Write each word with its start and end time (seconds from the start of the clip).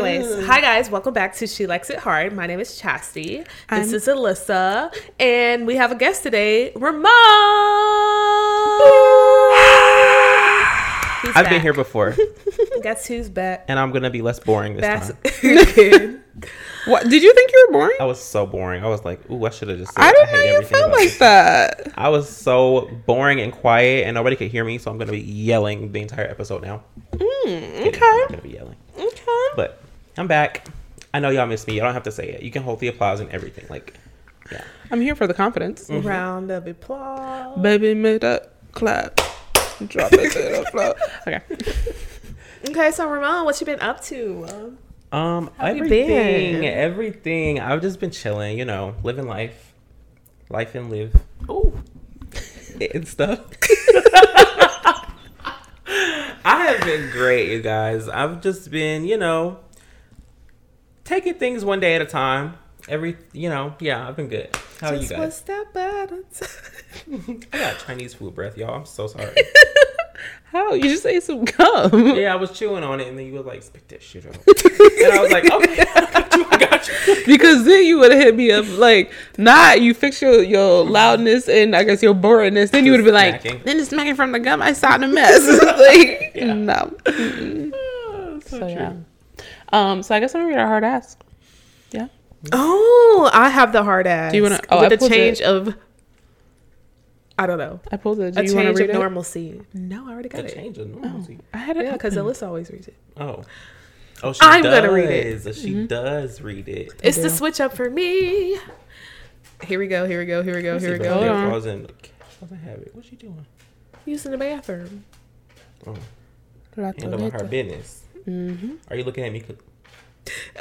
Anyways, 0.00 0.44
hi 0.46 0.60
guys, 0.60 0.90
welcome 0.90 1.14
back 1.14 1.34
to 1.36 1.46
She 1.46 1.66
Likes 1.66 1.88
It 1.88 1.96
Hard. 1.98 2.34
My 2.34 2.46
name 2.46 2.60
is 2.60 2.76
Chastity. 2.78 3.38
This 3.38 3.46
I'm- 3.70 3.94
is 3.94 4.06
Alyssa, 4.06 4.94
and 5.18 5.66
we 5.66 5.76
have 5.76 5.90
a 5.90 5.94
guest 5.94 6.22
today, 6.22 6.70
Ramone. 6.76 7.06
He's 11.22 11.34
I've 11.34 11.44
been 11.46 11.54
back. 11.54 11.62
here 11.62 11.72
before, 11.72 12.14
Guess 12.82 13.06
who's 13.06 13.30
back? 13.30 13.64
and 13.68 13.78
I'm 13.78 13.90
gonna 13.90 14.10
be 14.10 14.20
less 14.20 14.38
boring 14.38 14.76
this 14.76 14.82
That's 14.82 15.12
time. 15.40 16.22
What 16.86 17.08
did 17.08 17.20
you 17.22 17.34
think 17.34 17.50
you 17.50 17.66
were 17.66 17.72
boring? 17.72 17.96
I 17.98 18.04
was 18.04 18.22
so 18.22 18.46
boring. 18.46 18.84
I 18.84 18.88
was 18.88 19.04
like, 19.04 19.28
"Ooh, 19.30 19.44
I 19.46 19.50
should 19.50 19.66
have 19.68 19.78
just." 19.78 19.92
Said, 19.94 20.02
I 20.04 20.12
didn't 20.12 20.28
hate 20.28 20.36
know 20.36 20.42
you 20.42 20.48
everything 20.56 20.76
felt 20.76 20.86
about 20.88 20.96
like 20.98 21.08
this." 21.08 21.18
that. 21.18 21.92
I 21.96 22.08
was 22.10 22.28
so 22.28 22.88
boring 23.06 23.40
and 23.40 23.52
quiet, 23.52 24.04
and 24.06 24.14
nobody 24.14 24.36
could 24.36 24.52
hear 24.52 24.62
me, 24.64 24.76
so 24.78 24.90
I'm 24.90 24.98
gonna 24.98 25.10
be 25.10 25.18
yelling 25.20 25.90
the 25.90 26.00
entire 26.02 26.26
episode 26.28 26.62
now. 26.62 26.84
Mm, 27.12 27.80
I'm 27.80 27.88
okay. 27.88 28.22
gonna 28.28 28.42
be 28.42 28.50
yelling, 28.50 28.76
Okay. 28.96 29.46
but 29.56 29.82
I'm 30.16 30.26
back. 30.26 30.66
I 31.12 31.20
know 31.20 31.30
y'all 31.30 31.46
miss 31.46 31.66
me. 31.66 31.74
Y'all 31.74 31.84
don't 31.84 31.94
have 31.94 32.02
to 32.04 32.12
say 32.12 32.28
it. 32.28 32.42
You 32.42 32.50
can 32.50 32.62
hold 32.62 32.80
the 32.80 32.88
applause 32.88 33.20
and 33.20 33.30
everything. 33.30 33.66
Like, 33.68 33.94
yeah. 34.50 34.62
I'm 34.90 35.00
here 35.00 35.14
for 35.14 35.26
the 35.26 35.34
confidence. 35.34 35.88
Round 35.90 36.50
of 36.50 36.66
applause. 36.66 37.58
Baby, 37.60 37.94
make 37.94 38.20
that 38.22 38.52
clap. 38.72 39.16
Drop 39.86 40.12
it 40.12 40.32
to 40.32 40.64
the 40.64 40.68
floor. 40.70 40.94
Okay. 41.26 41.42
Okay, 42.70 42.90
so 42.90 43.08
Ramone, 43.08 43.44
what 43.44 43.60
you 43.60 43.66
been 43.66 43.78
up 43.80 44.02
to? 44.04 44.76
Um, 45.12 45.50
How 45.56 45.68
you 45.68 45.84
everything, 45.84 46.08
been? 46.08 46.64
everything. 46.64 47.60
I've 47.60 47.80
just 47.80 48.00
been 48.00 48.10
chilling, 48.10 48.58
you 48.58 48.64
know, 48.64 48.96
living 49.04 49.28
life, 49.28 49.72
life 50.48 50.74
and 50.74 50.90
live 50.90 51.14
Oh, 51.48 51.72
and 52.94 53.06
stuff. 53.06 53.38
I 55.86 56.66
have 56.66 56.80
been 56.84 57.10
great, 57.12 57.50
you 57.52 57.62
guys. 57.62 58.08
I've 58.08 58.40
just 58.40 58.68
been, 58.72 59.04
you 59.04 59.16
know, 59.16 59.60
taking 61.06 61.34
things 61.34 61.64
one 61.64 61.80
day 61.80 61.94
at 61.94 62.02
a 62.02 62.06
time. 62.06 62.54
Every, 62.88 63.16
you 63.32 63.48
know, 63.48 63.74
yeah, 63.80 64.06
I've 64.06 64.14
been 64.14 64.28
good. 64.28 64.54
How 64.80 64.90
are 64.90 64.94
you 64.94 65.08
guys? 65.08 65.36
step 65.38 65.74
at 65.76 66.12
a 66.12 66.22
time. 66.32 67.44
I 67.52 67.58
got 67.58 67.78
Chinese 67.80 68.14
food 68.14 68.34
breath, 68.34 68.56
y'all. 68.56 68.74
I'm 68.74 68.86
so 68.86 69.06
sorry. 69.08 69.34
How? 70.44 70.72
You 70.74 70.84
just 70.84 71.04
ate 71.04 71.22
some 71.24 71.44
gum. 71.44 72.16
yeah, 72.16 72.32
I 72.32 72.36
was 72.36 72.52
chewing 72.56 72.84
on 72.84 73.00
it, 73.00 73.08
and 73.08 73.18
then 73.18 73.26
you 73.26 73.34
were 73.34 73.40
like, 73.40 73.62
"Spit 73.64 73.88
that 73.88 74.02
shit 74.02 74.24
out," 74.24 74.36
and 74.46 75.12
I 75.12 75.20
was 75.20 75.32
like, 75.32 75.50
"Okay, 75.52 75.84
I 75.94 76.10
got 76.12 76.36
you. 76.36 76.46
I 76.50 76.56
got 76.58 76.88
you." 76.88 76.94
Because 77.26 77.64
then 77.64 77.84
you 77.84 77.98
would 77.98 78.12
have 78.12 78.20
hit 78.22 78.36
me 78.36 78.52
up 78.52 78.64
like, 78.78 79.10
not 79.36 79.80
you 79.82 79.92
fix 79.92 80.22
your, 80.22 80.42
your 80.42 80.84
loudness 80.84 81.48
and 81.48 81.74
I 81.74 81.82
guess 81.82 82.02
your 82.02 82.14
boringness. 82.14 82.70
Then 82.70 82.86
you 82.86 82.92
would 82.92 83.00
have 83.00 83.04
been 83.04 83.14
like, 83.14 83.42
then 83.42 83.78
it's 83.80 83.88
smacking 83.90 84.14
from 84.14 84.30
the 84.32 84.38
gum. 84.38 84.62
I 84.62 84.72
saw 84.72 84.96
the 84.96 85.08
mess. 85.08 85.44
like, 85.76 86.32
Yeah. 86.36 86.54
no. 86.54 86.96
Mm-mm. 87.04 87.72
Oh, 87.74 88.40
so 88.40 88.48
So 88.50 88.58
true. 88.60 88.68
yeah. 88.68 88.92
Um. 89.72 90.02
So 90.02 90.14
I 90.14 90.20
guess 90.20 90.34
I'm 90.34 90.42
gonna 90.42 90.54
read 90.54 90.62
a 90.62 90.66
hard 90.66 90.84
ask. 90.84 91.20
Yeah. 91.90 92.08
Oh, 92.52 93.30
I 93.32 93.48
have 93.48 93.72
the 93.72 93.82
hard 93.82 94.06
ask. 94.06 94.32
Do 94.32 94.36
you 94.36 94.42
wanna- 94.42 94.60
oh, 94.70 94.78
I 94.78 94.88
with 94.88 95.02
a 95.02 95.08
change 95.08 95.40
it. 95.40 95.44
of? 95.44 95.74
I 97.38 97.46
don't 97.46 97.58
know. 97.58 97.80
I 97.92 97.96
pulled 97.96 98.20
it. 98.20 98.34
Do 98.34 98.40
A 98.40 98.44
you 98.44 98.52
change 98.52 98.78
read 98.78 98.90
of 98.90 98.96
it? 98.96 98.98
normalcy. 98.98 99.60
No, 99.74 100.08
I 100.08 100.12
already 100.12 100.28
got 100.30 100.42
A 100.42 100.44
it. 100.46 100.54
change 100.54 100.78
of 100.78 100.88
normalcy. 100.88 101.38
I 101.52 101.58
had 101.58 101.76
it. 101.76 101.84
Yeah, 101.84 101.92
because 101.92 102.16
open. 102.16 102.32
Alyssa 102.32 102.46
always 102.46 102.70
reads 102.70 102.88
it. 102.88 102.94
Oh. 103.18 103.42
Oh, 104.22 104.32
she 104.32 104.40
I'm 104.42 104.62
does. 104.62 104.80
gonna 104.80 104.92
read 104.92 105.10
it. 105.10 105.54
She 105.54 105.72
Mm-hmm. 105.74 105.86
does 105.86 106.40
read 106.40 106.68
it. 106.68 106.92
It's 107.02 107.18
the 107.18 107.28
switch 107.28 107.60
up 107.60 107.74
for 107.74 107.90
me. 107.90 108.58
Here 109.64 109.78
we 109.78 109.86
go. 109.88 110.06
Here 110.06 110.18
we 110.20 110.24
go. 110.26 110.42
Here 110.42 110.54
we 110.56 110.62
go. 110.62 110.78
Here 110.78 110.92
we 110.92 110.98
go. 110.98 111.12
Hold 111.14 111.20
birthday 111.24 111.34
on. 111.34 111.48
clause 111.50 111.66
in- 111.66 111.86
doesn't 112.40 112.58
have 112.58 112.78
it. 112.80 112.94
What's 112.94 113.08
she 113.08 113.16
doing? 113.16 113.44
Using 114.06 114.30
the 114.32 114.38
bathroom. 114.38 115.04
Oh, 115.86 115.94
Rato 116.76 117.00
handling 117.00 117.30
her 117.32 117.38
leto. 117.40 117.48
business. 117.48 118.02
Mhm. 118.26 118.78
Are 118.90 118.96
you 118.96 119.04
looking 119.04 119.24
at 119.24 119.32
me? 119.32 119.42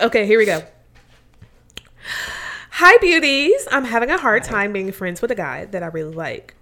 Okay, 0.02 0.26
here 0.26 0.38
we 0.38 0.46
go. 0.46 0.64
Hi, 2.72 2.98
beauties. 2.98 3.68
I'm 3.72 3.86
having 3.86 4.12
a 4.12 4.18
hard 4.18 4.44
time 4.44 4.74
being 4.74 4.92
friends 4.92 5.22
with 5.22 5.32
a 5.32 5.36
guy 5.36 5.66
that 5.66 5.82
I 5.82 5.88
really 5.88 6.14
like. 6.14 6.56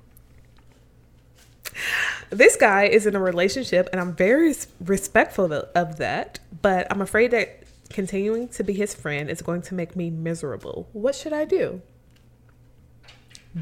This 2.30 2.56
guy 2.56 2.86
is 2.86 3.06
in 3.06 3.16
a 3.16 3.20
relationship, 3.20 3.90
and 3.92 4.00
I'm 4.00 4.16
very 4.16 4.54
respectful 4.80 5.52
of, 5.52 5.70
of 5.76 5.98
that, 5.98 6.40
but 6.62 6.88
I'm 6.90 7.02
afraid 7.02 7.32
that 7.32 7.64
continuing 7.90 8.48
to 8.50 8.64
be 8.64 8.74
his 8.74 8.94
friend 8.96 9.30
is 9.30 9.42
going 9.42 9.62
to 9.64 9.76
make 9.76 9.96
me 9.96 10.10
miserable. 10.10 10.88
What 10.94 11.16
should 11.16 11.34
I 11.34 11.46
do? 11.46 11.82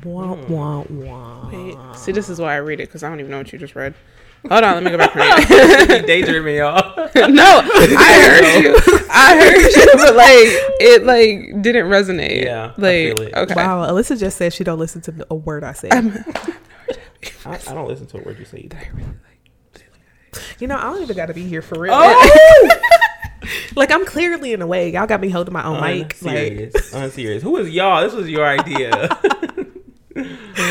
Wah, 0.03 0.35
wah, 0.47 0.85
wah. 0.89 1.49
Wait, 1.51 1.77
see, 1.97 2.11
this 2.13 2.29
is 2.29 2.39
why 2.39 2.53
I 2.53 2.57
read 2.57 2.79
it 2.79 2.87
because 2.87 3.03
I 3.03 3.09
don't 3.09 3.19
even 3.19 3.31
know 3.31 3.39
what 3.39 3.51
you 3.51 3.59
just 3.59 3.75
read. 3.75 3.93
Hold 4.49 4.63
on, 4.63 4.73
let 4.73 4.83
me 4.83 4.89
go 4.89 4.97
back 4.97 5.15
and 5.15 5.49
read 5.49 5.89
it. 5.89 6.01
You 6.01 6.07
daydreaming, 6.07 6.55
y'all. 6.55 6.95
no, 7.29 7.61
I 7.63 8.61
heard 8.63 8.63
you. 8.63 8.75
I 9.11 9.37
heard 9.37 9.71
you, 9.71 9.85
but 9.93 10.15
like 10.15 10.47
it 10.79 11.05
like 11.05 11.61
didn't 11.61 11.85
resonate. 11.85 12.45
Yeah, 12.45 12.73
like 12.77 13.35
okay. 13.35 13.53
Wow, 13.53 13.85
Alyssa 13.85 14.19
just 14.19 14.37
said 14.37 14.51
she 14.51 14.63
don't 14.63 14.79
listen 14.79 15.01
to 15.01 15.27
a 15.29 15.35
word 15.35 15.63
I 15.63 15.73
said. 15.73 15.93
I, 15.93 17.53
I 17.67 17.73
don't 17.73 17.87
listen 17.87 18.07
to 18.07 18.17
a 18.19 18.23
word 18.23 18.39
you 18.39 18.45
say. 18.45 18.61
Either. 18.61 18.79
You 20.59 20.67
know, 20.67 20.77
I 20.77 20.83
don't 20.83 21.01
even 21.03 21.15
got 21.15 21.27
to 21.27 21.33
be 21.33 21.43
here 21.43 21.61
for 21.61 21.79
real. 21.79 21.93
Oh! 21.95 22.79
like 23.75 23.91
I'm 23.91 24.05
clearly 24.05 24.53
in 24.53 24.61
a 24.61 24.67
way. 24.67 24.91
Y'all 24.91 25.05
got 25.05 25.21
me 25.21 25.29
holding 25.29 25.53
my 25.53 25.63
own 25.63 25.81
mic. 25.81 26.21
Like, 26.21 26.51
Unserious. 26.51 26.93
Unserious. 26.93 27.43
Who 27.43 27.57
is 27.57 27.69
y'all? 27.69 28.01
This 28.01 28.13
was 28.13 28.27
your 28.29 28.47
idea. 28.47 29.07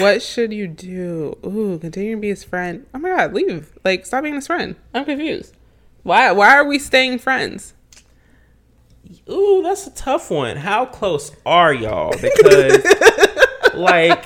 What 0.00 0.22
should 0.22 0.52
you 0.52 0.68
do? 0.68 1.38
Ooh, 1.44 1.78
continue 1.78 2.16
to 2.16 2.20
be 2.20 2.28
his 2.28 2.44
friend. 2.44 2.86
Oh 2.94 2.98
my 2.98 3.10
god, 3.10 3.32
leave. 3.32 3.78
Like 3.84 4.06
stop 4.06 4.22
being 4.22 4.34
his 4.34 4.46
friend. 4.46 4.76
I'm 4.94 5.04
confused. 5.04 5.56
Why 6.02 6.32
why 6.32 6.54
are 6.56 6.64
we 6.64 6.78
staying 6.78 7.18
friends? 7.18 7.74
Ooh, 9.28 9.60
that's 9.62 9.86
a 9.86 9.90
tough 9.90 10.30
one. 10.30 10.56
How 10.56 10.86
close 10.86 11.32
are 11.44 11.74
y'all? 11.74 12.12
Because, 12.12 12.84
like, 13.74 14.24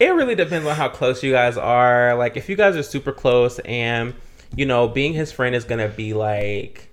it 0.00 0.08
really 0.08 0.34
depends 0.34 0.66
on 0.66 0.74
how 0.74 0.88
close 0.88 1.22
you 1.22 1.30
guys 1.30 1.56
are. 1.56 2.16
Like, 2.16 2.36
if 2.36 2.48
you 2.48 2.56
guys 2.56 2.74
are 2.74 2.82
super 2.82 3.12
close 3.12 3.60
and, 3.60 4.14
you 4.56 4.66
know, 4.66 4.88
being 4.88 5.12
his 5.12 5.30
friend 5.30 5.54
is 5.54 5.64
going 5.64 5.88
to 5.88 5.94
be 5.94 6.14
like, 6.14 6.92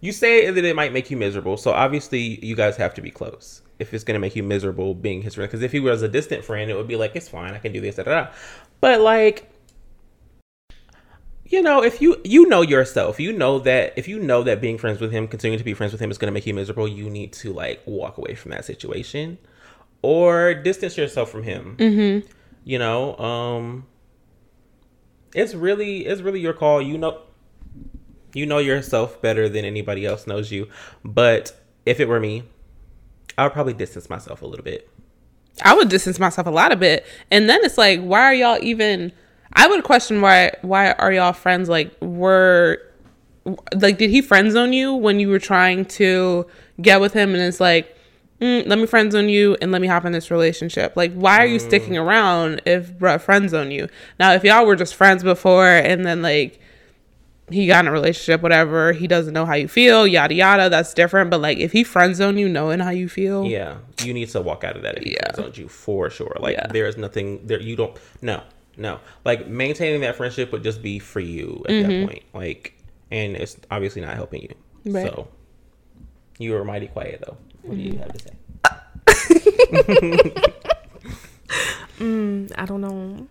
you 0.00 0.10
say 0.10 0.50
that 0.50 0.64
it 0.64 0.74
might 0.74 0.92
make 0.92 1.10
you 1.10 1.16
miserable. 1.16 1.56
So, 1.56 1.70
obviously, 1.70 2.44
you 2.44 2.56
guys 2.56 2.76
have 2.76 2.94
to 2.94 3.00
be 3.00 3.10
close 3.10 3.62
if 3.78 3.92
it's 3.92 4.04
going 4.04 4.14
to 4.14 4.20
make 4.20 4.36
you 4.36 4.42
miserable 4.42 4.94
being 4.94 5.22
his 5.22 5.34
friend. 5.34 5.50
Because 5.50 5.62
if 5.62 5.72
he 5.72 5.80
was 5.80 6.02
a 6.02 6.08
distant 6.08 6.44
friend, 6.44 6.70
it 6.70 6.76
would 6.76 6.88
be 6.88 6.96
like, 6.96 7.16
it's 7.16 7.28
fine. 7.28 7.54
I 7.54 7.58
can 7.58 7.72
do 7.72 7.80
this. 7.80 7.96
Da, 7.96 8.04
da, 8.04 8.10
da. 8.10 8.32
But, 8.80 9.00
like, 9.00 9.50
you 11.46 11.62
know, 11.62 11.82
if 11.82 12.00
you 12.00 12.20
you 12.24 12.48
know 12.48 12.62
yourself, 12.62 13.20
you 13.20 13.32
know 13.32 13.58
that 13.60 13.92
if 13.96 14.08
you 14.08 14.18
know 14.18 14.42
that 14.42 14.60
being 14.60 14.78
friends 14.78 15.00
with 15.00 15.12
him, 15.12 15.28
continuing 15.28 15.58
to 15.58 15.64
be 15.64 15.74
friends 15.74 15.92
with 15.92 16.00
him 16.00 16.10
is 16.10 16.18
going 16.18 16.28
to 16.28 16.32
make 16.32 16.46
you 16.46 16.54
miserable, 16.54 16.88
you 16.88 17.10
need 17.10 17.32
to 17.34 17.52
like 17.52 17.82
walk 17.86 18.18
away 18.18 18.34
from 18.34 18.50
that 18.52 18.64
situation 18.64 19.38
or 20.02 20.54
distance 20.54 20.96
yourself 20.96 21.30
from 21.30 21.42
him. 21.42 21.76
Mm-hmm. 21.78 22.26
You 22.64 22.78
know, 22.78 23.16
um, 23.18 23.86
it's 25.34 25.54
really 25.54 26.06
it's 26.06 26.22
really 26.22 26.40
your 26.40 26.54
call. 26.54 26.80
You 26.80 26.96
know, 26.96 27.20
you 28.32 28.46
know 28.46 28.58
yourself 28.58 29.20
better 29.20 29.48
than 29.48 29.64
anybody 29.64 30.06
else 30.06 30.26
knows 30.26 30.50
you. 30.50 30.68
But 31.04 31.54
if 31.84 32.00
it 32.00 32.08
were 32.08 32.20
me, 32.20 32.44
I 33.36 33.44
would 33.44 33.52
probably 33.52 33.74
distance 33.74 34.08
myself 34.08 34.42
a 34.42 34.46
little 34.46 34.64
bit. 34.64 34.88
I 35.62 35.74
would 35.74 35.88
distance 35.88 36.18
myself 36.18 36.46
a 36.46 36.50
lot 36.50 36.72
of 36.72 36.80
bit. 36.80 37.06
And 37.30 37.48
then 37.48 37.60
it's 37.62 37.78
like, 37.78 38.00
why 38.00 38.22
are 38.22 38.34
y'all 38.34 38.58
even 38.60 39.12
I 39.52 39.68
would 39.68 39.84
question 39.84 40.20
why 40.20 40.52
why 40.62 40.92
are 40.92 41.12
y'all 41.12 41.32
friends? 41.32 41.68
Like 41.68 41.94
were 42.00 42.78
like 43.74 43.98
did 43.98 44.10
he 44.10 44.22
friend 44.22 44.50
zone 44.50 44.72
you 44.72 44.94
when 44.94 45.20
you 45.20 45.28
were 45.28 45.38
trying 45.38 45.84
to 45.84 46.46
get 46.80 47.00
with 47.00 47.12
him 47.12 47.34
and 47.34 47.42
it's 47.42 47.60
like 47.60 47.94
mm, 48.40 48.66
let 48.66 48.78
me 48.78 48.86
friend 48.86 49.12
zone 49.12 49.28
you 49.28 49.56
and 49.60 49.70
let 49.70 49.82
me 49.82 49.86
hop 49.86 50.06
in 50.06 50.12
this 50.12 50.30
relationship 50.30 50.96
like 50.96 51.12
why 51.12 51.36
are 51.38 51.46
you 51.46 51.58
sticking 51.58 51.98
around 51.98 52.62
if 52.64 52.90
bruh 52.94 53.20
friend 53.20 53.50
zone 53.50 53.70
you 53.70 53.86
now 54.18 54.32
if 54.32 54.44
y'all 54.44 54.64
were 54.64 54.74
just 54.74 54.94
friends 54.94 55.22
before 55.22 55.68
and 55.68 56.06
then 56.06 56.22
like 56.22 56.58
he 57.50 57.66
got 57.66 57.84
in 57.84 57.88
a 57.88 57.92
relationship 57.92 58.40
whatever 58.40 58.92
he 58.92 59.06
doesn't 59.06 59.34
know 59.34 59.44
how 59.44 59.52
you 59.54 59.68
feel 59.68 60.06
yada 60.06 60.32
yada 60.34 60.70
that's 60.70 60.94
different 60.94 61.30
but 61.30 61.40
like 61.42 61.58
if 61.58 61.72
he 61.72 61.84
friend 61.84 62.16
zone 62.16 62.38
you 62.38 62.48
knowing 62.48 62.80
how 62.80 62.88
you 62.90 63.06
feel 63.08 63.44
Yeah, 63.44 63.76
you 64.02 64.14
need 64.14 64.30
to 64.30 64.40
walk 64.40 64.64
out 64.64 64.76
of 64.76 64.82
that 64.82 64.96
if 64.98 65.06
Yeah. 65.06 65.18
yeah. 65.38 65.48
you 65.54 65.68
for 65.68 66.08
sure. 66.08 66.34
Like 66.40 66.56
Yeah. 66.56 66.68
there 66.68 66.86
is 66.86 66.96
nothing 66.96 67.46
there. 67.46 67.60
You 67.60 67.76
don't. 67.76 67.94
No, 68.22 68.42
no. 68.78 68.98
Like 69.26 69.46
maintaining 69.46 70.00
that 70.00 70.16
friendship 70.16 70.52
would 70.52 70.62
just 70.62 70.80
be 70.82 70.98
for 70.98 71.20
you 71.20 71.62
at 71.66 71.70
Mm-hmm. 71.72 71.88
that 72.00 72.06
point. 72.08 72.22
Like, 72.32 72.74
and 73.10 73.36
it's 73.36 73.56
obviously 73.70 74.00
not 74.00 74.14
helping 74.16 74.42
you. 74.42 74.54
Right. 74.86 75.06
So 75.06 75.28
you 76.38 76.52
were 76.52 76.64
mighty 76.64 76.86
quiet 76.88 77.22
though. 77.26 77.36
What 77.62 77.76
do 77.76 77.82
you 77.82 77.98
have 77.98 78.12
to 78.12 78.18
say? 78.18 78.30
I 82.56 82.64
don't 82.66 82.80
know. 82.80 83.26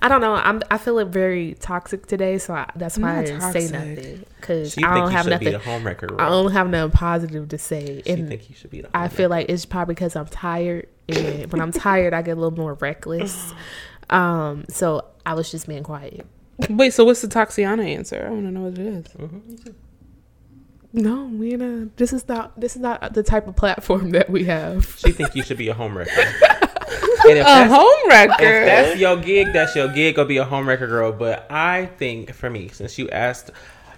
I 0.00 0.08
don't 0.08 0.20
know. 0.20 0.34
I'm. 0.34 0.62
I 0.70 0.78
feel 0.78 0.98
it 0.98 1.06
very 1.08 1.54
toxic 1.54 2.06
today, 2.06 2.38
so 2.38 2.54
I, 2.54 2.70
that's 2.76 2.98
why 2.98 3.18
I 3.20 3.24
didn't 3.24 3.52
say 3.52 3.68
nothing 3.70 4.24
because 4.36 4.74
So 4.74 4.82
I 4.86 4.94
don't 4.94 5.10
you 5.10 5.16
have 5.16 5.26
nothing. 5.26 5.46
be 5.48 5.52
the 5.52 5.58
homewrecker? 5.58 6.18
I 6.20 6.28
Role? 6.28 6.44
don't 6.44 6.52
have 6.52 6.68
nothing 6.68 6.90
positive 6.92 7.48
to 7.48 7.58
say, 7.58 8.02
So 8.06 8.12
and 8.12 8.28
think 8.28 8.48
you 8.50 8.54
should 8.54 8.70
be 8.70 8.82
the? 8.82 8.90
I 8.96 9.08
feel 9.08 9.30
like 9.30 9.48
it's 9.48 9.64
probably 9.64 9.94
because 9.94 10.14
I'm 10.16 10.26
tired, 10.26 10.88
and 11.08 11.50
when 11.52 11.60
I'm 11.62 11.72
tired, 11.72 12.12
I 12.14 12.22
get 12.22 12.32
a 12.36 12.40
little 12.40 12.56
more 12.58 12.74
reckless. 12.74 13.52
Um, 14.10 14.66
so 14.68 15.06
I 15.24 15.34
was 15.34 15.50
just 15.50 15.66
being 15.66 15.82
quiet. 15.82 16.26
Wait, 16.70 16.92
so 16.92 17.04
what's 17.04 17.22
the 17.22 17.28
Toxiana 17.28 17.84
answer? 17.96 18.26
I 18.28 18.30
want 18.30 18.44
to 18.46 18.50
know 18.52 18.60
what 18.62 18.78
it 18.78 18.86
is. 18.86 19.06
Mhm. 19.14 19.74
No, 20.92 21.24
we 21.24 21.52
in 21.54 21.60
a. 21.62 21.86
This 21.96 22.12
is 22.12 22.28
not. 22.28 22.58
This 22.60 22.76
is 22.76 22.82
not 22.82 23.14
the 23.14 23.22
type 23.24 23.48
of 23.48 23.56
platform 23.56 24.10
that 24.10 24.30
we 24.30 24.44
have. 24.44 24.94
She 24.98 25.10
think 25.10 25.34
you 25.34 25.42
should 25.42 25.58
be 25.58 25.68
a 25.68 25.74
homewrecker. 25.74 26.60
and 27.24 27.38
if 27.38 27.42
A 27.42 27.44
that's, 27.44 27.72
home 27.72 28.08
wrecker. 28.08 28.42
if 28.42 28.66
that's 28.66 29.00
your 29.00 29.16
gig, 29.16 29.52
that's 29.52 29.76
your 29.76 29.88
gig. 29.88 30.16
Go 30.16 30.24
be 30.24 30.36
a 30.38 30.44
home 30.44 30.66
homewrecker 30.66 30.88
girl. 30.88 31.12
But 31.12 31.46
I 31.50 31.86
think 31.86 32.32
for 32.34 32.50
me, 32.50 32.68
since 32.68 32.98
you 32.98 33.08
asked, 33.10 33.50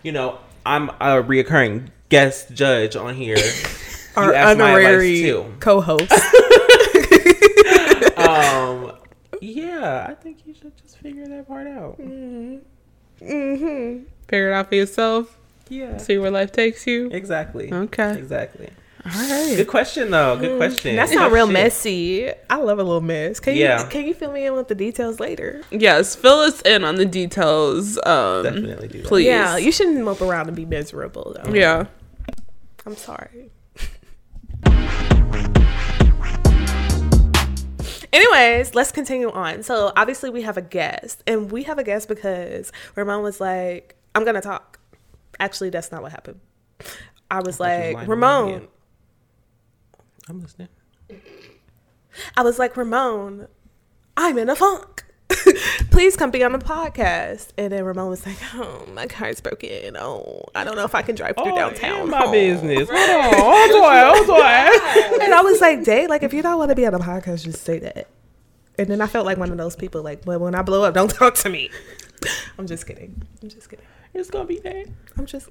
you 0.02 0.12
know, 0.12 0.38
I'm 0.64 0.90
a 0.90 1.22
reoccurring 1.22 1.88
guest 2.08 2.52
judge 2.52 2.96
on 2.96 3.14
here. 3.14 3.36
Our 4.16 4.32
asked 4.32 4.58
my 4.58 4.70
honorary 4.70 5.20
too. 5.22 5.54
co-host. 5.60 6.10
um, 8.16 8.92
yeah, 9.42 10.06
I 10.08 10.14
think 10.14 10.46
you 10.46 10.54
should 10.54 10.74
just 10.78 10.96
figure 10.98 11.26
that 11.26 11.46
part 11.46 11.66
out. 11.66 12.00
mm-hmm. 12.00 12.56
Figure 13.20 14.50
it 14.50 14.54
out 14.54 14.68
for 14.70 14.74
yourself. 14.74 15.36
Yeah, 15.68 15.98
See 15.98 16.16
where 16.16 16.30
life 16.30 16.52
takes 16.52 16.86
you. 16.86 17.10
exactly. 17.10 17.70
Okay. 17.72 18.16
exactly. 18.16 18.70
All 19.06 19.28
right. 19.28 19.54
Good 19.56 19.68
question, 19.68 20.10
though. 20.10 20.36
Good 20.36 20.56
question. 20.56 20.94
Mm, 20.94 20.96
That's 20.96 21.12
not 21.12 21.30
real 21.30 21.46
messy. 21.46 22.28
I 22.50 22.56
love 22.56 22.80
a 22.80 22.82
little 22.82 23.00
mess. 23.00 23.38
Can 23.38 23.54
Yeah. 23.54 23.84
you 23.84 23.88
can 23.88 24.04
you 24.04 24.14
fill 24.14 24.32
me 24.32 24.44
in 24.46 24.54
with 24.54 24.66
the 24.66 24.74
details 24.74 25.20
later? 25.20 25.62
Yes, 25.70 26.16
fill 26.16 26.40
us 26.40 26.60
in 26.62 26.82
on 26.82 26.96
the 26.96 27.04
details. 27.06 27.98
Um, 28.04 28.42
Definitely 28.42 28.88
do 28.88 28.98
that. 29.02 29.06
Please. 29.06 29.26
Yeah, 29.26 29.56
you 29.58 29.70
shouldn't 29.70 30.02
mope 30.04 30.20
around 30.22 30.48
and 30.48 30.56
be 30.56 30.64
miserable 30.64 31.36
though. 31.40 31.52
Yeah. 31.54 31.86
I'm 32.84 32.96
sorry. 32.96 33.50
Anyways, 38.12 38.74
let's 38.74 38.92
continue 38.92 39.30
on. 39.30 39.62
So 39.62 39.92
obviously 39.96 40.30
we 40.30 40.42
have 40.42 40.56
a 40.56 40.62
guest, 40.62 41.22
and 41.26 41.50
we 41.52 41.64
have 41.64 41.78
a 41.78 41.84
guest 41.84 42.08
because 42.08 42.72
Ramone 42.94 43.22
was 43.22 43.40
like, 43.40 43.94
"I'm 44.14 44.24
gonna 44.24 44.40
talk." 44.40 44.78
Actually, 45.38 45.70
that's 45.70 45.92
not 45.92 46.02
what 46.02 46.12
happened. 46.12 46.40
I 47.30 47.40
was 47.40 47.56
thought 47.58 47.64
you 47.66 47.68
was 47.86 47.94
like, 47.94 47.94
lying 47.94 47.94
to 47.94 48.00
me 48.02 48.06
Ramone. 48.08 48.68
I'm 50.28 50.40
listening. 50.40 50.68
I 52.36 52.42
was 52.42 52.58
like, 52.58 52.76
Ramone, 52.76 53.48
I'm 54.16 54.38
in 54.38 54.48
a 54.48 54.56
funk. 54.56 55.04
Please 55.90 56.16
come 56.16 56.30
be 56.30 56.42
on 56.42 56.52
the 56.52 56.58
podcast. 56.58 57.48
And 57.58 57.72
then 57.72 57.84
Ramone 57.84 58.10
was 58.10 58.24
like, 58.26 58.36
Oh, 58.54 58.86
my 58.92 59.06
car's 59.06 59.40
broken. 59.40 59.96
Oh, 59.96 60.44
I 60.54 60.64
don't 60.64 60.76
know 60.76 60.84
if 60.84 60.94
I 60.94 61.02
can 61.02 61.14
drive 61.14 61.36
through 61.36 61.52
oh, 61.52 61.56
downtown. 61.56 62.02
in 62.02 62.10
my 62.10 62.24
Oh. 62.24 62.32
business. 62.32 62.88
Hold 62.90 63.10
on, 63.24 63.34
hold 63.34 63.84
on, 63.84 64.16
hold 64.26 64.30
on. 64.40 65.20
And 65.22 65.34
I 65.34 65.40
was 65.42 65.60
like, 65.60 65.84
Dave, 65.84 66.08
like 66.08 66.22
if 66.22 66.32
you 66.32 66.42
don't 66.42 66.58
want 66.58 66.70
to 66.70 66.74
be 66.74 66.86
on 66.86 66.92
the 66.92 66.98
podcast, 66.98 67.44
just 67.44 67.62
say 67.64 67.78
that. 67.80 68.08
And 68.78 68.88
then 68.88 69.00
I 69.00 69.06
felt 69.06 69.24
like 69.26 69.38
one 69.38 69.50
of 69.50 69.56
those 69.56 69.74
people, 69.74 70.02
like, 70.02 70.22
well, 70.26 70.38
when 70.38 70.54
I 70.54 70.62
blow 70.62 70.82
up, 70.84 70.94
don't 70.94 71.10
talk 71.10 71.34
to 71.36 71.48
me. 71.50 71.70
I'm 72.58 72.66
just 72.66 72.86
kidding. 72.86 73.22
I'm 73.42 73.48
just 73.48 73.68
kidding. 73.70 73.84
It's 74.14 74.30
gonna 74.30 74.46
be 74.46 74.58
that. 74.60 74.86
I'm 75.16 75.26
just 75.26 75.48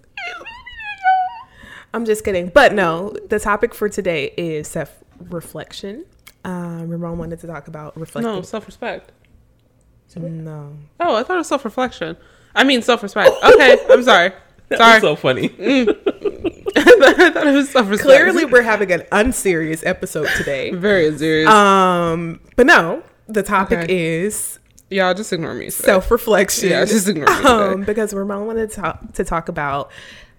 I'm 1.95 2.05
just 2.05 2.23
kidding. 2.25 2.49
But 2.49 2.73
no, 2.73 3.15
the 3.29 3.39
topic 3.39 3.73
for 3.73 3.87
today 3.89 4.33
is 4.37 4.67
self 4.67 4.91
reflection. 5.19 6.05
Um, 6.43 6.89
Ramone 6.89 7.17
wanted 7.17 7.39
to 7.39 7.47
talk 7.47 7.67
about 7.67 7.97
reflecting. 7.97 8.31
No, 8.31 8.41
self 8.41 8.65
respect. 8.67 9.11
no. 10.15 10.77
Oh, 10.99 11.15
I 11.15 11.23
thought 11.23 11.35
it 11.35 11.37
was 11.39 11.47
self 11.47 11.65
reflection. 11.65 12.17
I 12.53 12.63
mean, 12.63 12.81
self 12.81 13.01
respect. 13.01 13.31
Okay, 13.43 13.77
I'm 13.89 14.03
sorry. 14.03 14.31
That 14.69 14.79
Sorry. 14.79 14.99
so 14.99 15.15
funny. 15.15 15.51
I 15.59 17.31
thought 17.31 17.47
it 17.47 17.53
was 17.53 17.69
self 17.69 17.87
respect. 17.87 18.07
Clearly, 18.07 18.45
we're 18.45 18.63
having 18.63 18.91
an 18.91 19.03
unserious 19.11 19.85
episode 19.85 20.27
today. 20.37 20.71
very 20.71 21.15
serious. 21.17 21.47
Um, 21.49 22.39
but 22.55 22.65
no, 22.65 23.03
the 23.27 23.43
topic 23.43 23.79
Okay. 23.81 24.23
is 24.23 24.57
Y'all 24.89 25.13
just 25.13 25.31
ignore 25.31 25.53
me. 25.53 25.69
self 25.69 26.09
reflection. 26.09 26.69
Yeah, 26.69 26.83
just 26.85 27.07
ignore 27.07 27.27
me 27.27 27.33
Um, 27.45 27.71
today. 27.73 27.85
because 27.85 28.11
Ramone 28.13 28.47
wanted 28.47 28.71
to 28.71 28.75
talk, 28.75 29.13
to 29.13 29.23
talk 29.23 29.49
about 29.49 29.91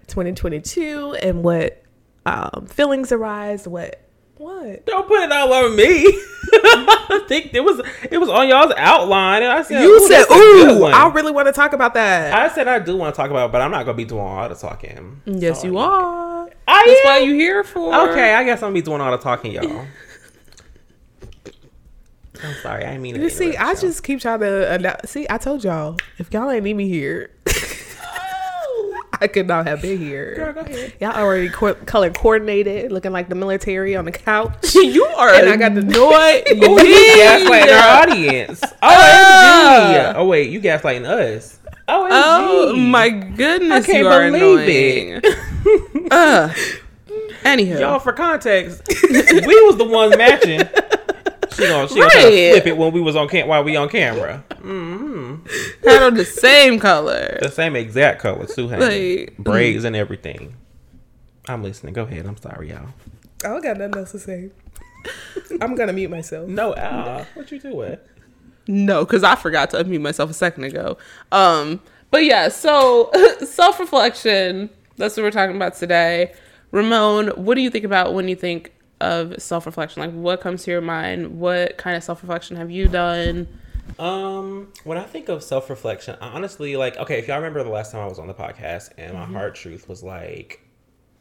2022 0.07 1.13
and 1.21 1.43
what 1.43 1.83
um, 2.25 2.65
feelings 2.67 3.11
arise. 3.11 3.67
What 3.67 4.01
what 4.37 4.85
Don't 4.85 5.07
put 5.07 5.21
it 5.23 5.31
all 5.31 5.51
over 5.51 5.75
me. 5.75 6.05
I 6.53 7.25
think 7.27 7.53
it 7.53 7.63
was 7.63 7.81
it 8.11 8.17
was 8.19 8.29
on 8.29 8.47
y'all's 8.47 8.73
outline, 8.77 9.43
and 9.43 9.51
I 9.51 9.61
said 9.63 9.81
you 9.81 9.95
"Ooh, 9.95 10.07
said? 10.07 10.19
that's 10.19 10.31
a 10.31 10.33
good 10.33 10.81
Ooh. 10.81 10.85
I 10.85 11.07
really 11.09 11.31
want 11.31 11.47
to 11.47 11.51
talk 11.53 11.73
about 11.73 11.93
that. 11.95 12.33
I 12.33 12.53
said 12.53 12.67
I 12.67 12.79
do 12.79 12.95
want 12.97 13.13
to 13.15 13.21
talk 13.21 13.31
about, 13.31 13.49
it, 13.49 13.51
but 13.51 13.61
I'm 13.61 13.71
not 13.71 13.85
gonna 13.85 13.97
be 13.97 14.05
doing 14.05 14.21
all 14.21 14.47
the 14.47 14.55
talking. 14.55 15.21
yes, 15.25 15.63
Oh, 15.63 15.67
you 15.67 15.77
are. 15.77 16.49
I 16.69 16.83
That's 16.85 16.99
am? 16.99 17.05
why 17.05 17.17
you 17.19 17.33
here 17.33 17.63
for. 17.63 17.93
Okay, 18.11 18.33
I 18.33 18.43
guess 18.43 18.59
I'm 18.61 18.67
gonna 18.67 18.73
be 18.75 18.81
doing 18.81 19.01
all 19.01 19.11
the 19.11 19.17
talking, 19.17 19.51
y'all. 19.53 19.85
I'm 22.43 22.53
sorry, 22.61 22.85
I 22.85 22.97
mean 22.99 23.15
you 23.15 23.29
see, 23.31 23.57
I 23.57 23.73
just 23.73 24.03
keep 24.03 24.19
trying 24.21 24.41
to 24.41 24.45
annou- 24.45 25.07
see. 25.07 25.25
I 25.27 25.39
told 25.39 25.63
y'all 25.63 25.97
if 26.19 26.31
y'all 26.31 26.49
ain't 26.51 26.63
need 26.65 26.75
me 26.75 26.87
here, 26.87 27.31
I 29.21 29.27
could 29.27 29.47
not 29.47 29.67
have 29.67 29.81
been 29.81 29.97
here. 29.97 30.35
Girl, 30.35 30.53
go 30.53 30.59
ahead. 30.61 30.93
Y'all 30.99 31.11
already 31.15 31.49
co- 31.49 31.73
color 31.73 32.09
coordinated, 32.11 32.91
looking 32.91 33.11
like 33.11 33.29
the 33.29 33.35
military 33.35 33.95
on 33.95 34.05
the 34.05 34.11
couch. 34.11 34.53
you 34.75 35.05
are. 35.05 35.29
And 35.33 35.49
I 35.49 35.55
got 35.57 35.73
the 35.73 35.81
annoyed. 35.81 36.43
You 36.57 36.75
gaslighting 36.77 37.73
our 37.73 38.01
audience. 38.03 38.61
OMG. 38.61 38.71
Ah. 38.83 40.13
Oh 40.17 40.27
wait, 40.27 40.49
you 40.49 40.59
gaslighting 40.61 41.05
us. 41.05 41.59
OMG. 41.87 42.09
Oh 42.11 42.75
my 42.75 43.09
goodness, 43.09 43.83
I 43.83 43.91
can't 43.91 43.99
you 43.99 44.07
are 44.07 44.31
believe 44.31 45.21
annoying. 45.21 46.09
uh, 46.11 46.53
anywho, 47.43 47.79
Y'all, 47.79 47.99
for 47.99 48.13
context, 48.13 48.81
we 49.11 49.61
was 49.65 49.77
the 49.77 49.85
ones 49.85 50.17
matching. 50.17 50.61
She 51.57 51.67
gonna, 51.67 51.87
she 51.89 51.95
gonna 51.95 52.09
try 52.11 52.21
to 52.21 52.27
Right. 52.27 52.51
flip 52.53 52.67
it 52.67 52.77
when 52.77 52.93
we 52.93 53.01
was 53.01 53.15
on 53.15 53.27
cam- 53.27 53.47
while 53.47 53.63
we 53.63 53.75
on 53.75 53.89
camera. 53.89 54.43
hmm 54.61 55.35
had 55.83 56.03
on 56.03 56.13
the 56.13 56.23
same 56.25 56.79
color. 56.79 57.37
The 57.41 57.49
same 57.51 57.75
exact 57.75 58.21
color 58.21 58.45
too, 58.45 58.69
honey. 58.69 59.19
Like, 59.25 59.37
braids 59.37 59.83
and 59.83 59.95
everything. 59.95 60.55
I'm 61.47 61.63
listening. 61.63 61.93
Go 61.93 62.03
ahead. 62.03 62.25
I'm 62.25 62.37
sorry, 62.37 62.69
y'all. 62.69 62.89
I 63.43 63.49
don't 63.49 63.61
got 63.63 63.77
nothing 63.77 63.97
else 63.97 64.11
to 64.11 64.19
say. 64.19 64.51
I'm 65.61 65.75
gonna 65.75 65.93
mute 65.93 66.09
myself. 66.11 66.47
No, 66.47 66.75
Al. 66.75 67.25
What 67.33 67.51
you 67.51 67.59
doing? 67.59 67.97
No, 68.67 69.05
because 69.05 69.23
I 69.23 69.35
forgot 69.35 69.69
to 69.71 69.77
unmute 69.83 70.01
myself 70.01 70.29
a 70.29 70.33
second 70.33 70.65
ago. 70.65 70.97
Um, 71.31 71.79
but 72.11 72.23
yeah, 72.25 72.49
so 72.49 73.09
self 73.45 73.79
reflection. 73.79 74.69
That's 74.97 75.15
what 75.15 75.23
we're 75.23 75.31
talking 75.31 75.55
about 75.55 75.75
today. 75.75 76.33
Ramone, 76.71 77.29
what 77.29 77.55
do 77.55 77.61
you 77.61 77.69
think 77.69 77.85
about 77.85 78.13
when 78.13 78.27
you 78.27 78.35
think 78.35 78.73
of 79.01 79.41
self 79.41 79.65
reflection? 79.65 80.01
Like, 80.01 80.13
what 80.13 80.41
comes 80.41 80.63
to 80.63 80.71
your 80.71 80.81
mind? 80.81 81.39
What 81.39 81.77
kind 81.77 81.95
of 81.95 82.03
self 82.03 82.21
reflection 82.21 82.55
have 82.57 82.71
you 82.71 82.87
done? 82.87 83.47
Um, 83.99 84.71
when 84.83 84.97
I 84.97 85.03
think 85.03 85.29
of 85.29 85.43
self 85.43 85.69
reflection, 85.69 86.17
honestly, 86.21 86.75
like, 86.75 86.97
okay, 86.97 87.19
if 87.19 87.27
y'all 87.27 87.37
remember 87.37 87.63
the 87.63 87.69
last 87.69 87.91
time 87.91 88.01
I 88.01 88.07
was 88.07 88.19
on 88.19 88.27
the 88.27 88.33
podcast 88.33 88.91
and 88.97 89.13
my 89.13 89.25
hard 89.25 89.55
truth 89.55 89.87
was 89.87 90.03
like 90.03 90.61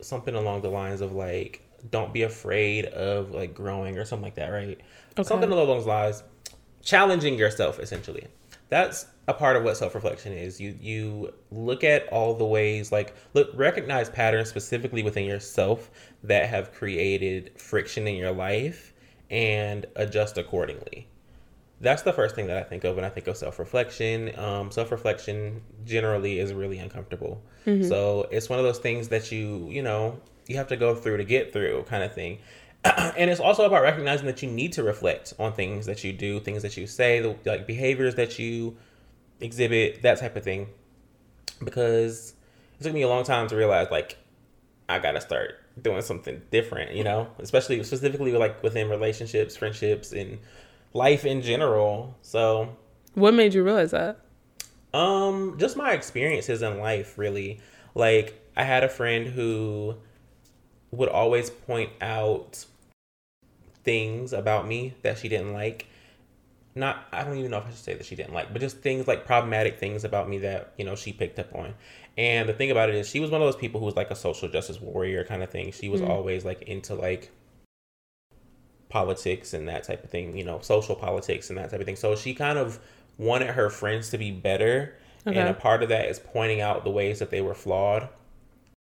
something 0.01 0.35
along 0.35 0.63
the 0.63 0.69
lines 0.69 1.01
of 1.01 1.13
like, 1.13 1.63
don't 1.91 2.13
be 2.13 2.23
afraid 2.23 2.87
of 2.87 3.31
like 3.31 3.55
growing 3.55 3.99
or 3.99 4.05
something 4.05 4.25
like 4.25 4.35
that, 4.35 4.49
right? 4.49 4.81
Something 5.23 5.51
along 5.51 5.67
those 5.67 5.87
lines, 5.87 6.23
challenging 6.83 7.39
yourself 7.39 7.79
essentially. 7.79 8.27
That's 8.69 9.07
a 9.29 9.35
part 9.35 9.57
of 9.57 9.63
what 9.63 9.77
self 9.77 9.95
reflection 9.95 10.33
is. 10.33 10.61
You 10.61 10.77
you 10.81 11.33
look 11.51 11.85
at 11.85 12.09
all 12.09 12.35
the 12.35 12.45
ways, 12.45 12.93
like 12.93 13.15
look 13.35 13.51
recognize 13.55 14.11
patterns 14.11 14.49
specifically 14.49 15.03
within 15.03 15.25
yourself 15.25 15.91
that 16.27 16.49
have 16.49 16.73
created 16.73 17.53
friction 17.59 18.07
in 18.07 18.17
your 18.17 18.33
life 18.33 18.93
and 19.31 19.87
adjust 19.97 20.39
accordingly 20.39 21.09
that's 21.81 22.03
the 22.03 22.13
first 22.13 22.35
thing 22.35 22.47
that 22.47 22.57
I 22.57 22.63
think 22.63 22.85
of 22.85 22.97
when 22.97 23.05
I 23.05 23.11
think 23.11 23.27
of 23.27 23.37
self 23.37 23.59
reflection. 23.59 24.37
Um, 24.39 24.71
self 24.71 24.91
reflection 24.91 25.63
generally 25.85 26.39
is 26.39 26.53
really 26.53 26.79
uncomfortable. 26.79 27.43
So 27.89 28.29
it's 28.31 28.49
one 28.49 28.59
of 28.59 28.65
those 28.65 28.79
things 28.79 29.09
that 29.09 29.31
you, 29.31 29.69
you 29.71 29.83
know, 29.83 30.21
you 30.47 30.57
have 30.57 30.69
to 30.69 30.77
go 30.77 30.95
through 30.95 31.19
to 31.19 31.25
get 31.25 31.53
through 31.53 31.83
kind 31.85 32.03
of 32.03 32.15
thing. 32.15 32.39
and 32.85 33.31
it's 33.31 33.41
also 33.41 33.67
about 33.67 33.83
recognizing 33.83 34.27
that 34.27 34.43
you 34.43 34.51
need 34.51 34.73
to 34.75 34.83
reflect 34.83 35.35
on 35.39 35.53
things 35.53 35.87
that 35.87 36.05
you 36.05 36.13
do, 36.13 36.41
things 36.41 36.63
that 36.63 36.77
you 36.77 36.87
say, 36.87 37.21
the, 37.21 37.37
like 37.45 37.67
behaviors 37.67 38.15
that 38.15 38.39
you 38.39 38.77
exhibit, 39.41 40.03
that 40.03 40.19
type 40.19 40.37
of 40.37 40.45
thing. 40.45 40.69
Because 41.63 42.35
it 42.79 42.85
took 42.85 42.95
me 42.95 43.03
a 43.03 43.09
long 43.09 43.25
time 43.25 43.49
to 43.49 43.57
realize, 43.57 43.89
like, 43.91 44.17
I 44.89 44.99
gotta 44.99 45.21
start 45.21 45.66
doing 45.81 46.01
something 46.03 46.41
different, 46.51 46.93
you 46.95 47.05
know, 47.05 47.29
especially 47.39 47.83
specifically 47.85 48.33
like 48.33 48.63
within 48.63 48.89
relationships, 48.89 49.57
friendships, 49.57 50.13
and 50.13 50.39
life 50.95 51.25
in 51.25 51.43
general. 51.43 52.17
So, 52.23 52.77
What 53.15 53.35
made 53.35 53.55
you 53.55 53.63
realize 53.63 53.91
that? 53.91 54.19
um, 54.95 55.57
just 55.59 55.77
my 55.77 55.93
experiences 55.93 56.63
in 56.63 56.79
life, 56.79 57.19
really. 57.19 57.61
Like, 57.95 58.41
I 58.57 58.65
had 58.65 58.85
a 58.85 58.89
friend 58.89 59.27
who 59.27 59.97
would 60.91 61.09
always 61.11 61.51
point 61.51 61.91
out 62.01 62.65
things 63.85 64.33
about 64.33 64.67
me 64.67 64.95
that 65.03 65.19
she 65.19 65.29
didn't 65.29 65.53
like. 65.53 65.87
Not, 66.75 67.07
I 67.13 67.25
don't 67.25 67.37
even 67.39 67.51
know 67.51 67.59
if 67.59 67.67
I 67.67 67.71
should 67.71 67.79
say 67.79 67.95
that 67.95 68.05
she 68.07 68.17
didn't 68.17 68.35
like, 68.35 68.53
but 68.53 68.61
just 68.61 68.79
things 68.79 69.07
like 69.07 69.25
problematic 69.27 69.79
things 69.79 70.05
about 70.05 70.29
me 70.29 70.39
that, 70.39 70.73
you 70.77 70.85
know, 70.85 70.95
she 70.95 71.13
picked 71.13 71.39
up 71.39 71.55
on. 71.55 71.75
And 72.17 72.49
the 72.49 72.55
thing 72.55 72.71
about 72.71 72.89
it 72.89 72.95
is, 72.95 73.09
she 73.09 73.21
was 73.21 73.31
one 73.31 73.43
of 73.43 73.47
those 73.47 73.57
people 73.61 73.79
who 73.81 73.87
was 73.87 73.97
like 73.97 74.11
a 74.11 74.17
social 74.17 74.49
justice 74.49 74.81
warrior 74.81 75.25
kind 75.25 75.43
of 75.43 75.51
thing. 75.51 75.73
She 75.73 75.89
was 75.89 76.01
mm-hmm. 76.01 76.11
always 76.11 76.45
like 76.45 76.63
into 76.63 76.95
like 76.95 77.31
politics 78.89 79.53
and 79.53 79.69
that 79.69 79.85
type 79.85 80.03
of 80.05 80.11
thing, 80.11 80.37
you 80.37 80.45
know, 80.45 80.61
social 80.61 80.95
politics 80.95 81.51
and 81.51 81.59
that 81.59 81.71
type 81.71 81.81
of 81.81 81.87
thing. 81.87 81.97
So 81.97 82.17
she 82.17 82.35
kind 82.35 82.59
of 82.59 82.79
wanted 83.19 83.49
her 83.49 83.69
friends 83.69 84.11
to 84.11 84.19
be 84.19 84.31
better. 84.31 84.97
And 85.25 85.49
a 85.49 85.55
part 85.55 85.83
of 85.83 85.89
that 85.89 86.07
is 86.07 86.21
pointing 86.21 86.61
out 86.61 86.85
the 86.85 86.91
ways 86.91 87.19
that 87.19 87.31
they 87.31 87.41
were 87.41 87.53
flawed. 87.53 88.09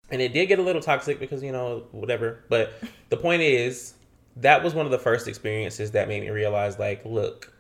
and 0.09 0.21
it 0.21 0.33
did 0.33 0.47
get 0.47 0.59
a 0.59 0.61
little 0.61 0.81
toxic 0.81 1.19
because 1.19 1.41
you 1.41 1.51
know 1.51 1.83
whatever. 1.91 2.43
But 2.49 2.73
the 3.09 3.17
point 3.17 3.41
is, 3.41 3.93
that 4.37 4.63
was 4.63 4.73
one 4.73 4.85
of 4.85 4.91
the 4.91 4.99
first 4.99 5.27
experiences 5.27 5.91
that 5.91 6.07
made 6.07 6.21
me 6.21 6.29
realize, 6.29 6.77
like, 6.77 7.03
look, 7.05 7.51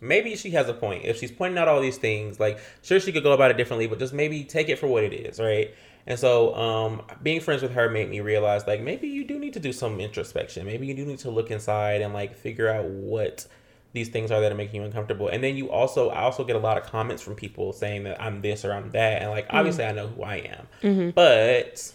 maybe 0.00 0.36
she 0.36 0.50
has 0.50 0.68
a 0.68 0.74
point. 0.74 1.04
If 1.04 1.18
she's 1.18 1.32
pointing 1.32 1.58
out 1.58 1.68
all 1.68 1.80
these 1.80 1.98
things, 1.98 2.40
like, 2.40 2.58
sure 2.82 3.00
she 3.00 3.12
could 3.12 3.22
go 3.22 3.32
about 3.32 3.50
it 3.50 3.56
differently, 3.56 3.86
but 3.86 3.98
just 3.98 4.12
maybe 4.12 4.44
take 4.44 4.68
it 4.68 4.78
for 4.78 4.86
what 4.86 5.04
it 5.04 5.12
is, 5.12 5.38
right? 5.38 5.74
And 6.06 6.18
so, 6.18 6.54
um, 6.54 7.02
being 7.22 7.40
friends 7.40 7.62
with 7.62 7.72
her 7.72 7.90
made 7.90 8.08
me 8.08 8.20
realize, 8.20 8.66
like, 8.66 8.80
maybe 8.80 9.08
you 9.08 9.24
do 9.24 9.38
need 9.38 9.52
to 9.52 9.60
do 9.60 9.72
some 9.72 10.00
introspection. 10.00 10.64
Maybe 10.66 10.86
you 10.86 10.94
do 10.94 11.04
need 11.04 11.18
to 11.20 11.30
look 11.30 11.50
inside 11.50 12.00
and 12.00 12.14
like 12.14 12.34
figure 12.34 12.68
out 12.68 12.86
what 12.86 13.46
these 13.92 14.08
things 14.08 14.30
are 14.30 14.40
that 14.40 14.50
are 14.50 14.54
making 14.56 14.80
you 14.80 14.86
uncomfortable. 14.86 15.28
And 15.28 15.42
then 15.44 15.56
you 15.56 15.70
also, 15.70 16.08
I 16.10 16.20
also 16.20 16.44
get 16.44 16.56
a 16.56 16.60
lot 16.60 16.78
of 16.78 16.84
comments 16.84 17.22
from 17.22 17.34
people 17.34 17.72
saying 17.72 18.04
that 18.04 18.22
I'm 18.22 18.40
this 18.40 18.64
or 18.64 18.72
I'm 18.72 18.90
that, 18.92 19.20
and 19.20 19.30
like, 19.30 19.46
obviously, 19.50 19.84
I 19.84 19.92
know 19.92 20.06
who 20.06 20.22
I 20.22 20.36
am, 20.36 21.12
but 21.12 21.92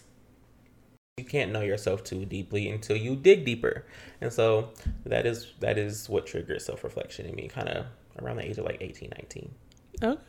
you 1.17 1.23
can't 1.23 1.53
know 1.53 1.61
yourself 1.61 2.03
too 2.03 2.25
deeply 2.25 2.69
until 2.69 2.97
you 2.97 3.15
dig 3.15 3.45
deeper. 3.45 3.85
And 4.19 4.33
so 4.33 4.71
that 5.05 5.25
is 5.25 5.53
that 5.61 5.77
is 5.77 6.09
what 6.09 6.25
triggered 6.25 6.61
self 6.61 6.83
reflection 6.83 7.25
in 7.25 7.35
me, 7.35 7.47
kind 7.47 7.69
of 7.69 7.85
around 8.21 8.35
the 8.35 8.45
age 8.45 8.57
of 8.57 8.65
like 8.65 8.79
18, 8.81 9.13
19. 9.17 9.55
Okay. 10.03 10.21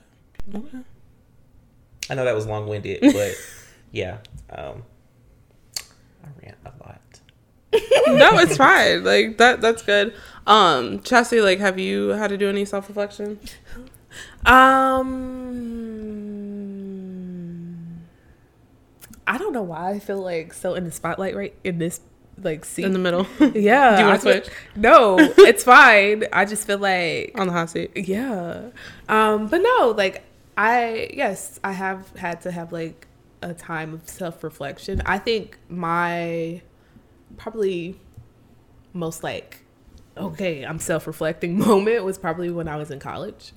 Okay. 0.55 0.79
I 2.09 2.15
know 2.15 2.25
that 2.25 2.37
was 2.37 2.47
long 2.47 2.69
winded, 2.69 3.01
but 3.13 3.35
yeah, 3.91 4.19
um, 4.51 4.85
I 6.23 6.29
ran 6.41 6.55
a 6.65 6.73
lot. 6.79 7.21
no, 8.07 8.39
it's 8.39 8.57
fine. 8.57 9.03
Like 9.03 9.39
that. 9.39 9.61
That's 9.61 9.83
good. 9.83 10.15
Um, 10.47 11.03
Chastity, 11.03 11.43
like, 11.43 11.59
have 11.59 11.81
you 11.81 12.11
had 12.11 12.29
to 12.29 12.39
do 12.39 12.49
any 12.49 12.65
self 12.65 12.87
reflection? 12.87 13.41
Um, 14.45 16.26
I 19.27 19.39
don't 19.39 19.53
know 19.53 19.63
why 19.63 19.91
I 19.91 19.99
feel 19.99 20.21
like 20.23 20.53
so 20.55 20.75
in 20.75 20.85
the 20.85 20.91
spotlight 20.93 21.35
right 21.35 21.55
in 21.65 21.79
this 21.79 22.01
like 22.43 22.65
seat. 22.65 22.85
In 22.85 22.93
the 22.93 22.99
middle, 22.99 23.27
yeah, 23.55 23.97
Do 23.97 24.03
you 24.05 24.09
I 24.11 24.19
feel- 24.19 24.33
switch? 24.43 24.49
No, 24.77 25.17
it's 25.19 25.65
fine. 25.65 26.25
I 26.33 26.45
just 26.45 26.67
feel 26.67 26.79
like 26.79 27.33
on 27.35 27.47
the 27.47 27.53
hot 27.53 27.71
seat. 27.71 27.91
yeah, 27.97 28.71
um, 29.09 29.49
but 29.49 29.59
no, 29.63 29.95
like 29.97 30.23
I 30.57 31.11
yes, 31.15 31.59
I 31.65 31.73
have 31.73 32.09
had 32.17 32.41
to 32.43 32.51
have 32.51 32.73
like 32.73 33.07
a 33.43 33.53
time 33.55 33.95
of 33.95 34.09
self 34.09 34.45
reflection. 34.45 35.03
I 35.07 35.19
think 35.19 35.59
my 35.69 36.63
probably 37.37 37.99
most 38.93 39.23
like 39.23 39.63
okay, 40.17 40.65
I'm 40.65 40.79
self 40.79 41.07
reflecting 41.07 41.59
moment 41.67 42.05
was 42.05 42.17
probably 42.19 42.51
when 42.51 42.69
I 42.69 42.77
was 42.77 42.91
in 42.91 42.99
college. 43.01 43.53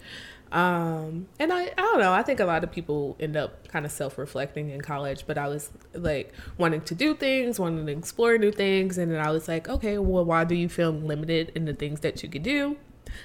Um, 0.51 1.27
and 1.38 1.53
I, 1.53 1.65
I 1.65 1.75
don't 1.75 2.00
know, 2.00 2.12
I 2.12 2.24
think 2.24 2.39
a 2.39 2.46
lot 2.46 2.63
of 2.63 2.72
people 2.72 3.15
end 3.20 3.38
up 3.38 3.68
kind 3.68 3.86
of 3.86 3.91
self 3.91 4.18
reflecting 4.18 4.70
in 4.70 4.82
college, 4.82 5.25
but 5.27 5.38
I 5.38 5.48
was 5.48 5.70
like 5.94 6.34
wanting 6.58 6.82
to 6.82 6.96
do 6.96 7.13
things, 7.15 7.60
wanting 7.60 7.86
to 7.86 7.91
explore 7.91 8.38
new 8.38 8.51
things. 8.51 8.98
And 8.98 9.12
then 9.12 9.20
I 9.20 9.32
was 9.32 9.48
like, 9.48 9.70
okay, 9.70 9.98
well, 9.98 10.25
why 10.25 10.44
do 10.44 10.56
you 10.56 10.70
feel 10.70 10.91
limited 10.91 11.51
in 11.56 11.65
the 11.65 11.74
things 11.74 12.00
that 12.01 12.24
you 12.24 12.29
could 12.29 12.44
do? 12.44 12.77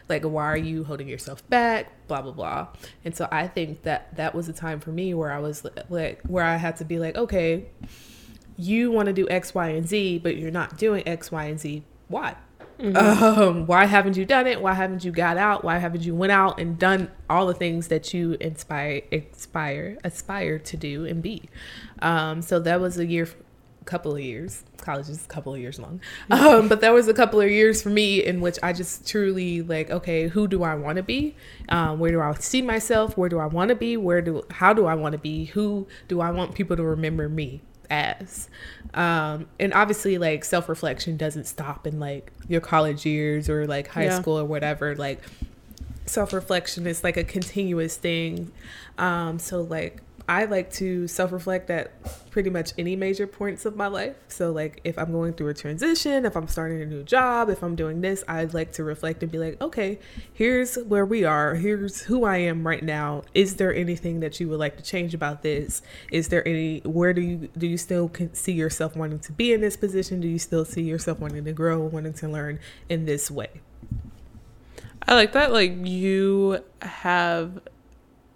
Like, 0.09 0.25
why 0.25 0.45
are 0.45 0.57
you 0.57 0.85
holding 0.85 1.09
yourself 1.09 1.49
back? 1.49 2.07
Blah, 2.09 2.23
blah, 2.23 2.33
blah. 2.33 2.69
And 3.05 3.17
so 3.17 3.29
I 3.31 3.49
think 3.49 3.83
that 3.83 4.17
that 4.17 4.35
was 4.35 4.49
a 4.49 4.53
time 4.53 4.81
for 4.81 4.91
me 4.91 5.15
where 5.15 5.33
I 5.33 5.39
was 5.39 5.67
like, 5.89 6.23
where 6.23 6.45
I 6.45 6.57
had 6.57 6.77
to 6.77 6.85
be 6.85 6.99
like, 6.99 7.17
okay, 7.17 7.67
you 8.57 8.91
want 8.91 9.07
to 9.07 9.13
do 9.13 9.29
X, 9.29 9.55
Y, 9.55 9.69
and 9.69 9.89
Z, 9.89 10.19
but 10.19 10.37
you're 10.37 10.51
not 10.51 10.79
doing 10.79 11.07
X, 11.07 11.33
Y, 11.33 11.45
and 11.45 11.59
Z. 11.59 11.83
Why? 12.09 12.37
Um, 12.85 13.67
why 13.67 13.87
haven't 13.87 14.17
you 14.17 14.25
done 14.25 14.47
it? 14.47 14.61
Why 14.61 14.75
haven't 14.75 15.05
you 15.05 15.13
got 15.13 15.37
out? 15.37 15.65
Why 15.65 15.79
haven't 15.79 16.03
you 16.03 16.15
went 16.15 16.33
out 16.33 16.61
and 16.61 16.79
done 16.79 17.11
all 17.31 17.47
the 17.47 17.55
things 17.55 17.89
that 17.89 18.13
you 18.13 18.37
inspire, 18.41 19.03
inspire, 19.11 19.99
aspire 20.05 20.59
to 20.59 20.77
do 20.77 21.05
and 21.05 21.23
be? 21.23 21.49
Um, 22.01 22.43
so 22.43 22.59
that 22.61 22.81
was 22.81 22.99
a 22.99 23.07
year, 23.07 23.29
couple 23.85 24.15
of 24.15 24.21
years. 24.21 24.65
College 24.79 25.09
is 25.09 25.25
a 25.25 25.29
couple 25.29 25.55
of 25.55 25.61
years 25.61 25.79
long, 25.79 26.01
um, 26.31 26.69
but 26.69 26.81
that 26.83 26.93
was 26.93 27.09
a 27.09 27.15
couple 27.15 27.41
of 27.41 27.51
years 27.51 27.83
for 27.83 27.89
me 27.89 28.23
in 28.23 28.41
which 28.41 28.59
I 28.63 28.73
just 28.75 29.09
truly 29.09 29.63
like, 29.63 29.91
okay, 29.91 30.29
who 30.29 30.47
do 30.47 30.63
I 30.63 30.75
want 30.75 30.97
to 30.97 31.03
be? 31.03 31.37
Um, 31.71 31.99
where 31.99 32.11
do 32.11 32.21
I 32.21 32.35
see 32.35 32.61
myself? 32.61 33.17
Where 33.17 33.31
do 33.31 33.39
I 33.39 33.47
want 33.47 33.71
to 33.71 33.75
be? 33.75 33.97
Where 33.97 34.21
do 34.21 34.43
how 34.51 34.75
do 34.75 34.87
I 34.87 34.95
want 34.95 35.13
to 35.13 35.19
be? 35.19 35.47
Who 35.47 35.87
do 36.09 36.21
I 36.21 36.31
want 36.31 36.55
people 36.55 36.77
to 36.77 36.83
remember 36.83 37.29
me? 37.29 37.63
As 37.91 38.49
um 38.95 39.47
and 39.59 39.73
obviously 39.75 40.19
like 40.19 40.45
self-reflection 40.45 41.17
doesn't 41.17 41.45
stop 41.45 41.87
in 41.87 41.99
like 41.99 42.33
your 42.49 42.61
college 42.61 43.05
years 43.05 43.49
or 43.49 43.67
like 43.67 43.89
high 43.89 44.05
Yeah. 44.05 44.21
school 44.21 44.39
or 44.39 44.45
whatever. 44.45 44.95
Like 44.95 45.21
self-reflection 46.07 46.87
is 46.87 47.03
like 47.03 47.17
a 47.17 47.25
continuous 47.25 47.97
thing. 47.97 48.53
Um 48.99 49.39
so 49.39 49.61
like 49.63 50.01
i 50.29 50.45
like 50.45 50.73
to 50.73 51.07
self-reflect 51.07 51.71
at 51.71 51.91
pretty 52.31 52.51
much 52.51 52.73
any 52.79 52.97
major 52.97 53.27
points 53.27 53.65
of 53.65 53.77
my 53.77 53.87
life. 53.87 54.17
So 54.29 54.51
like 54.51 54.81
if 54.85 54.99
i'm 54.99 55.13
going 55.13 55.35
through 55.35 55.49
a 55.49 55.55
transition 55.55 56.25
if 56.27 56.37
i'm 56.37 56.49
starting 56.49 56.83
a 56.83 56.87
new 56.87 57.03
job 57.03 57.49
if 57.49 57.63
i'm 57.63 57.77
doing 57.77 58.01
this 58.01 58.25
i 58.27 58.45
like 58.45 58.73
to 58.73 58.85
reflect 58.85 59.23
and 59.23 59.31
be 59.31 59.39
like 59.39 59.61
okay 59.63 59.99
here's 60.33 60.77
where 60.77 61.05
we 61.05 61.25
are. 61.25 61.55
Here's 61.55 62.03
who 62.03 62.25
i 62.25 62.39
am 62.39 62.67
right 62.67 62.83
now. 62.83 63.23
Is 63.35 63.57
there 63.57 63.75
anything 63.75 64.21
that 64.21 64.41
you 64.41 64.49
would 64.49 64.59
like 64.59 64.77
to 64.77 64.83
change 64.83 65.15
about 65.15 65.43
this? 65.43 65.83
Is 66.11 66.29
there 66.29 66.47
any 66.47 66.81
where 66.81 67.13
do 67.13 67.21
you 67.21 67.49
do 67.57 67.67
you 67.67 67.77
still 67.77 68.11
see 68.33 68.53
yourself 68.53 68.97
wanting 68.97 69.21
to 69.21 69.33
be 69.33 69.53
in 69.53 69.61
this 69.61 69.77
position? 69.77 70.21
Do 70.21 70.29
you 70.29 70.39
still 70.39 70.65
see 70.65 70.83
yourself 70.83 71.21
wanting 71.21 71.45
to 71.45 71.53
grow 71.53 71.81
wanting 71.81 72.15
to 72.15 72.29
learn 72.29 72.59
in 72.89 73.05
this 73.05 73.31
way? 73.31 73.51
I 75.07 75.15
like 75.15 75.33
that. 75.33 75.53
Like 75.53 75.87
you 75.87 76.65
have, 76.83 77.61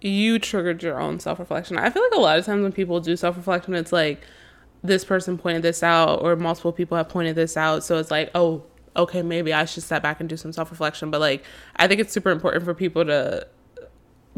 you 0.01 0.39
triggered 0.39 0.81
your 0.83 0.99
own 0.99 1.19
self 1.19 1.39
reflection. 1.39 1.77
I 1.77 1.89
feel 1.89 2.03
like 2.03 2.13
a 2.13 2.19
lot 2.19 2.39
of 2.39 2.45
times 2.45 2.63
when 2.63 2.71
people 2.71 2.99
do 2.99 3.15
self 3.15 3.37
reflection, 3.37 3.73
it's 3.73 3.91
like 3.91 4.21
this 4.83 5.03
person 5.03 5.37
pointed 5.37 5.61
this 5.61 5.83
out, 5.83 6.21
or 6.21 6.35
multiple 6.35 6.71
people 6.71 6.97
have 6.97 7.09
pointed 7.09 7.35
this 7.35 7.57
out. 7.57 7.83
So 7.83 7.97
it's 7.97 8.11
like, 8.11 8.31
oh, 8.33 8.63
okay, 8.95 9.21
maybe 9.21 9.53
I 9.53 9.65
should 9.65 9.83
step 9.83 10.01
back 10.03 10.19
and 10.19 10.29
do 10.29 10.37
some 10.37 10.53
self 10.53 10.71
reflection. 10.71 11.11
But 11.11 11.19
like, 11.19 11.43
I 11.75 11.87
think 11.87 11.99
it's 11.99 12.13
super 12.13 12.29
important 12.29 12.63
for 12.63 12.73
people 12.73 13.05
to 13.05 13.47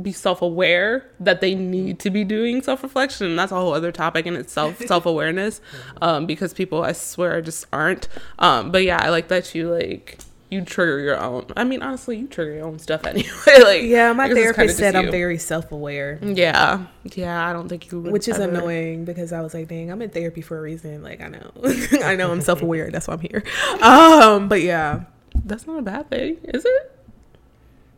be 0.01 0.11
self-aware 0.11 1.09
that 1.19 1.41
they 1.41 1.53
need 1.53 1.99
to 1.99 2.09
be 2.09 2.23
doing 2.23 2.61
self-reflection 2.61 3.27
and 3.27 3.37
that's 3.37 3.51
a 3.51 3.55
whole 3.55 3.73
other 3.73 3.91
topic 3.91 4.25
in 4.25 4.35
itself 4.35 4.77
self-awareness 4.87 5.61
um 6.01 6.25
because 6.25 6.53
people 6.53 6.81
i 6.81 6.91
swear 6.91 7.41
just 7.41 7.65
aren't 7.73 8.07
um 8.39 8.71
but 8.71 8.83
yeah 8.83 8.97
i 9.03 9.09
like 9.09 9.27
that 9.27 9.53
you 9.53 9.69
like 9.69 10.17
you 10.51 10.61
trigger 10.63 10.99
your 10.99 11.19
own 11.19 11.45
i 11.55 11.63
mean 11.63 11.81
honestly 11.81 12.17
you 12.17 12.27
trigger 12.27 12.53
your 12.55 12.65
own 12.67 12.77
stuff 12.77 13.05
anyway 13.05 13.29
like 13.63 13.81
Yeah, 13.83 14.11
my 14.13 14.25
I 14.25 14.27
guess 14.27 14.37
it's 14.37 14.43
kinda 14.45 14.53
therapist 14.53 14.77
said 14.77 14.95
I'm 14.95 15.09
very 15.09 15.37
self 15.39 15.71
aware, 15.71 16.19
yeah 16.21 16.85
yeah 17.15 17.47
i 17.47 17.53
don't 17.53 17.67
think 17.69 17.89
you 17.91 18.01
would 18.01 18.11
which 18.11 18.27
is 18.27 18.37
ever- 18.37 18.53
annoying 18.55 19.05
because 19.05 19.31
I 19.33 19.41
was 19.41 19.53
like, 19.53 19.67
dang, 19.69 19.89
I'm 19.91 20.01
in 20.01 20.09
therapy 20.11 20.41
for 20.41 20.57
a 20.57 20.61
reason. 20.61 21.01
Like, 21.01 21.21
I 21.21 21.27
know, 21.29 21.51
I 22.03 22.15
know 22.15 22.31
I'm 22.31 22.41
self 22.41 22.61
aware. 22.61 22.91
That's 22.91 23.07
why 23.07 23.13
I'm 23.15 23.19
here. 23.21 23.43
Um, 23.81 24.47
but 24.49 24.61
yeah, 24.61 25.05
that's 25.45 25.65
not 25.65 25.79
a 25.79 25.81
bad 25.81 26.09
thing 26.09 26.37
is 26.43 26.65
it 26.65 26.91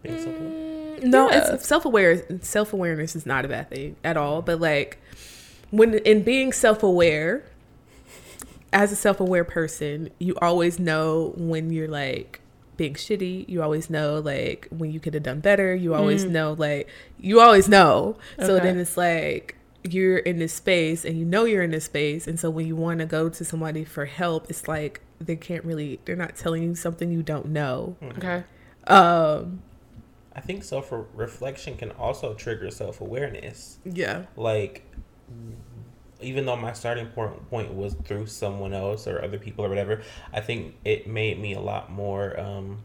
Being 0.03 0.19
self-aware. 0.22 1.00
no, 1.10 1.29
Yeah. 1.31 1.53
it's 1.55 1.67
self 1.67 1.86
aware. 1.86 2.24
Self 2.41 2.72
awareness 2.74 3.15
is 3.15 3.25
not 3.25 3.45
a 3.45 3.48
bad 3.48 3.69
thing 3.72 3.95
at 4.03 4.15
all. 4.15 4.41
But 4.43 4.60
like, 4.62 5.00
when 5.72 5.95
in 5.95 6.22
being 6.24 6.53
self 6.53 6.83
aware, 6.83 7.43
as 8.72 8.91
a 8.91 8.95
self 8.95 9.19
aware 9.19 9.43
person, 9.43 10.10
you 10.19 10.36
always 10.41 10.79
know 10.79 11.33
when 11.38 11.72
you're 11.72 11.88
like 11.88 12.39
being 12.84 12.96
shitty. 12.96 13.48
You 13.48 13.63
always 13.63 13.90
know 13.90 14.20
like 14.20 14.68
when 14.72 14.92
you 14.92 15.00
could 15.00 15.13
have 15.13 15.24
done 15.24 15.40
better. 15.40 15.70
You 15.75 15.94
always 15.96 16.24
know 16.25 16.54
like 16.68 16.90
you 17.20 17.40
always 17.40 17.68
know. 17.70 18.18
So 18.40 18.60
then 18.63 18.78
it's 18.84 18.98
like 18.98 19.56
you're 19.84 20.18
in 20.18 20.40
this 20.40 20.54
space 20.54 21.04
and 21.06 21.18
you 21.20 21.25
know 21.25 21.44
you're 21.46 21.62
in 21.62 21.72
this 21.72 21.84
space 21.86 22.25
and 22.25 22.40
so 22.40 22.50
when 22.50 22.66
you 22.66 22.74
want 22.75 23.00
to 23.00 23.06
go 23.06 23.28
to 23.28 23.44
somebody 23.44 23.84
for 23.84 24.06
help 24.06 24.50
it's 24.50 24.66
like 24.66 25.02
they 25.20 25.36
can't 25.36 25.66
really 25.66 26.00
they're 26.06 26.16
not 26.16 26.38
telling 26.38 26.63
you 26.63 26.74
something 26.74 27.12
you 27.12 27.22
don't 27.22 27.48
know 27.48 27.98
okay 28.18 28.46
um 28.88 29.62
I 30.36 30.40
think 30.40 30.63
self 30.63 30.88
reflection 31.13 31.75
can 31.75 31.92
also 31.92 32.34
trigger 32.34 32.72
self 32.72 33.02
awareness. 33.02 33.78
yeah 33.84 34.24
Like, 34.38 34.84
even 36.24 36.46
though 36.46 36.56
my 36.56 36.74
starting 36.74 37.08
point 37.08 37.50
point 37.50 37.74
was 37.74 37.94
through 38.06 38.27
someone 38.27 38.74
else 38.74 39.08
or 39.08 39.24
other 39.24 39.38
people 39.38 39.65
or 39.65 39.70
whatever, 39.70 40.01
I 40.34 40.42
think 40.42 40.75
it 40.86 41.08
made 41.08 41.39
me 41.39 41.53
a 41.53 41.60
lot 41.60 41.92
more, 41.92 42.39
um, 42.39 42.84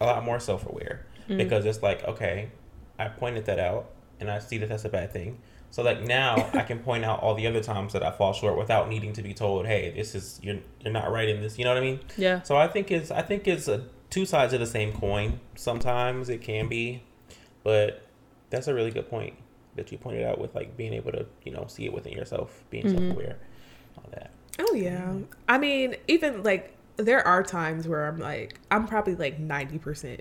a 0.00 0.06
lot 0.06 0.24
more 0.24 0.40
self 0.40 0.66
aware 0.66 1.06
because 1.36 1.64
it's 1.66 1.82
like, 1.82 2.02
okay, 2.04 2.50
I 2.98 3.08
pointed 3.08 3.46
that 3.46 3.58
out 3.58 3.90
and 4.18 4.30
I 4.30 4.38
see 4.38 4.58
that 4.58 4.68
that's 4.68 4.84
a 4.84 4.88
bad 4.88 5.12
thing. 5.12 5.38
So 5.70 5.82
like 5.82 6.02
now 6.02 6.50
I 6.54 6.62
can 6.62 6.80
point 6.80 7.04
out 7.04 7.20
all 7.20 7.34
the 7.34 7.46
other 7.46 7.62
times 7.62 7.92
that 7.92 8.02
I 8.02 8.10
fall 8.10 8.32
short 8.32 8.58
without 8.58 8.88
needing 8.88 9.12
to 9.14 9.22
be 9.22 9.34
told, 9.34 9.66
hey, 9.66 9.92
this 9.94 10.14
is 10.14 10.40
you're 10.42 10.58
you're 10.80 10.92
not 10.92 11.10
right 11.10 11.28
in 11.28 11.40
this. 11.40 11.58
You 11.58 11.64
know 11.64 11.70
what 11.70 11.78
I 11.78 11.86
mean? 11.86 12.00
yeah 12.16 12.42
So 12.42 12.56
I 12.56 12.68
think 12.68 12.90
it's 12.90 13.10
I 13.10 13.22
think 13.22 13.46
it's 13.46 13.68
a 13.68 13.84
two 14.10 14.26
sides 14.26 14.52
of 14.52 14.60
the 14.60 14.66
same 14.66 14.92
coin. 14.92 15.40
Sometimes 15.54 16.28
it 16.28 16.42
can 16.42 16.68
be, 16.68 17.02
but 17.62 18.06
that's 18.50 18.66
a 18.66 18.74
really 18.74 18.90
good 18.90 19.08
point 19.08 19.34
that 19.80 19.90
you 19.92 19.98
pointed 19.98 20.22
out 20.24 20.38
with 20.38 20.54
like 20.54 20.76
being 20.76 20.92
able 20.94 21.10
to 21.12 21.26
you 21.44 21.52
know 21.52 21.64
see 21.66 21.84
it 21.86 21.92
within 21.92 22.12
yourself, 22.12 22.62
being 22.70 22.84
Mm-hmm. 22.86 22.96
self 23.08 23.16
aware, 23.16 23.36
all 23.98 24.04
that. 24.12 24.30
oh 24.60 24.74
yeah 24.74 25.14
i 25.48 25.58
mean 25.58 25.96
even 26.06 26.42
like 26.42 26.76
there 26.96 27.26
are 27.26 27.42
times 27.42 27.88
where 27.88 28.06
i'm 28.06 28.18
like 28.18 28.60
i'm 28.70 28.86
probably 28.86 29.14
like 29.16 29.40
90% 29.40 30.20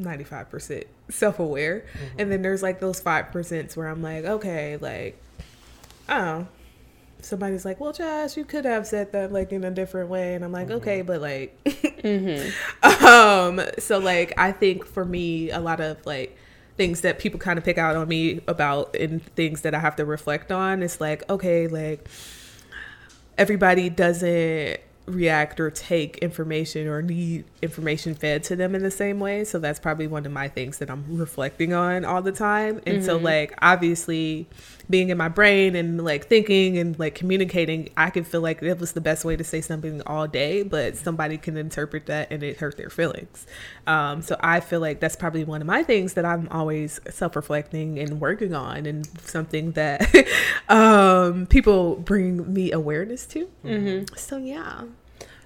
95% 0.00 0.84
self-aware 1.08 1.84
and 2.18 2.30
then 2.30 2.42
there's 2.42 2.62
like 2.62 2.80
those 2.80 3.00
5% 3.00 3.76
where 3.76 3.88
i'm 3.88 4.02
like 4.02 4.24
okay 4.24 4.76
like 4.78 5.20
oh 6.08 6.46
somebody's 7.20 7.64
like, 7.64 7.80
"Well, 7.80 7.92
Josh, 7.92 8.36
you 8.36 8.44
could 8.44 8.64
have 8.64 8.86
said 8.86 9.10
that 9.10 9.32
like 9.32 9.50
in 9.50 9.64
a 9.64 9.72
different 9.72 10.08
way," 10.08 10.34
and 10.36 10.44
I'm 10.44 10.52
like, 10.52 10.70
"Okay, 10.70 11.02
but 11.02 11.20
like." 11.20 11.50
um. 12.84 13.60
So 13.78 13.98
like, 13.98 14.32
I 14.38 14.52
think 14.52 14.84
for 14.86 15.04
me, 15.04 15.50
a 15.50 15.58
lot 15.58 15.80
of 15.80 16.04
like 16.06 16.36
things 16.78 17.02
that 17.02 17.18
people 17.18 17.38
kind 17.38 17.58
of 17.58 17.64
pick 17.64 17.76
out 17.76 17.96
on 17.96 18.08
me 18.08 18.40
about 18.46 18.94
and 18.96 19.22
things 19.34 19.60
that 19.62 19.74
I 19.74 19.80
have 19.80 19.96
to 19.96 20.06
reflect 20.06 20.50
on. 20.50 20.82
It's 20.82 21.00
like, 21.00 21.28
okay, 21.28 21.66
like 21.66 22.08
everybody 23.36 23.90
doesn't 23.90 24.80
react 25.06 25.58
or 25.58 25.70
take 25.70 26.18
information 26.18 26.86
or 26.86 27.02
need 27.02 27.44
information 27.62 28.14
fed 28.14 28.44
to 28.44 28.56
them 28.56 28.74
in 28.74 28.82
the 28.82 28.90
same 28.90 29.18
way. 29.18 29.44
So 29.44 29.58
that's 29.58 29.80
probably 29.80 30.06
one 30.06 30.24
of 30.24 30.32
my 30.32 30.48
things 30.48 30.78
that 30.78 30.90
I'm 30.90 31.04
reflecting 31.08 31.72
on 31.72 32.04
all 32.04 32.22
the 32.22 32.32
time. 32.32 32.80
And 32.86 33.04
so 33.04 33.16
mm-hmm. 33.16 33.24
like 33.24 33.54
obviously 33.60 34.46
being 34.90 35.10
in 35.10 35.18
my 35.18 35.28
brain 35.28 35.76
and 35.76 36.02
like 36.02 36.26
thinking 36.26 36.78
and 36.78 36.98
like 36.98 37.14
communicating, 37.14 37.90
I 37.96 38.10
can 38.10 38.24
feel 38.24 38.40
like 38.40 38.62
it 38.62 38.78
was 38.78 38.92
the 38.92 39.00
best 39.00 39.24
way 39.24 39.36
to 39.36 39.44
say 39.44 39.60
something 39.60 40.02
all 40.06 40.26
day, 40.26 40.62
but 40.62 40.96
somebody 40.96 41.36
can 41.38 41.56
interpret 41.56 42.06
that 42.06 42.28
and 42.30 42.42
it 42.42 42.56
hurt 42.58 42.76
their 42.76 42.90
feelings. 42.90 43.46
Um, 43.86 44.22
so 44.22 44.36
I 44.40 44.60
feel 44.60 44.80
like 44.80 45.00
that's 45.00 45.16
probably 45.16 45.44
one 45.44 45.60
of 45.60 45.66
my 45.66 45.82
things 45.82 46.14
that 46.14 46.24
I'm 46.24 46.48
always 46.50 47.00
self-reflecting 47.10 47.98
and 47.98 48.20
working 48.20 48.54
on 48.54 48.86
and 48.86 49.06
something 49.22 49.72
that 49.72 50.28
um, 50.68 51.46
people 51.46 51.96
bring 51.96 52.52
me 52.52 52.72
awareness 52.72 53.26
to. 53.26 53.48
So 54.16 54.38
yeah. 54.38 54.84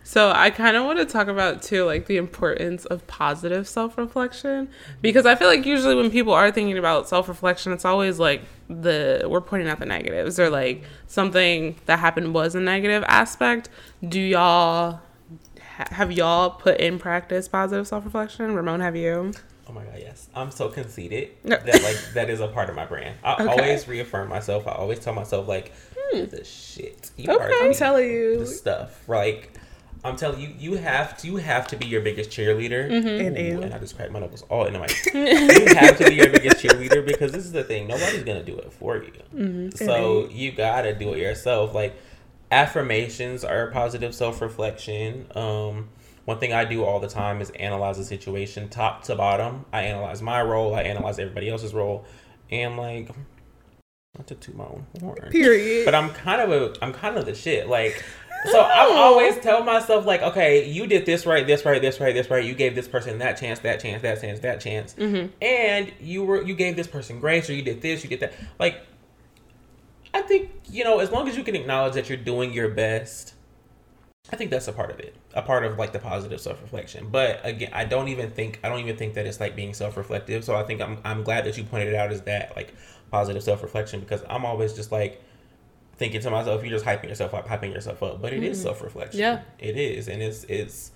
So 0.04 0.32
I 0.35 0.50
kind 0.50 0.76
of 0.76 0.85
want 0.85 0.99
to 0.99 1.04
talk 1.06 1.28
about 1.28 1.62
too, 1.62 1.85
like 1.85 2.06
the 2.06 2.16
importance 2.16 2.85
of 2.87 3.06
positive 3.06 3.68
self-reflection, 3.68 4.68
because 5.00 5.26
I 5.26 5.35
feel 5.37 5.49
like 5.49 5.64
usually 5.64 5.94
when 5.94 6.11
people 6.11 6.32
are 6.32 6.50
thinking 6.50 6.76
about 6.76 7.09
self-reflection, 7.09 7.73
it's 7.73 7.85
always 7.85 8.18
like 8.18 8.42
the 8.68 9.25
we're 9.28 9.40
pointing 9.40 9.68
out 9.68 9.78
the 9.78 9.87
negatives 9.87 10.38
or 10.40 10.50
like 10.50 10.82
something 11.06 11.76
that 11.87 11.99
happened 12.00 12.35
was 12.35 12.54
a 12.54 12.61
negative 12.61 13.04
aspect. 13.06 13.68
Do 14.06 14.21
y'all 14.21 15.00
ha- 15.61 15.88
have 15.90 16.11
y'all 16.12 16.50
put 16.50 16.80
in 16.80 16.99
practice 16.99 17.47
positive 17.49 17.87
self-reflection? 17.87 18.54
Ramone, 18.54 18.80
have 18.80 18.97
you? 18.97 19.32
Oh 19.68 19.73
my 19.73 19.85
god, 19.85 19.99
yes. 20.00 20.28
I'm 20.35 20.50
so 20.50 20.68
conceited 20.68 21.30
No. 21.44 21.56
that 21.56 21.82
like 21.82 21.97
that 22.14 22.28
is 22.28 22.40
a 22.40 22.49
part 22.49 22.68
of 22.68 22.75
my 22.76 22.85
brand. 22.85 23.16
I 23.23 23.35
Okay. 23.44 23.47
always 23.47 23.87
reaffirm 23.87 24.28
myself. 24.28 24.66
I 24.66 24.73
always 24.73 24.99
tell 24.99 25.14
myself 25.14 25.47
like 25.47 25.73
the 26.12 26.42
shit. 26.44 27.12
You 27.16 27.32
Okay. 27.32 27.44
are 27.44 27.64
I'm 27.64 27.73
telling 27.73 28.11
you. 28.11 28.40
the 28.40 28.47
stuff. 28.47 29.09
Like 29.09 29.54
I'm 30.04 30.16
telling 30.16 30.40
you, 30.40 30.52
you 30.59 30.75
have 30.75 31.16
to 31.18 31.28
you 31.28 31.37
have 31.37 31.68
to 31.68 31.76
be 31.76 31.87
your 31.87 32.00
biggest 32.00 32.30
cheerleader. 32.30 32.90
And 32.90 33.38
Ooh, 33.38 33.62
and 33.62 33.73
I 33.73 33.78
just 33.78 33.97
cracked 33.97 34.11
my 34.11 34.18
knuckles 34.18 34.42
all 34.49 34.64
into 34.64 34.80
my. 34.80 34.88
you 35.14 35.75
have 35.76 35.97
to 35.99 36.06
be 36.09 36.16
your 36.16 36.30
biggest 36.30 36.56
cheerleader 36.56 37.06
because 37.06 37.30
this 37.30 37.44
is 37.44 37.52
the 37.52 37.62
thing. 37.62 37.87
Nobody's 37.87 38.25
gonna 38.25 38.42
do 38.42 38.56
it 38.59 38.73
for 38.73 39.02
you. 39.02 39.71
So 39.73 40.28
you 40.28 40.52
gotta 40.52 40.94
do 40.94 41.14
it 41.14 41.18
yourself. 41.18 41.75
Like 41.75 41.94
affirmations 42.50 43.44
are 43.44 43.71
positive 43.71 44.14
self 44.14 44.40
reflection. 44.40 45.26
Um, 45.37 45.88
one 46.25 46.38
thing 46.38 46.52
I 46.52 46.64
do 46.64 46.85
all 46.85 47.00
the 47.00 47.09
time 47.09 47.40
is 47.40 47.50
analyze 47.50 47.99
the 47.99 48.04
situation 48.04 48.68
top 48.68 49.04
to 49.04 49.16
bottom. 49.16 49.64
I 49.73 49.82
analyze 49.82 50.23
my 50.23 50.42
role. 50.42 50.75
I 50.75 50.82
analyze 50.82 51.18
everybody 51.18 51.49
else's 51.49 51.75
role, 51.75 52.04
and 52.50 52.76
like 52.76 53.09
not 54.16 54.26
to 54.26 54.35
toot 54.35 54.54
my 54.54 54.64
own 54.64 54.87
horn, 55.00 55.16
Period. 55.30 55.85
but 55.85 55.94
I'm 55.94 56.11
kind 56.11 56.40
of 56.42 56.50
a 56.52 56.85
I'm 56.85 56.92
kind 56.92 57.16
of 57.16 57.25
the 57.25 57.35
shit. 57.35 57.68
Like 57.68 58.04
so 58.50 58.61
I 58.61 58.87
oh. 58.87 58.96
always 58.96 59.38
tell 59.38 59.62
myself 59.62 60.04
like, 60.04 60.22
okay, 60.22 60.68
you 60.68 60.87
did 60.87 61.06
this 61.06 61.26
right, 61.26 61.46
this 61.46 61.64
right, 61.64 61.80
this 61.80 62.00
right, 62.00 62.14
this 62.14 62.28
right. 62.30 62.44
You 62.44 62.54
gave 62.54 62.75
this 62.75 62.88
person 62.88 63.18
that 63.18 63.38
chance, 63.38 63.61
that 63.61 63.80
chance, 63.80 64.02
that 64.02 64.20
chance, 64.20 64.40
that 64.40 64.61
chance, 64.61 64.94
mm-hmm. 64.94 65.32
and 65.40 65.92
you 66.00 66.24
were 66.24 66.42
you 66.42 66.55
gave 66.55 66.76
this 66.76 66.87
person 66.87 67.20
grace, 67.20 67.48
or 67.48 67.55
you 67.55 67.62
did 67.62 67.81
this, 67.81 68.02
you 68.02 68.11
did 68.11 68.20
that. 68.20 68.35
Like, 68.59 68.85
I 70.12 70.22
think 70.22 70.50
you 70.68 70.85
know, 70.85 70.98
as 70.98 71.11
long 71.11 71.28
as 71.28 71.37
you 71.37 71.44
can 71.44 71.55
acknowledge 71.55 71.94
that 71.94 72.09
you're 72.09 72.18
doing 72.18 72.52
your 72.52 72.68
best, 72.68 73.35
I 74.33 74.37
think 74.37 74.50
that's 74.50 74.68
a 74.68 74.72
part 74.72 74.90
of 74.90 74.98
it, 75.00 75.14
a 75.35 75.42
part 75.42 75.64
of 75.64 75.78
like 75.78 75.92
the 75.92 75.98
positive 75.98 76.40
self 76.40 76.61
reflection. 76.62 77.09
But 77.11 77.40
again, 77.44 77.70
I 77.72 77.85
don't 77.85 78.09
even 78.09 78.31
think 78.31 78.61
I 78.64 78.68
don't 78.68 78.81
even 78.81 78.96
think 78.96 79.14
that 79.14 79.26
it's 79.26 79.40
like 79.40 79.55
being 79.55 79.74
self 79.74 79.96
reflective. 79.96 80.44
So 80.44 80.55
I 80.55 80.62
think 80.62 80.81
I'm 80.81 80.98
I'm 81.05 81.22
glad 81.22 81.44
that 81.44 81.57
you 81.57 81.64
pointed 81.64 81.88
it 81.88 81.94
out 81.94 82.11
as 82.11 82.22
that 82.22 82.57
like 82.57 82.74
positive 83.11 83.42
self 83.42 83.62
reflection 83.62 84.00
because 84.00 84.22
I'm 84.28 84.44
always 84.44 84.72
just 84.72 84.90
like 84.90 85.22
thinking 85.96 86.20
to 86.20 86.31
myself, 86.31 86.62
you're 86.62 86.70
just 86.70 86.85
hyping 86.85 87.09
yourself 87.09 87.35
up, 87.35 87.46
hyping 87.48 87.72
yourself 87.72 88.02
up. 88.02 88.20
But 88.20 88.33
it 88.33 88.42
is 88.42 88.59
mm-hmm. 88.59 88.66
self 88.66 88.83
reflection. 88.83 89.20
Yeah. 89.20 89.42
it 89.59 89.76
is, 89.76 90.09
and 90.09 90.22
it's 90.22 90.44
it's. 90.44 90.92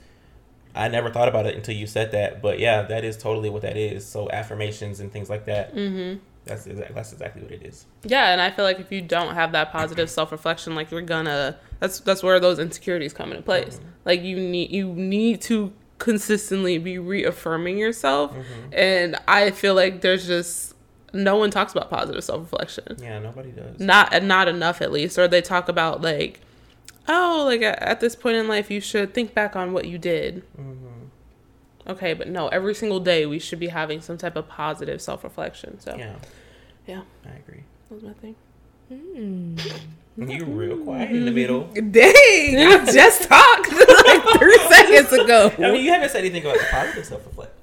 I 0.75 0.89
never 0.89 1.11
thought 1.11 1.29
about 1.29 1.47
it 1.47 1.57
until 1.57 1.75
you 1.75 1.87
said 1.87 2.13
that, 2.13 2.43
but 2.43 2.59
yeah, 2.59 2.83
that 2.83 3.03
is 3.03 3.17
totally 3.17 3.49
what 3.49 3.63
that 3.63 3.79
is. 3.79 4.05
So 4.05 4.31
affirmations 4.31 5.01
and 5.01 5.11
things 5.11 5.31
like 5.31 5.47
that. 5.47 5.75
Mm-hmm. 5.75 6.19
That's 6.47 6.67
exactly 6.67 6.95
that's 6.95 7.13
exactly 7.13 7.43
what 7.43 7.51
it 7.51 7.63
is. 7.63 7.87
Yeah, 8.05 8.31
and 8.31 8.41
I 8.41 8.51
feel 8.51 8.65
like 8.65 8.79
if 8.79 8.93
you 8.93 9.03
don't 9.03 9.35
have 9.35 9.53
that 9.53 9.73
positive 9.73 10.09
self 10.09 10.31
reflection, 10.31 10.75
like 10.77 10.91
you're 10.91 11.03
gonna 11.03 11.59
that's 11.81 12.01
that's 12.01 12.23
where 12.23 12.39
those 12.39 12.59
insecurities 12.59 13.13
come 13.13 13.31
into 13.31 13.43
place. 13.43 13.77
Mm-hmm. 13.77 13.89
Like 14.05 14.23
you 14.23 14.39
need 14.39 14.71
you 14.71 14.93
need 14.93 15.41
to 15.43 15.73
consistently 15.99 16.79
be 16.79 16.99
reaffirming 16.99 17.79
yourself, 17.79 18.33
mm-hmm. 18.33 18.73
and 18.73 19.17
I 19.27 19.51
feel 19.51 19.75
like 19.75 20.03
there's 20.03 20.27
just 20.27 20.76
no 21.17 21.37
one 21.37 21.51
talks 21.51 21.73
about 21.73 21.91
positive 21.91 22.23
self 22.25 22.41
reflection. 22.43 22.97
Yeah, 23.01 23.19
nobody 23.19 23.51
does. 23.51 23.79
Not 23.81 24.23
not 24.23 24.49
enough 24.49 24.81
at 24.83 24.93
least, 24.93 25.19
or 25.19 25.27
they 25.29 25.43
talk 25.43 25.69
about 25.69 26.03
like, 26.03 26.41
oh, 27.09 27.45
like 27.47 27.63
at, 27.63 27.81
at 27.83 28.01
this 28.01 28.15
point 28.17 28.37
in 28.37 28.49
life 28.49 28.71
you 28.71 28.81
should 28.81 29.15
think 29.15 29.35
back 29.35 29.57
on 29.57 29.73
what 29.73 29.87
you 29.87 29.99
did. 29.99 30.43
Mm-hmm. 30.59 30.87
Okay, 31.89 32.15
but 32.15 32.29
no, 32.29 32.49
every 32.49 32.75
single 32.75 32.99
day 33.01 33.27
we 33.27 33.39
should 33.39 33.61
be 33.61 33.69
having 33.69 34.01
some 34.01 34.19
type 34.19 34.35
of 34.37 34.49
positive 34.49 35.01
self 35.01 35.23
reflection. 35.25 35.79
So 35.81 35.95
yeah, 35.97 36.15
Yeah, 36.87 37.03
I 37.25 37.37
agree. 37.37 37.63
that 37.89 37.95
was 37.95 38.03
my 38.05 38.13
thing. 38.15 38.35
Mm. 38.93 39.61
You 40.19 40.45
real 40.47 40.79
quiet 40.79 41.11
in 41.11 41.25
the 41.27 41.31
middle. 41.31 41.65
Dang, 41.75 42.57
I 42.57 42.85
just 42.91 43.25
talked 43.25 43.73
like 43.73 44.39
three 44.39 44.59
seconds 44.69 45.13
ago. 45.13 45.53
I 45.59 45.71
mean, 45.73 45.85
you 45.85 45.91
haven't 45.93 46.09
said 46.11 46.21
anything 46.21 46.43
about 46.43 46.57
the 46.59 46.65
positive 46.71 47.05
self 47.05 47.27
reflection. 47.27 47.55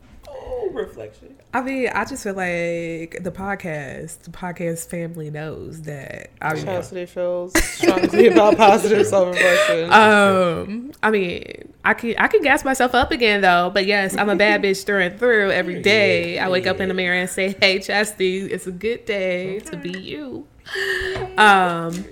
Reflection. 0.73 1.35
I 1.53 1.61
mean, 1.61 1.89
I 1.89 2.05
just 2.05 2.23
feel 2.23 2.33
like 2.33 3.19
the 3.21 3.31
podcast, 3.31 4.19
the 4.19 4.31
podcast 4.31 4.87
family 4.89 5.29
knows 5.29 5.83
that 5.83 6.31
I 6.41 6.55
mean, 6.55 6.65
Chastity 6.65 7.05
feels 7.05 7.53
strongly 7.63 8.27
about 8.31 8.57
positive 8.57 9.05
self 9.05 9.35
reflection. 9.35 9.93
um, 9.93 10.91
I 11.03 11.11
mean, 11.11 11.73
I 11.85 11.93
can 11.93 12.15
I 12.17 12.27
can 12.27 12.41
gas 12.41 12.65
myself 12.65 12.95
up 12.95 13.11
again 13.11 13.41
though. 13.41 13.69
But 13.73 13.85
yes, 13.85 14.17
I'm 14.17 14.29
a 14.29 14.35
bad 14.35 14.63
bitch 14.63 14.85
through 14.85 15.01
and 15.01 15.19
through. 15.19 15.51
Every 15.51 15.81
day, 15.83 16.39
I 16.39 16.49
wake 16.49 16.67
up 16.67 16.79
in 16.79 16.87
the 16.87 16.93
mirror 16.93 17.15
and 17.15 17.29
say, 17.29 17.55
"Hey, 17.59 17.79
Chastity, 17.79 18.39
it's 18.39 18.67
a 18.67 18.71
good 18.71 19.05
day 19.05 19.59
to 19.59 19.77
be 19.77 19.91
you." 19.91 20.47
Um, 21.37 22.05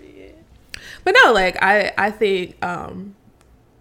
but 1.03 1.15
no, 1.23 1.33
like 1.33 1.61
I 1.61 1.93
I 1.97 2.11
think 2.11 2.63
um, 2.63 3.15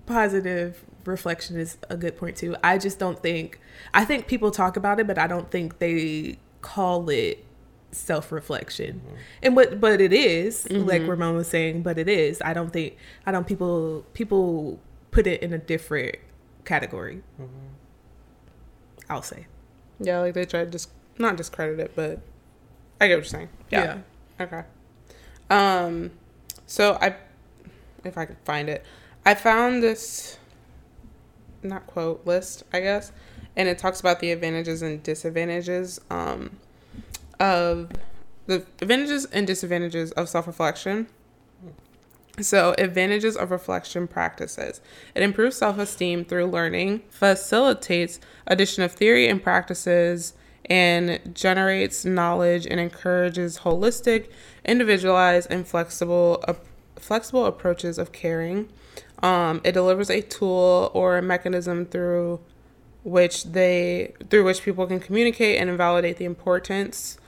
positive 0.07 0.83
reflection 1.05 1.59
is 1.59 1.77
a 1.88 1.97
good 1.97 2.16
point 2.16 2.37
too. 2.37 2.57
I 2.62 2.79
just 2.79 2.99
don't 2.99 3.19
think 3.19 3.61
I 3.93 4.05
think 4.05 4.27
people 4.27 4.51
talk 4.51 4.77
about 4.77 5.01
it, 5.01 5.07
but 5.07 5.19
I 5.19 5.27
don't 5.27 5.51
think 5.51 5.79
they 5.79 6.38
call 6.61 7.09
it 7.11 7.45
self 7.93 8.33
reflection. 8.33 9.03
Mm-hmm. 9.05 9.16
And 9.43 9.57
what 9.57 9.81
but 9.81 10.01
it 10.01 10.12
is, 10.12 10.71
like 10.71 11.03
mm-hmm. 11.03 11.11
Ramone 11.11 11.37
was 11.37 11.49
saying, 11.49 11.83
but 11.83 11.99
it 11.99 12.09
is. 12.09 12.40
I 12.45 12.55
don't 12.55 12.73
think 12.73 12.97
I 13.27 13.33
don't 13.33 13.47
people 13.47 14.05
people 14.14 14.79
put 15.11 15.27
it 15.27 15.43
in 15.43 15.53
a 15.53 15.59
different 15.59 16.16
category. 16.64 17.23
Mm-hmm. 17.40 17.66
I'll 19.09 19.23
say. 19.23 19.47
yeah, 19.99 20.21
like 20.21 20.35
they 20.35 20.45
try 20.45 20.64
to 20.64 20.71
just 20.71 20.90
not 21.19 21.37
discredit 21.37 21.81
it, 21.81 21.93
but 21.97 22.21
I 23.01 23.09
get 23.09 23.14
what 23.14 23.19
you're 23.19 23.25
saying. 23.25 23.49
Yeah. 23.71 23.99
Okay. 24.40 24.62
Um, 25.51 26.12
so 26.66 26.97
I, 27.01 27.16
if 28.05 28.16
I 28.16 28.25
can 28.25 28.37
find 28.45 28.69
it, 28.69 28.85
I 29.27 29.35
found 29.35 29.83
this, 29.83 30.38
not 31.62 31.87
quote 31.87 32.25
list, 32.25 32.62
I 32.73 32.81
guess, 32.81 33.12
and 33.56 33.68
it 33.68 33.78
talks 33.78 34.00
about 34.00 34.20
the 34.20 34.32
advantages 34.32 34.82
and 34.82 35.02
disadvantages 35.02 36.00
um, 36.10 36.58
of 37.38 37.90
the 38.46 38.64
advantages 38.80 39.26
and 39.26 39.46
disadvantages 39.46 40.12
of 40.12 40.28
self 40.28 40.46
reflection. 40.46 41.06
So, 42.40 42.74
advantages 42.78 43.36
of 43.36 43.50
reflection 43.50 44.08
practices. 44.08 44.80
It 45.14 45.22
improves 45.22 45.56
self 45.56 45.78
esteem 45.78 46.24
through 46.24 46.46
learning, 46.46 47.02
facilitates 47.10 48.18
addition 48.46 48.82
of 48.82 48.92
theory 48.92 49.28
and 49.28 49.42
practices, 49.42 50.34
and 50.64 51.34
generates 51.34 52.04
knowledge 52.04 52.66
and 52.66 52.80
encourages 52.80 53.60
holistic, 53.60 54.30
individualized, 54.64 55.50
and 55.50 55.66
flexible, 55.66 56.42
ap- 56.48 56.64
flexible 56.96 57.46
approaches 57.46 57.98
of 57.98 58.12
caring. 58.12 58.68
Um, 59.22 59.60
it 59.64 59.72
delivers 59.72 60.08
a 60.08 60.22
tool 60.22 60.90
or 60.94 61.18
a 61.18 61.22
mechanism 61.22 61.84
through 61.84 62.40
which 63.02 63.44
they 63.44 64.12
through 64.28 64.44
which 64.44 64.62
people 64.62 64.86
can 64.86 65.00
communicate 65.00 65.60
and 65.60 65.76
validate 65.76 66.16
the 66.18 66.24
importance. 66.24 67.18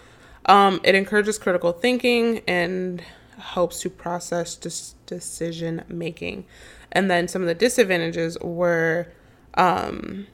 Um, 0.46 0.80
it 0.82 0.94
encourages 0.94 1.38
critical 1.38 1.72
thinking 1.72 2.42
and 2.46 3.02
helps 3.38 3.80
to 3.80 3.90
process 3.90 4.54
dis- 4.54 4.94
decision 5.06 5.84
making. 5.88 6.44
And 6.90 7.10
then 7.10 7.28
some 7.28 7.42
of 7.42 7.48
the 7.48 7.54
disadvantages 7.54 8.38
were 8.40 9.08
um, 9.54 10.26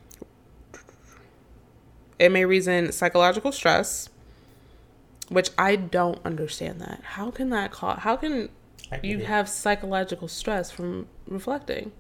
it 2.19 2.33
may 2.33 2.45
reason 2.45 2.91
psychological 2.93 3.53
stress, 3.53 4.09
which 5.29 5.51
I 5.57 5.77
don't 5.77 6.19
understand 6.25 6.81
that. 6.81 7.01
How 7.03 7.31
can 7.31 7.51
that 7.51 7.71
cause? 7.71 8.01
How 8.01 8.17
can 8.17 8.49
You 9.03 9.21
have 9.21 9.49
psychological 9.49 10.29
stress 10.29 10.71
from 10.71 11.07
reflecting. 11.27 11.93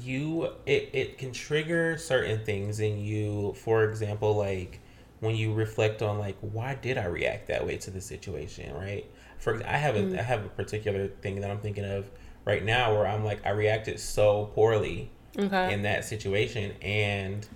You 0.00 0.50
it, 0.66 0.90
it 0.92 1.18
can 1.18 1.32
trigger 1.32 1.96
certain 1.98 2.44
things 2.44 2.80
in 2.80 2.98
you. 2.98 3.54
For 3.56 3.84
example 3.84 4.34
like 4.36 4.80
when 5.20 5.36
you 5.36 5.52
reflect 5.52 6.02
on 6.02 6.18
like 6.18 6.36
why 6.40 6.74
did 6.74 6.98
i 6.98 7.04
react 7.04 7.46
that 7.48 7.66
way 7.66 7.76
to 7.78 7.90
the 7.90 8.00
situation 8.00 8.74
right? 8.74 9.10
For 9.38 9.62
i 9.66 9.76
have 9.76 9.96
a 9.96 10.00
mm. 10.02 10.18
I 10.18 10.22
have 10.22 10.44
a 10.44 10.48
particular 10.48 11.08
thing 11.08 11.40
that 11.40 11.50
i'm 11.50 11.60
thinking 11.60 11.84
of 11.84 12.10
right 12.44 12.62
now 12.64 12.94
where 12.94 13.06
i'm 13.06 13.24
like 13.24 13.44
i 13.46 13.50
reacted 13.50 13.98
so 13.98 14.50
poorly 14.54 15.10
Okay. 15.38 15.72
in 15.72 15.82
that 15.82 16.04
situation 16.04 16.72
and 16.80 17.46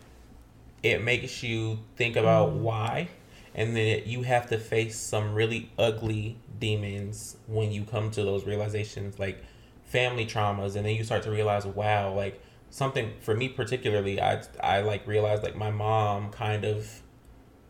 it 0.83 1.03
makes 1.03 1.43
you 1.43 1.79
think 1.97 2.17
about 2.17 2.51
mm. 2.51 2.61
why. 2.61 3.09
And 3.55 3.75
then 3.75 3.87
it, 3.87 4.07
you 4.07 4.23
have 4.23 4.49
to 4.49 4.59
face 4.59 4.97
some 4.97 5.35
really 5.35 5.71
ugly 5.79 6.39
demons 6.59 7.37
when 7.47 7.73
you 7.73 7.85
come 7.85 8.11
to 8.13 8.23
those 8.23 8.45
realizations 8.45 9.19
like 9.19 9.43
family 9.89 10.27
traumas 10.27 10.77
and 10.77 10.87
then 10.87 10.95
you 10.95 11.05
start 11.05 11.23
to 11.23 11.31
realize 11.31 11.65
wow 11.67 12.13
like 12.13 12.41
something 12.71 13.13
for 13.21 13.35
me 13.35 13.49
particularly 13.49 14.21
i 14.21 14.43
i 14.63 14.81
like 14.81 15.07
realized 15.07 15.43
like 15.43 15.57
my 15.57 15.71
mom 15.71 16.31
kind 16.31 16.65
of 16.65 17.03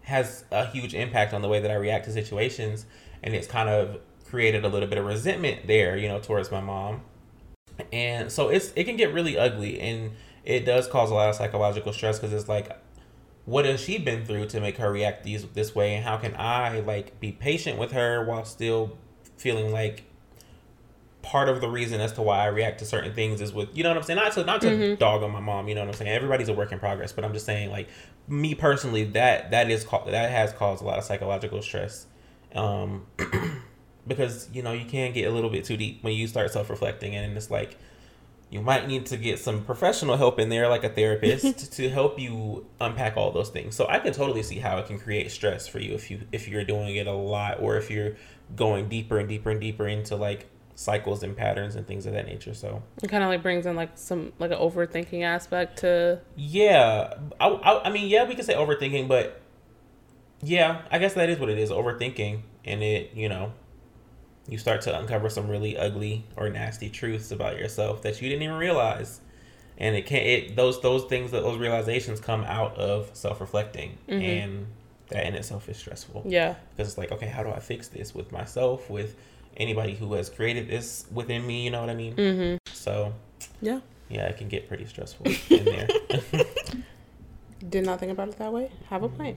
has 0.03 0.45
a 0.51 0.67
huge 0.67 0.95
impact 0.95 1.33
on 1.33 1.43
the 1.43 1.49
way 1.49 1.61
that 1.61 1.71
i 1.71 1.75
react 1.75 2.05
to 2.05 2.13
situations 2.13 2.87
and 3.23 3.35
it's 3.35 3.47
kind 3.47 3.69
of 3.69 4.01
created 4.29 4.65
a 4.65 4.69
little 4.69 4.89
bit 4.89 4.99
of 4.99 5.05
resentment 5.05 5.67
there 5.67 5.97
you 5.97 6.09
know 6.09 6.21
towards 6.21 6.51
my 6.51 6.61
mom. 6.61 7.03
And 7.93 8.31
so 8.31 8.49
it's 8.49 8.73
it 8.77 8.85
can 8.85 8.97
get 8.97 9.13
really 9.13 9.39
ugly 9.39 9.81
and 9.81 10.13
it 10.45 10.65
does 10.65 10.87
cause 10.87 11.11
a 11.11 11.15
lot 11.15 11.29
of 11.29 11.37
psychological 11.37 11.93
stress 11.93 12.19
because 12.19 12.33
it's 12.33 12.49
like 12.49 12.77
what 13.45 13.65
has 13.65 13.81
she 13.81 13.99
been 13.99 14.27
through 14.27 14.47
to 14.47 14.61
make 14.61 14.77
her 14.77 14.93
react 14.93 15.25
these 15.25 15.45
this 15.55 15.75
way? 15.75 15.95
And 15.95 16.05
how 16.05 16.17
can 16.17 16.35
i 16.37 16.81
like 16.81 17.19
be 17.21 17.33
patient 17.33 17.79
with 17.79 17.93
her 17.93 18.25
while 18.25 18.45
still 18.45 18.99
feeling 19.37 19.73
like 19.73 20.05
part 21.23 21.49
of 21.49 21.61
the 21.61 21.69
reason 21.69 22.01
as 22.01 22.13
to 22.13 22.23
why 22.23 22.39
i 22.39 22.47
react 22.47 22.79
to 22.79 22.85
certain 22.85 23.13
things 23.13 23.41
is 23.41 23.53
with 23.53 23.77
you 23.77 23.83
know 23.83 23.91
what 23.91 23.99
i'm 23.99 24.05
saying? 24.05 24.17
Not 24.17 24.33
to 24.33 24.45
not 24.45 24.61
to 24.61 24.97
dog 24.97 25.23
on 25.23 25.33
my 25.33 25.41
mom 25.41 25.69
you 25.69 25.75
know 25.75 25.81
what 25.81 25.89
i'm 25.89 25.95
saying? 25.95 26.11
Everybody's 26.11 26.49
a 26.49 26.55
work 26.55 26.71
in 26.73 26.79
progress 26.79 27.13
but 27.13 27.25
i'm 27.25 27.33
just 27.33 27.45
saying 27.45 27.71
like 27.71 27.89
me 28.29 28.55
personally 28.55 29.05
that 29.05 29.51
that 29.51 29.71
is 29.71 29.85
ca- 29.85 30.05
that 30.05 30.31
has 30.31 30.53
caused 30.53 30.83
a 30.83 30.87
lot 30.87 30.99
of 30.99 31.05
psychological 31.05 31.61
stress 31.61 32.07
um 32.55 33.07
because 34.07 34.49
you 34.53 34.63
know 34.63 34.73
you 34.73 34.85
can 34.85 35.13
get 35.13 35.29
a 35.29 35.31
little 35.31 35.51
bit 35.51 35.65
too 35.65 35.77
deep 35.77 36.03
when 36.03 36.15
you 36.15 36.27
start 36.27 36.51
self-reflecting 36.53 37.15
and 37.15 37.37
it's 37.37 37.51
like 37.51 37.77
you 38.51 38.63
might 38.63 38.89
need 38.89 39.05
to 39.07 39.17
get 39.19 39.39
some 39.39 39.63
professional 39.63 40.17
help 40.17 40.39
in 40.39 40.49
there 40.49 40.69
like 40.69 40.83
a 40.83 40.89
therapist 40.89 41.73
to 41.77 41.91
help 41.91 42.19
you 42.19 42.65
unpack 42.81 43.15
all 43.17 43.31
those 43.31 43.51
things. 43.51 43.75
So 43.77 43.87
i 43.89 43.99
can 43.99 44.13
totally 44.13 44.43
see 44.43 44.59
how 44.59 44.79
it 44.79 44.87
can 44.87 44.99
create 44.99 45.31
stress 45.31 45.69
for 45.69 45.79
you 45.81 45.95
if 45.95 46.11
you 46.11 46.23
if 46.33 46.49
you're 46.49 46.65
doing 46.65 46.97
it 46.97 47.07
a 47.07 47.13
lot 47.13 47.61
or 47.61 47.77
if 47.77 47.91
you're 47.91 48.17
going 48.57 48.89
deeper 48.89 49.19
and 49.19 49.29
deeper 49.29 49.51
and 49.51 49.61
deeper 49.61 49.87
into 49.87 50.17
like 50.17 50.47
cycles 50.79 51.25
and 51.25 51.37
patterns 51.37 51.75
and 51.75 51.89
things 51.89 52.07
of 52.07 52.13
that 52.13 52.25
nature 52.25 52.55
so 52.55 52.81
It 53.03 53.09
kind 53.09 53.25
of 53.25 53.29
like 53.31 53.43
brings 53.43 53.67
in 53.67 53.75
like 53.75 53.91
some 53.97 54.33
like 54.39 54.53
an 54.53 54.59
overthinking 54.59 55.25
aspect 55.25 55.79
to. 55.81 56.21
yeah 56.37 57.15
I, 57.41 57.49
I, 57.49 57.87
I 57.87 57.91
mean 57.91 58.07
yeah 58.09 58.29
we 58.29 58.37
could 58.37 58.45
say 58.45 58.55
overthinking 58.55 59.09
but 59.09 59.41
yeah 60.41 60.83
i 60.93 60.99
guess 60.99 61.15
that 61.15 61.29
is 61.29 61.41
what 61.41 61.49
it 61.49 61.59
is 61.59 61.71
overthinking 61.71 62.43
and 62.65 62.81
it 62.85 63.11
you 63.13 63.29
know 63.29 63.53
you 64.49 64.57
start 64.57 64.81
to 64.83 64.97
uncover 64.97 65.29
some 65.29 65.49
really 65.49 65.77
ugly 65.77 66.25
or 66.37 66.49
nasty 66.49 66.89
truths 66.89 67.33
about 67.33 67.59
yourself 67.59 68.03
that 68.03 68.23
you 68.23 68.29
didn't 68.29 68.43
even 68.45 68.57
realize 68.57 69.21
and 69.79 69.97
it 69.97 70.07
can't 70.07 70.25
it 70.25 70.55
those 70.55 70.81
those 70.81 71.05
things 71.07 71.33
that 71.33 71.43
those 71.43 71.59
realizations 71.59 72.21
come 72.21 72.45
out 72.45 72.77
of 72.77 73.11
self-reflecting 73.15 73.99
mm-hmm. 74.09 74.23
and 74.23 74.67
that 75.09 75.27
in 75.27 75.35
itself 75.35 75.69
is 75.69 75.77
stressful 75.77 76.23
Yeah. 76.25 76.55
because 76.77 76.87
it's 76.89 76.99
like 76.99 77.11
okay 77.11 77.27
how 77.27 77.43
do 77.43 77.51
i 77.51 77.59
fix 77.59 77.89
this 77.89 78.15
with 78.15 78.31
myself 78.31 78.89
with 78.89 79.17
anybody 79.59 79.95
who 79.95 80.13
has 80.15 80.31
created 80.31 80.69
this 80.69 81.07
within 81.13 81.47
me 81.47 81.65
you 81.65 81.71
know 81.71 81.81
what 81.81 81.91
i 81.91 81.95
mean 81.95 82.15
Mm-hmm. 82.15 82.57
so 82.73 83.13
Yeah. 83.61 83.81
yeah 84.09 84.27
it 84.27 84.37
can 84.39 84.49
get 84.49 84.69
pretty 84.69 84.87
stressful 84.87 85.27
in 85.51 85.65
there 85.65 85.89
Did 87.69 87.85
not 87.85 87.99
think 87.99 88.13
about 88.13 88.29
it 88.29 88.39
that 88.39 88.53
way. 88.53 88.71
Have 88.89 89.03
a 89.03 89.09
point. 89.09 89.37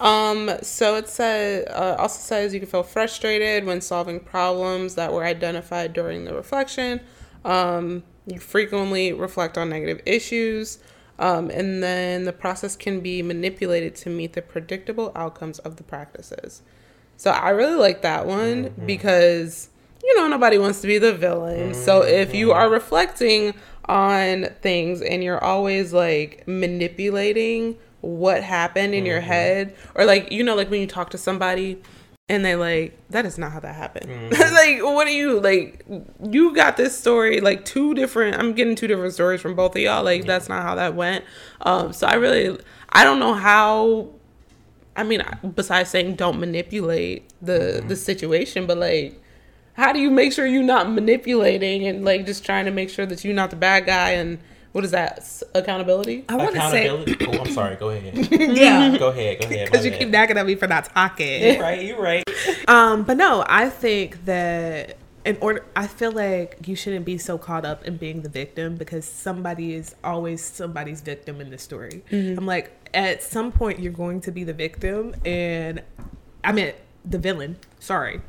Um, 0.00 0.50
so 0.62 0.96
it 0.96 1.08
says 1.08 1.64
uh, 1.68 1.94
also 1.96 2.18
says 2.18 2.52
you 2.52 2.58
can 2.58 2.68
feel 2.68 2.82
frustrated 2.82 3.64
when 3.64 3.80
solving 3.80 4.18
problems 4.18 4.96
that 4.96 5.12
were 5.12 5.22
identified 5.24 5.92
during 5.92 6.24
the 6.24 6.34
reflection. 6.34 7.00
Um, 7.44 8.02
you 8.26 8.40
frequently 8.40 9.12
reflect 9.12 9.56
on 9.56 9.68
negative 9.68 10.00
issues, 10.04 10.80
um, 11.20 11.50
and 11.50 11.82
then 11.84 12.24
the 12.24 12.32
process 12.32 12.74
can 12.74 13.00
be 13.00 13.22
manipulated 13.22 13.94
to 13.96 14.10
meet 14.10 14.32
the 14.32 14.42
predictable 14.42 15.12
outcomes 15.14 15.60
of 15.60 15.76
the 15.76 15.84
practices. 15.84 16.62
So 17.22 17.30
I 17.30 17.50
really 17.50 17.76
like 17.76 18.02
that 18.02 18.26
one 18.26 18.64
mm-hmm. 18.64 18.84
because 18.84 19.70
you 20.02 20.16
know 20.16 20.26
nobody 20.26 20.58
wants 20.58 20.80
to 20.80 20.88
be 20.88 20.98
the 20.98 21.14
villain. 21.14 21.72
So 21.72 22.00
mm-hmm. 22.00 22.12
if 22.12 22.34
you 22.34 22.50
are 22.50 22.68
reflecting 22.68 23.54
on 23.84 24.46
things 24.60 25.00
and 25.00 25.22
you're 25.22 25.42
always 25.42 25.92
like 25.92 26.42
manipulating 26.48 27.78
what 28.00 28.42
happened 28.42 28.96
in 28.96 29.06
your 29.06 29.20
mm-hmm. 29.20 29.28
head 29.28 29.76
or 29.94 30.04
like 30.04 30.32
you 30.32 30.42
know 30.42 30.56
like 30.56 30.68
when 30.68 30.80
you 30.80 30.88
talk 30.88 31.10
to 31.10 31.18
somebody 31.18 31.80
and 32.28 32.44
they 32.44 32.56
like 32.56 32.98
that 33.10 33.24
is 33.24 33.38
not 33.38 33.52
how 33.52 33.60
that 33.60 33.76
happened. 33.76 34.10
Like 34.40 34.82
what 34.82 35.06
are 35.06 35.10
you 35.10 35.38
like 35.38 35.86
you 36.28 36.52
got 36.56 36.76
this 36.76 36.98
story 36.98 37.40
like 37.40 37.64
two 37.64 37.94
different 37.94 38.36
i'm 38.36 38.52
getting 38.52 38.74
two 38.74 38.88
different 38.88 39.14
stories 39.14 39.40
from 39.40 39.54
both 39.54 39.76
of 39.76 39.80
y'all. 39.80 40.02
Like 40.02 40.26
that's 40.26 40.48
not 40.48 40.64
how 40.64 40.74
that 40.74 40.96
went. 40.96 41.24
Um 41.60 41.92
so 41.92 42.08
i 42.08 42.14
really 42.14 42.58
i 42.88 43.04
don't 43.04 43.20
know 43.20 43.34
how 43.34 44.08
I 44.96 45.04
mean, 45.04 45.22
besides 45.54 45.90
saying 45.90 46.16
don't 46.16 46.38
manipulate 46.38 47.30
the 47.40 47.82
the 47.86 47.96
situation, 47.96 48.66
but 48.66 48.78
like, 48.78 49.20
how 49.74 49.92
do 49.92 49.98
you 49.98 50.10
make 50.10 50.32
sure 50.32 50.46
you're 50.46 50.62
not 50.62 50.90
manipulating 50.90 51.86
and 51.86 52.04
like 52.04 52.26
just 52.26 52.44
trying 52.44 52.66
to 52.66 52.70
make 52.70 52.90
sure 52.90 53.06
that 53.06 53.24
you're 53.24 53.34
not 53.34 53.50
the 53.50 53.56
bad 53.56 53.86
guy? 53.86 54.10
And 54.10 54.38
what 54.72 54.84
is 54.84 54.90
that 54.90 55.42
accountability? 55.54 56.24
I 56.28 56.36
want 56.36 56.54
to 56.54 56.70
say, 56.70 56.86
accountability? 56.86 57.26
Oh 57.26 57.40
i'm 57.40 57.52
sorry. 57.52 57.76
Go 57.76 57.90
ahead. 57.90 58.14
Yeah, 58.56 58.96
go 58.98 59.08
ahead. 59.08 59.40
Go 59.40 59.46
ahead. 59.46 59.70
Because 59.70 59.84
my 59.86 59.92
you 59.92 59.98
keep 59.98 60.08
nagging 60.08 60.36
at 60.38 60.46
me 60.46 60.54
for 60.54 60.66
not 60.66 60.86
talking. 60.86 61.42
You're 61.42 61.60
right. 61.60 61.84
You're 61.84 62.00
right. 62.00 62.24
Um, 62.68 63.02
but 63.02 63.16
no, 63.16 63.44
I 63.48 63.68
think 63.68 64.24
that 64.24 64.96
in 65.24 65.36
order, 65.40 65.64
I 65.76 65.86
feel 65.86 66.12
like 66.12 66.58
you 66.66 66.74
shouldn't 66.74 67.04
be 67.04 67.18
so 67.18 67.36
caught 67.38 67.64
up 67.64 67.84
in 67.84 67.96
being 67.96 68.22
the 68.22 68.28
victim 68.28 68.76
because 68.76 69.04
somebody 69.04 69.74
is 69.74 69.94
always 70.02 70.42
somebody's 70.42 71.00
victim 71.00 71.40
in 71.40 71.50
the 71.50 71.58
story. 71.58 72.02
I'm 72.10 72.46
like, 72.46 72.81
at 72.94 73.22
some 73.22 73.52
point, 73.52 73.80
you're 73.80 73.92
going 73.92 74.20
to 74.22 74.30
be 74.30 74.44
the 74.44 74.52
victim, 74.52 75.14
and 75.24 75.82
I 76.44 76.52
mean, 76.52 76.72
the 77.04 77.18
villain. 77.18 77.56
Sorry. 77.78 78.20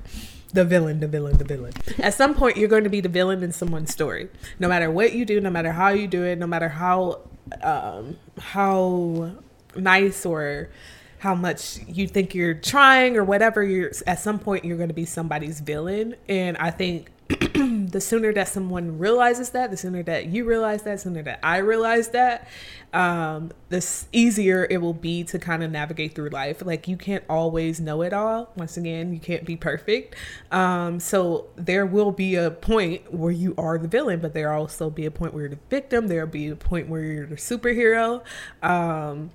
The 0.54 0.64
villain, 0.64 1.00
the 1.00 1.08
villain, 1.08 1.38
the 1.38 1.46
villain. 1.46 1.74
At 1.98 2.14
some 2.14 2.36
point, 2.36 2.58
you're 2.58 2.70
going 2.70 2.84
to 2.84 2.90
be 2.90 3.02
the 3.02 3.10
villain 3.10 3.42
in 3.42 3.52
someone's 3.52 3.92
story. 3.92 4.30
No 4.60 4.68
matter 4.68 4.92
what 4.92 5.14
you 5.14 5.26
do, 5.26 5.42
no 5.42 5.50
matter 5.50 5.72
how 5.72 5.90
you 5.90 6.08
do 6.08 6.24
it, 6.24 6.38
no 6.38 6.46
matter 6.46 6.70
how 6.70 7.22
um, 7.62 8.18
how 8.40 9.32
nice 9.76 10.26
or 10.26 10.70
how 11.20 11.34
much 11.34 11.80
you 11.88 12.08
think 12.08 12.36
you're 12.36 12.54
trying 12.54 13.18
or 13.18 13.24
whatever 13.24 13.64
you're 13.64 13.92
at 14.06 14.20
some 14.20 14.40
point 14.40 14.66
you're 14.66 14.78
going 14.78 14.90
to 14.90 14.94
be 14.94 15.06
somebody's 15.06 15.62
villain 15.62 16.16
and 16.28 16.58
i 16.58 16.70
think 16.70 17.10
the 17.94 18.02
sooner 18.02 18.34
that 18.34 18.50
someone 18.50 19.00
realizes 19.00 19.52
that 19.52 19.72
the 19.72 19.78
sooner 19.78 20.04
that 20.04 20.26
you 20.26 20.44
realize 20.44 20.84
that 20.84 20.94
the 20.94 20.98
sooner 20.98 21.24
that 21.24 21.40
i 21.44 21.58
realize 21.58 22.10
that 22.10 22.48
um 22.94 23.52
the 23.70 24.04
easier 24.12 24.68
it 24.70 24.78
will 24.78 24.94
be 24.94 25.24
to 25.24 25.40
kind 25.40 25.64
of 25.64 25.72
navigate 25.72 26.14
through 26.14 26.30
life. 26.30 26.64
Like 26.64 26.88
you 26.88 26.96
can't 26.96 27.24
always 27.28 27.80
know 27.80 28.04
it 28.04 28.14
all. 28.14 28.52
Once 28.56 28.78
again 28.78 29.14
you 29.14 29.20
can't 29.20 29.46
be 29.46 29.56
perfect. 29.56 30.16
Um 30.52 31.00
so 31.00 31.48
there 31.56 31.86
will 31.86 32.12
be 32.12 32.36
a 32.36 32.52
point 32.52 33.14
where 33.14 33.32
you 33.32 33.56
are 33.58 33.78
the 33.78 33.88
villain 33.88 34.20
but 34.20 34.34
there 34.34 34.52
will 34.52 34.62
also 34.62 34.90
be 34.90 35.06
a 35.06 35.12
point 35.12 35.34
where 35.34 35.44
you're 35.44 35.50
the 35.50 35.60
victim. 35.70 36.08
There'll 36.08 36.28
be 36.28 36.50
a 36.50 36.56
point 36.56 36.88
where 36.88 37.04
you're 37.04 37.26
the 37.26 37.36
superhero. 37.36 38.24
Um 38.62 39.32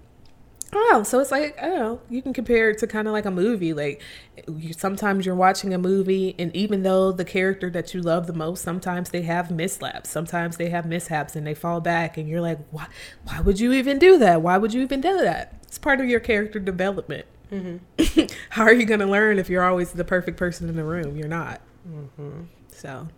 I. 0.73 1.05
So 1.05 1.21
it's 1.21 1.31
like, 1.31 1.59
I 1.61 1.67
don't 1.67 1.79
know, 1.79 2.01
you 2.11 2.23
can 2.23 2.33
compare 2.33 2.71
it 2.71 2.79
to 2.79 2.87
kind 2.87 3.09
of 3.09 3.13
like 3.13 3.25
a 3.25 3.31
movie. 3.31 3.73
Like 3.73 4.03
you, 4.47 4.73
sometimes 4.73 5.27
you're 5.27 5.35
watching 5.35 5.73
a 5.73 5.79
movie, 5.79 6.35
and 6.39 6.55
even 6.55 6.83
though 6.83 7.13
the 7.13 7.25
character 7.25 7.71
that 7.71 7.95
you 7.95 8.03
love 8.03 8.27
the 8.27 8.33
most, 8.33 8.63
sometimes 8.63 9.11
they 9.11 9.23
have 9.23 9.51
mislaps, 9.51 10.11
sometimes 10.11 10.57
they 10.57 10.71
have 10.71 10.87
mishaps 10.87 11.37
and 11.37 11.47
they 11.47 11.55
fall 11.55 11.81
back, 11.81 12.17
and 12.17 12.29
you're 12.29 12.41
like, 12.41 12.59
why, 12.71 12.87
why 13.25 13.41
would 13.41 13.61
you 13.61 13.73
even 13.73 13.99
do 13.99 14.19
that? 14.19 14.43
Why 14.43 14.59
would 14.59 14.75
you 14.75 14.83
even 14.83 15.01
do 15.01 15.19
that? 15.19 15.55
It's 15.63 15.79
part 15.79 16.01
of 16.01 16.07
your 16.07 16.21
character 16.21 16.59
development. 16.59 17.27
Mm-hmm. 17.53 18.27
How 18.51 18.65
are 18.65 18.73
you 18.73 18.85
going 18.85 19.01
to 19.01 19.07
learn 19.07 19.39
if 19.39 19.49
you're 19.49 19.65
always 19.65 19.93
the 19.93 20.05
perfect 20.05 20.37
person 20.37 20.69
in 20.69 20.77
the 20.77 20.85
room? 20.85 21.17
You're 21.17 21.29
not. 21.29 21.61
Mm-hmm. 21.89 22.43
So, 22.69 23.09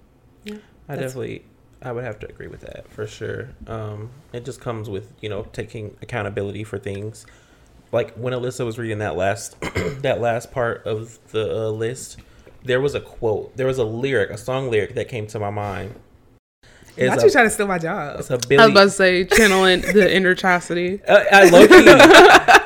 yeah, 0.44 0.56
I 0.88 0.96
definitely, 0.96 1.44
I 1.82 1.92
would 1.92 2.04
have 2.04 2.18
to 2.20 2.28
agree 2.28 2.48
with 2.48 2.60
that 2.60 2.90
for 2.90 3.06
sure. 3.06 3.50
Um, 3.66 4.10
it 4.32 4.44
just 4.44 4.60
comes 4.60 4.90
with 4.90 5.12
you 5.20 5.28
know 5.28 5.44
taking 5.52 5.96
accountability 6.02 6.64
for 6.64 6.78
things. 6.78 7.26
Like 7.92 8.14
when 8.14 8.32
Alyssa 8.32 8.64
was 8.64 8.78
reading 8.78 8.98
that 8.98 9.16
last, 9.16 9.60
that 10.02 10.20
last 10.20 10.52
part 10.52 10.86
of 10.86 11.18
the 11.32 11.66
uh, 11.66 11.70
list, 11.70 12.18
there 12.62 12.80
was 12.80 12.94
a 12.94 13.00
quote, 13.00 13.56
there 13.56 13.66
was 13.66 13.78
a 13.78 13.84
lyric, 13.84 14.30
a 14.30 14.38
song 14.38 14.70
lyric 14.70 14.94
that 14.94 15.08
came 15.08 15.26
to 15.28 15.40
my 15.40 15.50
mind. 15.50 15.94
It's 16.96 17.14
not 17.14 17.22
you 17.22 17.28
a, 17.28 17.30
trying 17.30 17.46
to 17.46 17.50
steal 17.50 17.66
my 17.66 17.78
job. 17.78 18.20
it's 18.20 18.30
a 18.30 18.34
I 18.34 18.66
was 18.66 18.70
about 18.70 18.84
to 18.84 18.90
say 18.90 19.24
channeling 19.24 19.80
the 19.80 20.14
inner 20.14 20.34
chastity. 20.34 21.00
Uh, 21.08 21.24
I 21.32 21.48
low 21.48 21.66
key. 21.66 21.84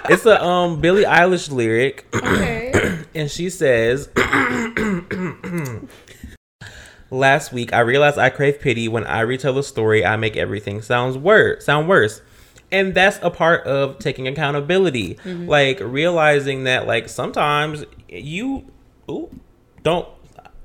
it's 0.13 0.27
a 0.27 0.43
um 0.43 0.81
Billie 0.81 1.05
Eilish 1.05 1.51
lyric. 1.53 2.07
Okay. 2.15 3.05
and 3.15 3.31
she 3.31 3.49
says 3.49 4.09
last 7.15 7.53
week. 7.53 7.73
I 7.73 7.81
realized 7.81 8.19
I 8.19 8.31
crave 8.31 8.61
pity 8.61 8.89
when 8.89 9.05
I 9.05 9.21
retell 9.21 9.59
a 9.59 9.63
story. 9.63 10.05
I 10.05 10.17
make 10.17 10.37
everything 10.37 10.83
sounds 10.83 11.17
worse, 11.17 11.65
sound 11.65 11.89
worse. 11.89 12.21
And 12.73 12.95
that's 12.95 13.19
a 13.23 13.31
part 13.31 13.67
of 13.67 13.99
taking 13.99 14.27
accountability. 14.27 15.19
Like 15.47 15.81
realizing 15.81 16.65
that 16.65 16.87
like 16.87 17.09
sometimes 17.09 17.85
you 18.09 18.71
ooh, 19.09 19.31
don't 19.83 20.09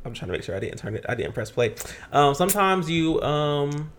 I'm 0.05 0.13
trying 0.13 0.29
to 0.29 0.33
make 0.33 0.43
sure 0.43 0.55
I 0.55 0.59
didn't 0.59 0.79
turn 0.79 0.95
it 0.95 1.05
I 1.07 1.15
didn't 1.15 1.33
press 1.33 1.51
play. 1.51 1.75
Um 2.11 2.33
sometimes 2.33 2.89
you 2.89 3.21
um 3.21 3.91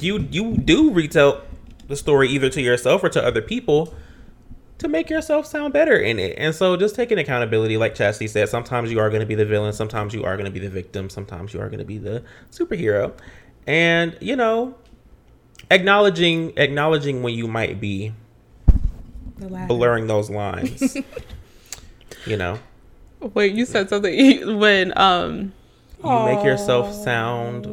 you 0.00 0.26
you 0.30 0.56
do 0.56 0.90
retell 0.92 1.42
the 1.88 1.96
story 1.96 2.28
either 2.28 2.48
to 2.48 2.62
yourself 2.62 3.04
or 3.04 3.08
to 3.10 3.22
other 3.22 3.42
people 3.42 3.94
to 4.82 4.88
make 4.88 5.08
yourself 5.08 5.46
sound 5.46 5.72
better 5.72 5.96
in 5.96 6.18
it. 6.18 6.34
And 6.36 6.54
so 6.54 6.76
just 6.76 6.94
taking 6.94 7.18
accountability, 7.18 7.76
like 7.76 7.94
Chastity 7.94 8.28
said, 8.28 8.48
sometimes 8.48 8.90
you 8.90 8.98
are 8.98 9.08
going 9.08 9.20
to 9.20 9.26
be 9.26 9.34
the 9.34 9.46
villain, 9.46 9.72
sometimes 9.72 10.12
you 10.12 10.24
are 10.24 10.36
going 10.36 10.46
to 10.46 10.50
be 10.52 10.58
the 10.58 10.68
victim, 10.68 11.08
sometimes 11.08 11.54
you 11.54 11.60
are 11.60 11.68
going 11.68 11.78
to 11.78 11.84
be 11.84 11.98
the 11.98 12.22
superhero. 12.50 13.12
And, 13.66 14.16
you 14.20 14.36
know, 14.36 14.74
acknowledging 15.70 16.52
acknowledging 16.56 17.22
when 17.22 17.34
you 17.34 17.46
might 17.46 17.80
be 17.80 18.12
blurring 19.38 20.08
those 20.08 20.28
lines. 20.28 20.96
you 22.26 22.36
know, 22.36 22.58
Wait, 23.20 23.54
you 23.54 23.64
said 23.64 23.88
something 23.88 24.58
when 24.58 24.96
um 24.98 25.52
you 26.04 26.24
make 26.24 26.44
yourself 26.44 26.92
sound 26.92 27.66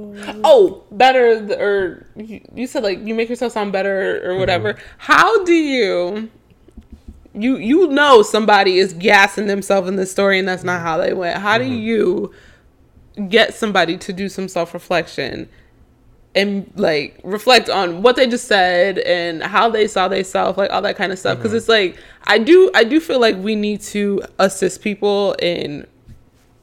oh 0.43 0.83
better 0.91 1.47
th- 1.47 1.59
or 1.59 2.05
you 2.15 2.39
you 2.53 2.67
said 2.67 2.83
like 2.83 2.99
you 3.03 3.15
make 3.15 3.27
yourself 3.27 3.51
sound 3.51 3.71
better 3.71 4.21
or 4.29 4.37
whatever. 4.37 4.75
How 4.99 5.43
do 5.43 5.53
you 5.53 6.29
you 7.33 7.57
you 7.57 7.87
know 7.87 8.21
somebody 8.21 8.79
is 8.79 8.93
gassing 8.93 9.47
themselves 9.47 9.87
in 9.87 9.95
this 9.95 10.11
story 10.11 10.39
and 10.39 10.47
that's 10.47 10.63
not 10.63 10.81
how 10.81 10.97
they 10.97 11.13
went. 11.13 11.37
How 11.37 11.57
do 11.57 11.63
mm-hmm. 11.63 11.73
you 11.73 12.33
get 13.27 13.53
somebody 13.53 13.97
to 13.97 14.13
do 14.13 14.29
some 14.29 14.47
self 14.47 14.73
reflection 14.73 15.49
and 16.35 16.71
like 16.75 17.19
reflect 17.23 17.69
on 17.69 18.01
what 18.01 18.15
they 18.15 18.27
just 18.27 18.47
said 18.47 18.99
and 18.99 19.43
how 19.43 19.69
they 19.69 19.87
saw 19.87 20.07
themselves, 20.07 20.57
like 20.57 20.71
all 20.71 20.81
that 20.81 20.95
kind 20.95 21.11
of 21.11 21.19
stuff? 21.19 21.33
Mm-hmm. 21.33 21.43
Because 21.43 21.53
it's 21.53 21.69
like 21.69 21.97
I 22.25 22.39
do 22.39 22.71
I 22.73 22.83
do 22.83 22.99
feel 22.99 23.19
like 23.19 23.37
we 23.37 23.55
need 23.55 23.81
to 23.81 24.21
assist 24.39 24.81
people 24.81 25.33
in 25.39 25.85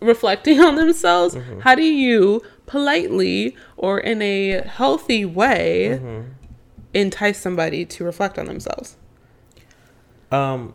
reflecting 0.01 0.61
on 0.65 0.75
themselves. 0.75 1.37
Mm-hmm. 1.37 1.61
How 1.61 1.75
do 1.75 1.85
you 1.85 2.43
politely 2.67 3.57
or 3.77 4.01
in 4.01 4.21
a 4.21 4.63
healthy 4.67 5.25
way 5.25 6.25
entice 6.93 7.41
somebody 7.41 7.85
to 7.85 8.05
reflect 8.05 8.37
on 8.37 8.47
themselves? 8.47 8.97
Um 10.33 10.75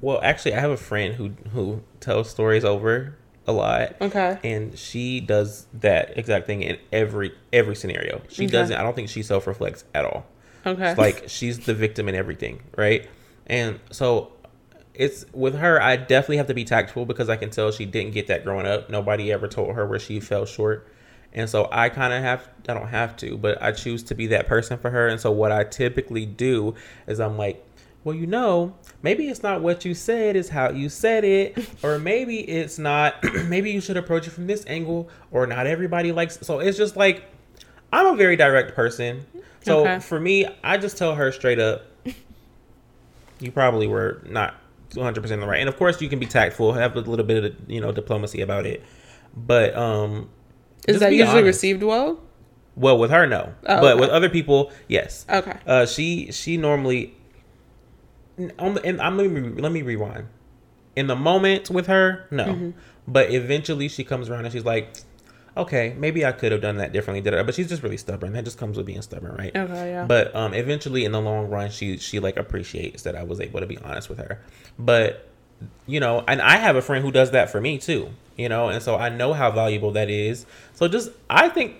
well 0.00 0.20
actually 0.22 0.54
I 0.54 0.60
have 0.60 0.70
a 0.70 0.76
friend 0.76 1.14
who 1.14 1.30
who 1.52 1.82
tells 2.00 2.28
stories 2.30 2.64
over 2.64 3.16
a 3.46 3.52
lot. 3.52 3.96
Okay. 4.00 4.38
and 4.44 4.78
she 4.78 5.20
does 5.20 5.66
that 5.74 6.16
exact 6.16 6.46
thing 6.46 6.62
in 6.62 6.78
every 6.92 7.32
every 7.52 7.74
scenario. 7.74 8.20
She 8.28 8.44
Okay. 8.44 8.52
doesn't. 8.52 8.76
I 8.76 8.82
don't 8.82 8.94
think 8.94 9.08
she 9.08 9.22
self 9.22 9.46
reflects 9.46 9.84
at 9.94 10.04
all. 10.04 10.26
Okay. 10.66 10.90
It's 10.90 10.98
like 10.98 11.24
she's 11.28 11.60
the 11.60 11.74
victim 11.74 12.08
in 12.08 12.14
everything, 12.14 12.62
right? 12.76 13.08
And 13.46 13.80
so 13.90 14.32
it's 14.94 15.24
with 15.32 15.54
her. 15.56 15.80
I 15.80 15.96
definitely 15.96 16.36
have 16.36 16.46
to 16.48 16.54
be 16.54 16.64
tactful 16.64 17.06
because 17.06 17.28
I 17.28 17.36
can 17.36 17.50
tell 17.50 17.72
she 17.72 17.86
didn't 17.86 18.12
get 18.12 18.26
that 18.26 18.44
growing 18.44 18.66
up. 18.66 18.90
Nobody 18.90 19.32
ever 19.32 19.48
told 19.48 19.74
her 19.74 19.86
where 19.86 19.98
she 19.98 20.20
fell 20.20 20.44
short, 20.44 20.86
and 21.32 21.48
so 21.48 21.68
I 21.72 21.88
kind 21.88 22.12
of 22.12 22.22
have. 22.22 22.48
I 22.68 22.74
don't 22.74 22.88
have 22.88 23.16
to, 23.18 23.36
but 23.38 23.60
I 23.62 23.72
choose 23.72 24.02
to 24.04 24.14
be 24.14 24.26
that 24.28 24.46
person 24.46 24.78
for 24.78 24.90
her. 24.90 25.08
And 25.08 25.18
so 25.18 25.30
what 25.32 25.50
I 25.50 25.64
typically 25.64 26.26
do 26.26 26.74
is 27.08 27.18
I'm 27.20 27.36
like. 27.38 27.64
Well, 28.02 28.14
you 28.16 28.26
know, 28.26 28.74
maybe 29.02 29.28
it's 29.28 29.42
not 29.42 29.60
what 29.60 29.84
you 29.84 29.94
said, 29.94 30.34
it's 30.36 30.48
how 30.48 30.70
you 30.70 30.88
said 30.88 31.24
it. 31.24 31.58
Or 31.82 31.98
maybe 31.98 32.38
it's 32.40 32.78
not, 32.78 33.14
maybe 33.46 33.70
you 33.70 33.80
should 33.80 33.96
approach 33.96 34.26
it 34.26 34.30
from 34.30 34.46
this 34.46 34.64
angle, 34.66 35.08
or 35.30 35.46
not 35.46 35.66
everybody 35.66 36.12
likes. 36.12 36.38
So 36.42 36.60
it's 36.60 36.78
just 36.78 36.96
like, 36.96 37.24
I'm 37.92 38.06
a 38.06 38.16
very 38.16 38.36
direct 38.36 38.74
person. 38.74 39.26
So 39.62 39.80
Okay. 39.80 39.98
for 40.00 40.18
me, 40.18 40.46
I 40.64 40.78
just 40.78 40.96
tell 40.96 41.14
her 41.14 41.30
straight 41.32 41.58
up, 41.58 41.84
you 43.40 43.50
probably 43.52 43.86
were 43.86 44.22
not 44.28 44.54
100% 44.92 45.30
in 45.30 45.40
the 45.40 45.46
right. 45.46 45.60
And 45.60 45.68
of 45.68 45.76
course, 45.76 46.00
you 46.00 46.08
can 46.08 46.18
be 46.18 46.26
tactful, 46.26 46.72
have 46.74 46.96
a 46.96 47.00
little 47.00 47.24
bit 47.24 47.44
of, 47.44 47.56
you 47.68 47.80
know, 47.80 47.92
diplomacy 47.92 48.40
about 48.40 48.66
it. 48.66 48.82
But, 49.36 49.76
um, 49.76 50.28
Is 50.88 51.00
that 51.00 51.12
usually 51.12 51.28
honest. 51.40 51.46
received 51.46 51.82
well? 51.82 52.20
Well, 52.76 52.98
with 52.98 53.10
her, 53.10 53.26
no. 53.26 53.52
Oh, 53.64 53.80
but 53.80 53.92
okay. 53.92 54.00
with 54.00 54.10
other 54.10 54.28
people, 54.28 54.72
yes. 54.88 55.26
Okay. 55.28 55.56
Uh, 55.66 55.84
she 55.86 56.30
she 56.32 56.56
normally. 56.56 57.14
On 58.58 58.74
the, 58.74 58.84
and 58.84 59.00
I'm 59.00 59.16
let 59.16 59.30
me 59.30 59.40
let 59.60 59.72
me 59.72 59.82
rewind. 59.82 60.26
In 60.96 61.06
the 61.06 61.16
moment 61.16 61.70
with 61.70 61.86
her, 61.86 62.26
no. 62.30 62.46
Mm-hmm. 62.46 62.70
But 63.06 63.30
eventually, 63.30 63.88
she 63.88 64.04
comes 64.04 64.28
around 64.28 64.44
and 64.44 64.52
she's 64.52 64.64
like, 64.64 64.92
"Okay, 65.56 65.94
maybe 65.98 66.24
I 66.24 66.32
could 66.32 66.52
have 66.52 66.60
done 66.60 66.76
that 66.78 66.92
differently." 66.92 67.20
da-da-da." 67.20 67.44
But 67.44 67.54
she's 67.54 67.68
just 67.68 67.82
really 67.82 67.96
stubborn. 67.96 68.32
That 68.32 68.44
just 68.44 68.58
comes 68.58 68.76
with 68.76 68.86
being 68.86 69.02
stubborn, 69.02 69.36
right? 69.36 69.54
Okay, 69.54 69.90
yeah. 69.90 70.04
But 70.04 70.34
um, 70.34 70.54
eventually, 70.54 71.04
in 71.04 71.12
the 71.12 71.20
long 71.20 71.48
run, 71.48 71.70
she 71.70 71.96
she 71.98 72.20
like 72.20 72.36
appreciates 72.36 73.02
that 73.02 73.16
I 73.16 73.22
was 73.22 73.40
able 73.40 73.60
to 73.60 73.66
be 73.66 73.78
honest 73.78 74.08
with 74.08 74.18
her. 74.18 74.40
But 74.78 75.28
you 75.86 76.00
know, 76.00 76.24
and 76.26 76.40
I 76.40 76.56
have 76.56 76.76
a 76.76 76.82
friend 76.82 77.04
who 77.04 77.12
does 77.12 77.32
that 77.32 77.50
for 77.50 77.60
me 77.60 77.78
too. 77.78 78.10
You 78.36 78.48
know, 78.48 78.68
and 78.68 78.82
so 78.82 78.96
I 78.96 79.08
know 79.10 79.32
how 79.32 79.50
valuable 79.50 79.92
that 79.92 80.08
is. 80.08 80.46
So 80.74 80.88
just 80.88 81.10
I 81.28 81.48
think 81.48 81.76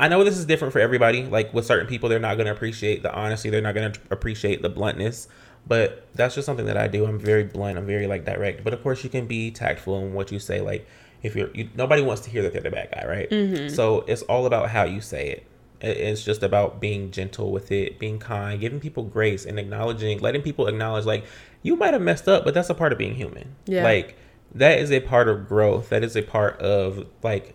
I 0.00 0.08
know 0.08 0.24
this 0.24 0.36
is 0.36 0.46
different 0.46 0.72
for 0.72 0.80
everybody. 0.80 1.24
Like 1.24 1.52
with 1.54 1.66
certain 1.66 1.86
people, 1.86 2.08
they're 2.08 2.18
not 2.18 2.34
going 2.34 2.46
to 2.46 2.52
appreciate 2.52 3.02
the 3.02 3.12
honesty. 3.14 3.50
They're 3.50 3.60
not 3.60 3.74
going 3.74 3.92
to 3.92 4.00
appreciate 4.10 4.62
the 4.62 4.68
bluntness. 4.68 5.28
But 5.66 6.06
that's 6.14 6.34
just 6.34 6.46
something 6.46 6.66
that 6.66 6.76
I 6.76 6.88
do. 6.88 7.06
I'm 7.06 7.18
very 7.18 7.44
blunt. 7.44 7.78
I'm 7.78 7.86
very 7.86 8.06
like 8.06 8.24
direct. 8.24 8.64
But 8.64 8.74
of 8.74 8.82
course, 8.82 9.04
you 9.04 9.10
can 9.10 9.26
be 9.26 9.50
tactful 9.50 9.98
in 10.04 10.12
what 10.12 10.32
you 10.32 10.38
say. 10.38 10.60
Like 10.60 10.86
if 11.22 11.36
you're, 11.36 11.50
you, 11.54 11.68
nobody 11.76 12.02
wants 12.02 12.22
to 12.22 12.30
hear 12.30 12.42
that 12.42 12.52
they're 12.52 12.62
the 12.62 12.70
bad 12.70 12.90
guy, 12.92 13.06
right? 13.06 13.28
So 13.70 14.00
it's 14.08 14.22
all 14.22 14.46
about 14.46 14.70
how 14.70 14.84
you 14.84 15.00
say 15.00 15.28
it. 15.30 15.46
It- 15.80 15.96
It's 15.98 16.24
just 16.24 16.42
about 16.42 16.80
being 16.80 17.10
gentle 17.12 17.52
with 17.52 17.70
it, 17.70 17.98
being 17.98 18.18
kind, 18.18 18.60
giving 18.60 18.80
people 18.80 19.04
grace, 19.04 19.44
and 19.46 19.58
acknowledging, 19.58 20.18
letting 20.20 20.42
people 20.42 20.66
acknowledge, 20.66 21.04
like 21.04 21.24
you 21.62 21.76
might 21.76 21.92
have 21.92 22.02
messed 22.02 22.28
up, 22.28 22.44
but 22.44 22.54
that's 22.54 22.70
a 22.70 22.74
part 22.74 22.90
of 22.92 22.98
being 22.98 23.14
human. 23.14 23.54
Yeah. 23.66 23.84
Like 23.84 24.16
that 24.56 24.80
is 24.80 24.90
a 24.90 24.98
part 25.00 25.28
of 25.28 25.48
growth. 25.48 25.88
That 25.90 26.02
is 26.02 26.16
a 26.16 26.22
part 26.22 26.60
of 26.60 27.06
like 27.22 27.54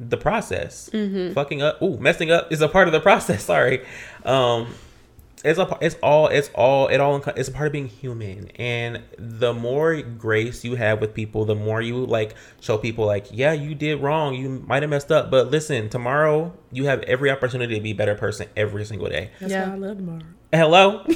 the 0.00 0.16
process. 0.16 0.88
Fucking 1.34 1.60
up, 1.60 1.82
ooh, 1.82 1.98
messing 1.98 2.30
up 2.30 2.52
is 2.52 2.60
a 2.62 2.68
part 2.68 2.86
of 2.86 2.92
the 2.92 3.00
process. 3.00 3.42
Sorry, 3.52 3.84
um, 4.24 4.68
it's 5.44 5.58
a, 5.58 5.78
it's 5.80 5.96
all, 6.02 6.28
it's 6.28 6.50
all, 6.54 6.88
it 6.88 7.00
all, 7.00 7.16
it's 7.36 7.48
a 7.48 7.52
part 7.52 7.66
of 7.68 7.72
being 7.72 7.88
human. 7.88 8.50
And 8.56 9.02
the 9.18 9.52
more 9.54 10.00
grace 10.02 10.64
you 10.64 10.74
have 10.76 11.00
with 11.00 11.14
people, 11.14 11.44
the 11.44 11.54
more 11.54 11.80
you 11.80 12.04
like 12.06 12.34
show 12.60 12.78
people, 12.78 13.06
like, 13.06 13.26
yeah, 13.30 13.52
you 13.52 13.74
did 13.74 14.00
wrong, 14.02 14.34
you 14.34 14.48
might 14.66 14.82
have 14.82 14.90
messed 14.90 15.12
up, 15.12 15.30
but 15.30 15.50
listen, 15.50 15.88
tomorrow 15.88 16.52
you 16.72 16.84
have 16.86 17.02
every 17.02 17.30
opportunity 17.30 17.74
to 17.76 17.80
be 17.80 17.90
a 17.90 17.94
better 17.94 18.14
person 18.14 18.48
every 18.56 18.84
single 18.84 19.08
day. 19.08 19.30
That's 19.40 19.52
Yeah. 19.52 19.68
why 19.68 19.74
I 19.74 19.78
love 19.78 19.96
tomorrow. 19.98 20.20
hello? 20.52 21.04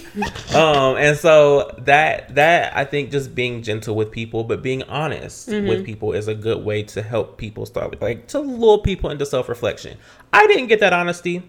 Um 0.55 0.97
and 0.97 1.17
so 1.17 1.75
that 1.79 2.35
that 2.35 2.77
i 2.77 2.85
think 2.85 3.11
just 3.11 3.35
being 3.35 3.63
gentle 3.63 3.95
with 3.97 4.11
people 4.11 4.45
but 4.45 4.63
being 4.63 4.83
honest 4.85 5.49
with 5.49 5.85
people 5.87 6.13
is 6.13 6.29
a 6.29 6.35
good 6.35 6.63
way 6.63 6.83
to 6.83 7.01
help 7.01 7.39
people 7.39 7.65
start 7.65 7.99
like 8.03 8.27
to 8.29 8.39
lure 8.41 8.79
people 8.79 9.09
into 9.09 9.25
self-reflection. 9.25 9.97
I 10.35 10.47
didn't 10.47 10.67
get 10.67 10.81
that 10.81 10.93
honesty 10.93 11.43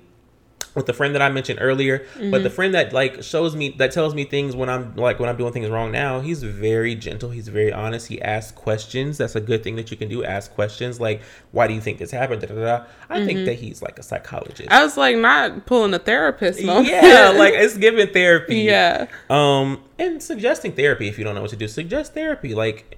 with 0.75 0.85
the 0.85 0.93
friend 0.93 1.13
that 1.15 1.21
I 1.21 1.29
mentioned 1.29 1.59
earlier, 1.61 2.05
but 2.31 2.43
the 2.43 2.49
friend 2.49 2.73
that 2.73 2.93
like 2.93 3.23
shows 3.23 3.55
me 3.55 3.69
that 3.77 3.91
tells 3.91 4.13
me 4.15 4.25
things 4.25 4.55
when 4.55 4.69
I'm 4.69 4.95
like 4.95 5.19
when 5.19 5.29
I'm 5.29 5.37
doing 5.37 5.53
things 5.53 5.69
wrong 5.69 5.91
now, 5.91 6.19
he's 6.19 6.43
very 6.43 6.95
gentle, 6.95 7.29
he's 7.29 7.47
very 7.47 7.71
honest, 7.71 8.07
he 8.07 8.21
asks 8.21 8.51
questions. 8.51 9.17
That's 9.17 9.35
a 9.35 9.41
good 9.41 9.63
thing 9.63 9.75
that 9.75 9.91
you 9.91 9.97
can 9.97 10.09
do. 10.09 10.23
Ask 10.23 10.53
questions 10.53 10.99
like, 10.99 11.21
why 11.51 11.67
do 11.67 11.73
you 11.73 11.81
think 11.81 11.97
this 11.99 12.11
happened? 12.11 12.41
Da, 12.41 12.47
da, 12.47 12.55
da. 12.55 12.85
I 13.09 13.25
think 13.25 13.45
that 13.45 13.55
he's 13.55 13.81
like 13.81 13.99
a 13.99 14.03
psychologist. 14.03 14.71
I 14.71 14.83
was 14.83 14.97
like 14.97 15.17
not 15.17 15.65
pulling 15.65 15.93
a 15.93 15.99
therapist 15.99 16.63
moment. 16.63 16.87
yeah, 16.87 17.33
like 17.35 17.53
it's 17.53 17.77
giving 17.77 18.07
therapy. 18.07 18.57
yeah. 18.57 19.07
Um, 19.29 19.83
and 19.99 20.21
suggesting 20.21 20.73
therapy 20.73 21.07
if 21.07 21.17
you 21.17 21.23
don't 21.23 21.35
know 21.35 21.41
what 21.41 21.51
to 21.51 21.55
do, 21.55 21.67
suggest 21.67 22.13
therapy. 22.13 22.53
Like, 22.55 22.97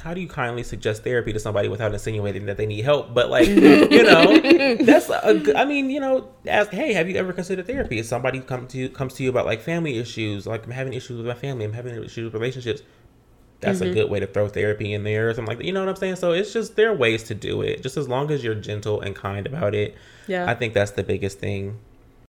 how 0.00 0.14
do 0.14 0.20
you 0.20 0.28
kindly 0.28 0.62
suggest 0.62 1.04
therapy 1.04 1.32
to 1.32 1.40
somebody 1.40 1.68
without 1.68 1.92
insinuating 1.92 2.46
that 2.46 2.56
they 2.56 2.66
need 2.66 2.84
help? 2.84 3.12
But 3.12 3.30
like, 3.30 3.48
you 3.48 4.02
know, 4.02 4.76
that's 4.76 5.10
a 5.10 5.34
good. 5.34 5.56
I 5.56 5.64
mean, 5.64 5.90
you 5.90 6.00
know, 6.00 6.28
ask, 6.46 6.70
hey, 6.70 6.92
have 6.92 7.08
you 7.08 7.16
ever 7.16 7.32
considered 7.32 7.66
therapy? 7.66 7.98
If 7.98 8.06
somebody 8.06 8.40
come 8.40 8.66
to 8.68 8.78
you, 8.78 8.88
comes 8.88 9.14
to 9.14 9.22
you 9.22 9.30
about 9.30 9.46
like 9.46 9.60
family 9.60 9.98
issues, 9.98 10.46
like 10.46 10.64
I'm 10.64 10.70
having 10.70 10.94
issues 10.94 11.16
with 11.18 11.26
my 11.26 11.34
family, 11.34 11.64
I'm 11.64 11.72
having 11.72 12.02
issues 12.02 12.24
with 12.24 12.34
relationships. 12.34 12.82
That's 13.60 13.80
a 13.80 13.86
mm-hmm. 13.86 13.94
good 13.94 14.10
way 14.10 14.20
to 14.20 14.26
throw 14.28 14.48
therapy 14.48 14.92
in 14.92 15.02
there 15.02 15.30
or 15.30 15.34
something 15.34 15.48
like 15.48 15.58
that. 15.58 15.64
You 15.64 15.72
know 15.72 15.80
what 15.80 15.88
I'm 15.88 15.96
saying? 15.96 16.16
So 16.16 16.30
it's 16.30 16.52
just 16.52 16.76
there 16.76 16.90
are 16.90 16.94
ways 16.94 17.24
to 17.24 17.34
do 17.34 17.62
it. 17.62 17.82
Just 17.82 17.96
as 17.96 18.08
long 18.08 18.30
as 18.30 18.44
you're 18.44 18.54
gentle 18.54 19.00
and 19.00 19.16
kind 19.16 19.46
about 19.46 19.74
it. 19.74 19.96
Yeah. 20.28 20.48
I 20.48 20.54
think 20.54 20.74
that's 20.74 20.92
the 20.92 21.02
biggest 21.02 21.40
thing. 21.40 21.76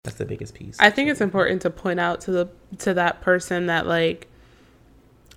That's 0.03 0.17
the 0.17 0.25
biggest 0.25 0.55
piece. 0.55 0.77
I 0.79 0.89
think 0.89 1.09
it's 1.09 1.21
important 1.21 1.61
to 1.63 1.69
point 1.69 1.99
out 1.99 2.21
to 2.21 2.31
the 2.31 2.49
to 2.79 2.95
that 2.95 3.21
person 3.21 3.67
that 3.67 3.85
like 3.85 4.27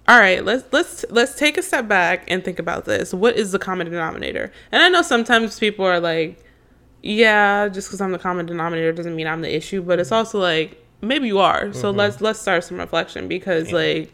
all 0.08 0.18
right, 0.18 0.44
let's 0.44 0.64
let's 0.72 1.04
let's 1.10 1.34
take 1.36 1.56
a 1.56 1.62
step 1.62 1.86
back 1.88 2.24
and 2.28 2.44
think 2.44 2.58
about 2.58 2.84
this. 2.84 3.14
What 3.14 3.36
is 3.36 3.52
the 3.52 3.58
common 3.58 3.88
denominator? 3.90 4.52
And 4.72 4.82
I 4.82 4.88
know 4.88 5.02
sometimes 5.02 5.58
people 5.58 5.84
are 5.84 6.00
like, 6.00 6.44
yeah, 7.02 7.68
just 7.68 7.88
because 7.88 8.00
I'm 8.00 8.12
the 8.12 8.18
common 8.18 8.46
denominator 8.46 8.92
doesn't 8.92 9.14
mean 9.14 9.26
I'm 9.26 9.42
the 9.42 9.54
issue, 9.54 9.82
but 9.82 10.00
it's 10.00 10.12
also 10.12 10.40
like 10.40 10.84
maybe 11.00 11.28
you 11.28 11.38
are. 11.38 11.72
So 11.72 11.88
mm-hmm. 11.88 11.98
let's 11.98 12.20
let's 12.20 12.40
start 12.40 12.64
some 12.64 12.78
reflection 12.78 13.28
because 13.28 13.70
like 13.72 14.12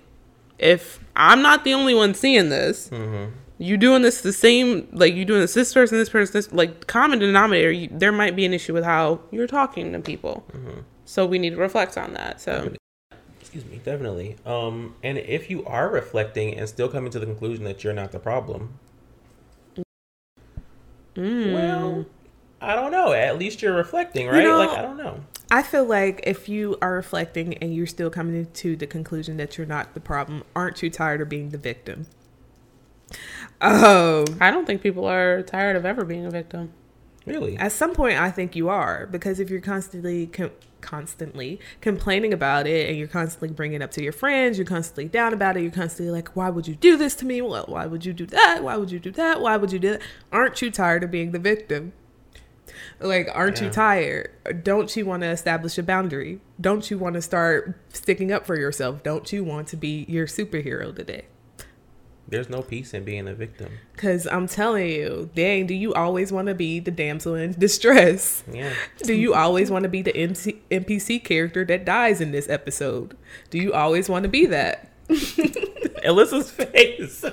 if 0.58 1.00
I'm 1.16 1.40
not 1.40 1.64
the 1.64 1.74
only 1.74 1.94
one 1.94 2.14
seeing 2.14 2.50
this, 2.50 2.90
mm-hmm. 2.90 3.32
You 3.60 3.76
doing 3.76 4.02
this 4.02 4.20
the 4.20 4.32
same, 4.32 4.88
like 4.92 5.14
you 5.14 5.24
doing 5.24 5.40
this 5.40 5.54
this 5.54 5.74
person, 5.74 5.98
this 5.98 6.08
person, 6.08 6.32
this 6.32 6.52
like 6.52 6.86
common 6.86 7.18
denominator. 7.18 7.72
You, 7.72 7.88
there 7.90 8.12
might 8.12 8.36
be 8.36 8.46
an 8.46 8.54
issue 8.54 8.72
with 8.72 8.84
how 8.84 9.20
you're 9.32 9.48
talking 9.48 9.92
to 9.92 9.98
people, 9.98 10.46
mm-hmm. 10.52 10.82
so 11.04 11.26
we 11.26 11.40
need 11.40 11.50
to 11.50 11.56
reflect 11.56 11.98
on 11.98 12.12
that. 12.12 12.40
So 12.40 12.72
Excuse 13.50 13.64
me, 13.64 13.80
definitely. 13.82 14.36
Um, 14.44 14.94
and 15.02 15.16
if 15.16 15.48
you 15.48 15.64
are 15.64 15.88
reflecting 15.88 16.54
and 16.58 16.68
still 16.68 16.86
coming 16.88 17.10
to 17.12 17.18
the 17.18 17.24
conclusion 17.24 17.64
that 17.64 17.82
you're 17.82 17.94
not 17.94 18.12
the 18.12 18.18
problem, 18.18 18.78
Mm. 21.14 21.54
well, 21.54 22.04
I 22.60 22.74
don't 22.74 22.92
know. 22.92 23.12
At 23.12 23.38
least 23.38 23.62
you're 23.62 23.74
reflecting, 23.74 24.26
right? 24.28 24.44
know- 24.44 24.58
like 24.58 24.68
I 24.78 24.82
don't 24.82 24.98
know. 24.98 25.20
I 25.50 25.62
feel 25.62 25.84
like 25.86 26.20
if 26.24 26.46
you 26.46 26.76
are 26.82 26.92
reflecting 26.92 27.54
and 27.54 27.74
you're 27.74 27.86
still 27.86 28.10
coming 28.10 28.46
to 28.52 28.76
the 28.76 28.86
conclusion 28.86 29.38
that 29.38 29.56
you're 29.56 29.66
not 29.66 29.94
the 29.94 30.00
problem, 30.00 30.44
aren't 30.54 30.82
you 30.82 30.90
tired 30.90 31.22
of 31.22 31.30
being 31.30 31.48
the 31.48 31.56
victim? 31.58 32.06
Um, 33.62 34.26
I 34.42 34.50
don't 34.50 34.66
think 34.66 34.82
people 34.82 35.06
are 35.06 35.40
tired 35.42 35.74
of 35.74 35.86
ever 35.86 36.04
being 36.04 36.26
a 36.26 36.30
victim. 36.30 36.72
Really? 37.24 37.56
at 37.56 37.72
some 37.72 37.94
point, 37.94 38.18
I 38.18 38.30
think 38.30 38.54
you 38.56 38.68
are 38.68 39.06
because 39.06 39.40
if 39.40 39.48
you're 39.50 39.60
constantly 39.60 40.26
com- 40.26 40.50
constantly 40.80 41.60
complaining 41.80 42.32
about 42.32 42.66
it 42.66 42.88
and 42.88 42.98
you're 42.98 43.08
constantly 43.08 43.48
bringing 43.48 43.80
it 43.80 43.82
up 43.82 43.90
to 43.92 44.02
your 44.02 44.12
friends, 44.12 44.58
you're 44.58 44.66
constantly 44.66 45.06
down 45.06 45.32
about 45.32 45.56
it, 45.56 45.62
you're 45.62 45.70
constantly 45.70 46.10
like, 46.10 46.34
"Why 46.36 46.50
would 46.50 46.66
you 46.66 46.74
do 46.74 46.96
this 46.96 47.14
to 47.16 47.26
me? 47.26 47.40
Well, 47.40 47.64
why 47.68 47.86
would 47.86 48.04
you 48.04 48.12
do 48.12 48.26
that? 48.26 48.62
Why 48.62 48.76
would 48.76 48.90
you 48.90 48.98
do 48.98 49.10
that? 49.12 49.40
Why 49.40 49.56
would 49.56 49.72
you 49.72 49.78
do 49.78 49.90
that?" 49.92 50.02
Aren't 50.32 50.62
you 50.62 50.70
tired 50.70 51.04
of 51.04 51.10
being 51.10 51.32
the 51.32 51.38
victim? 51.38 51.92
Like, 53.00 53.28
aren't 53.32 53.60
you 53.60 53.70
tired? 53.70 54.30
Don't 54.62 54.94
you 54.96 55.06
want 55.06 55.22
to 55.22 55.28
establish 55.28 55.78
a 55.78 55.82
boundary? 55.82 56.40
Don't 56.60 56.90
you 56.90 56.98
want 56.98 57.14
to 57.14 57.22
start 57.22 57.78
sticking 57.92 58.30
up 58.32 58.46
for 58.46 58.56
yourself? 58.56 59.02
Don't 59.02 59.32
you 59.32 59.42
want 59.44 59.68
to 59.68 59.76
be 59.76 60.04
your 60.08 60.26
superhero 60.26 60.94
today? 60.94 61.26
There's 62.28 62.50
no 62.50 62.60
peace 62.60 62.92
in 62.92 63.04
being 63.04 63.26
a 63.26 63.34
victim. 63.34 63.72
Because 63.94 64.26
I'm 64.26 64.46
telling 64.46 64.88
you, 64.88 65.30
dang, 65.34 65.66
do 65.66 65.74
you 65.74 65.94
always 65.94 66.30
want 66.30 66.48
to 66.48 66.54
be 66.54 66.78
the 66.78 66.90
damsel 66.90 67.34
in 67.34 67.52
distress? 67.52 68.44
Yeah. 68.52 68.72
Do 69.02 69.14
you 69.14 69.32
always 69.34 69.70
want 69.70 69.84
to 69.84 69.88
be 69.88 70.02
the 70.02 70.12
NC- 70.12 70.58
NPC 70.70 71.24
character 71.24 71.64
that 71.64 71.86
dies 71.86 72.20
in 72.20 72.30
this 72.32 72.48
episode? 72.48 73.16
Do 73.48 73.58
you 73.58 73.72
always 73.72 74.10
want 74.10 74.24
to 74.24 74.28
be 74.28 74.44
that? 74.46 74.92
Alyssa's 76.04 76.50
face. 76.50 77.24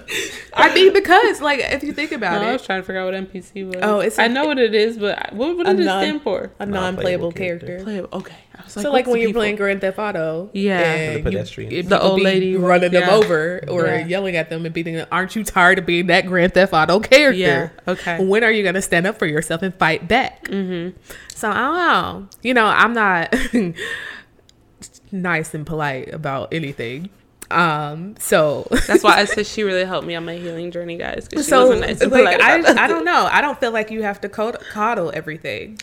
I 0.54 0.74
mean, 0.74 0.94
because, 0.94 1.42
like, 1.42 1.60
if 1.60 1.84
you 1.84 1.94
think 1.94 2.12
No, 2.12 2.18
it, 2.18 2.24
I 2.24 2.52
was 2.54 2.66
trying 2.66 2.82
to 2.82 2.86
figure 2.86 3.02
out 3.02 3.06
what 3.14 3.14
NPC 3.32 3.66
was. 3.66 3.76
Oh, 3.82 4.00
it's 4.00 4.18
I 4.20 4.26
a- 4.26 4.30
know 4.30 4.46
what 4.46 4.58
it 4.60 4.74
is, 4.76 4.98
but 4.98 5.34
what 5.34 5.56
would 5.58 5.68
it 5.68 5.74
non- 5.78 6.02
stand 6.04 6.22
for? 6.22 6.52
a 6.60 6.66
Non-playable 6.66 6.72
non-playable 6.72 7.32
character. 7.32 7.68
character. 7.68 7.84
Play. 7.84 8.02
Okay. 8.20 8.36
I 8.58 8.64
was 8.64 8.76
like, 8.78 8.84
so, 8.84 8.92
like 8.92 9.06
when 9.06 9.18
you're 9.20 9.30
people? 9.30 9.42
playing 9.42 9.56
Grand 9.58 9.82
Theft 9.82 10.00
Auto, 10.00 10.50
Yeah. 10.54 10.80
and 10.80 11.26
The 11.26 11.32
you- 11.58 11.84
The 11.84 12.02
old 12.02 12.22
lady 12.22 12.56
running 12.56 12.92
them 12.92 13.10
over 13.10 13.62
or 13.68 13.86
Yeah. 13.88 14.06
yelling 14.06 14.38
at 14.38 14.50
them 14.50 14.66
and 14.66 14.74
beating 14.74 14.96
them, 14.96 15.08
aren't 15.12 15.36
you 15.36 15.44
tired 15.44 15.78
of 15.80 15.86
being 15.86 16.08
that 16.08 16.26
Grand 16.26 16.54
Theft 16.54 16.72
Auto 16.74 17.00
character? 17.02 17.38
Yeah. 17.38 17.70
Okay. 17.88 18.24
When 18.24 18.44
are 18.46 18.52
you 18.52 18.64
going 18.64 18.76
to 18.76 18.82
stand 18.82 19.06
up 19.08 19.20
for 19.20 19.26
yourself 19.26 19.62
and 19.62 19.74
fight 19.76 20.08
back? 20.08 20.46
Mm-hmm. 20.46 20.98
So 21.34 21.50
I 21.50 21.54
don't 21.54 21.76
know. 21.78 22.28
You 22.44 22.54
know, 22.54 22.66
I'm 22.66 22.94
not 22.94 23.36
nice 25.12 25.54
and 25.54 25.66
polite 25.66 26.14
about 26.14 26.54
anything. 26.54 27.10
Um, 27.52 28.16
so 28.20 28.68
That's 28.88 29.04
why 29.04 29.18
I 29.20 29.26
said 29.26 29.46
she 29.46 29.64
really 29.64 29.86
helped 29.86 30.08
me 30.08 30.16
on 30.16 30.26
my 30.26 30.36
healing 30.36 30.72
journey, 30.72 30.98
guys. 30.98 31.28
She 31.32 31.44
so 31.44 31.68
wasn't 31.68 31.82
nice 31.82 32.02
like 32.02 32.42
I, 32.42 32.84
I 32.84 32.88
don't 32.88 33.06
know. 33.06 33.28
I 33.32 33.42
don't 33.42 33.60
feel 33.60 33.72
like 33.72 33.92
you 33.92 34.04
have 34.04 34.22
to 34.22 34.30
cod- 34.30 34.60
coddle 34.72 35.12
everything. 35.14 35.80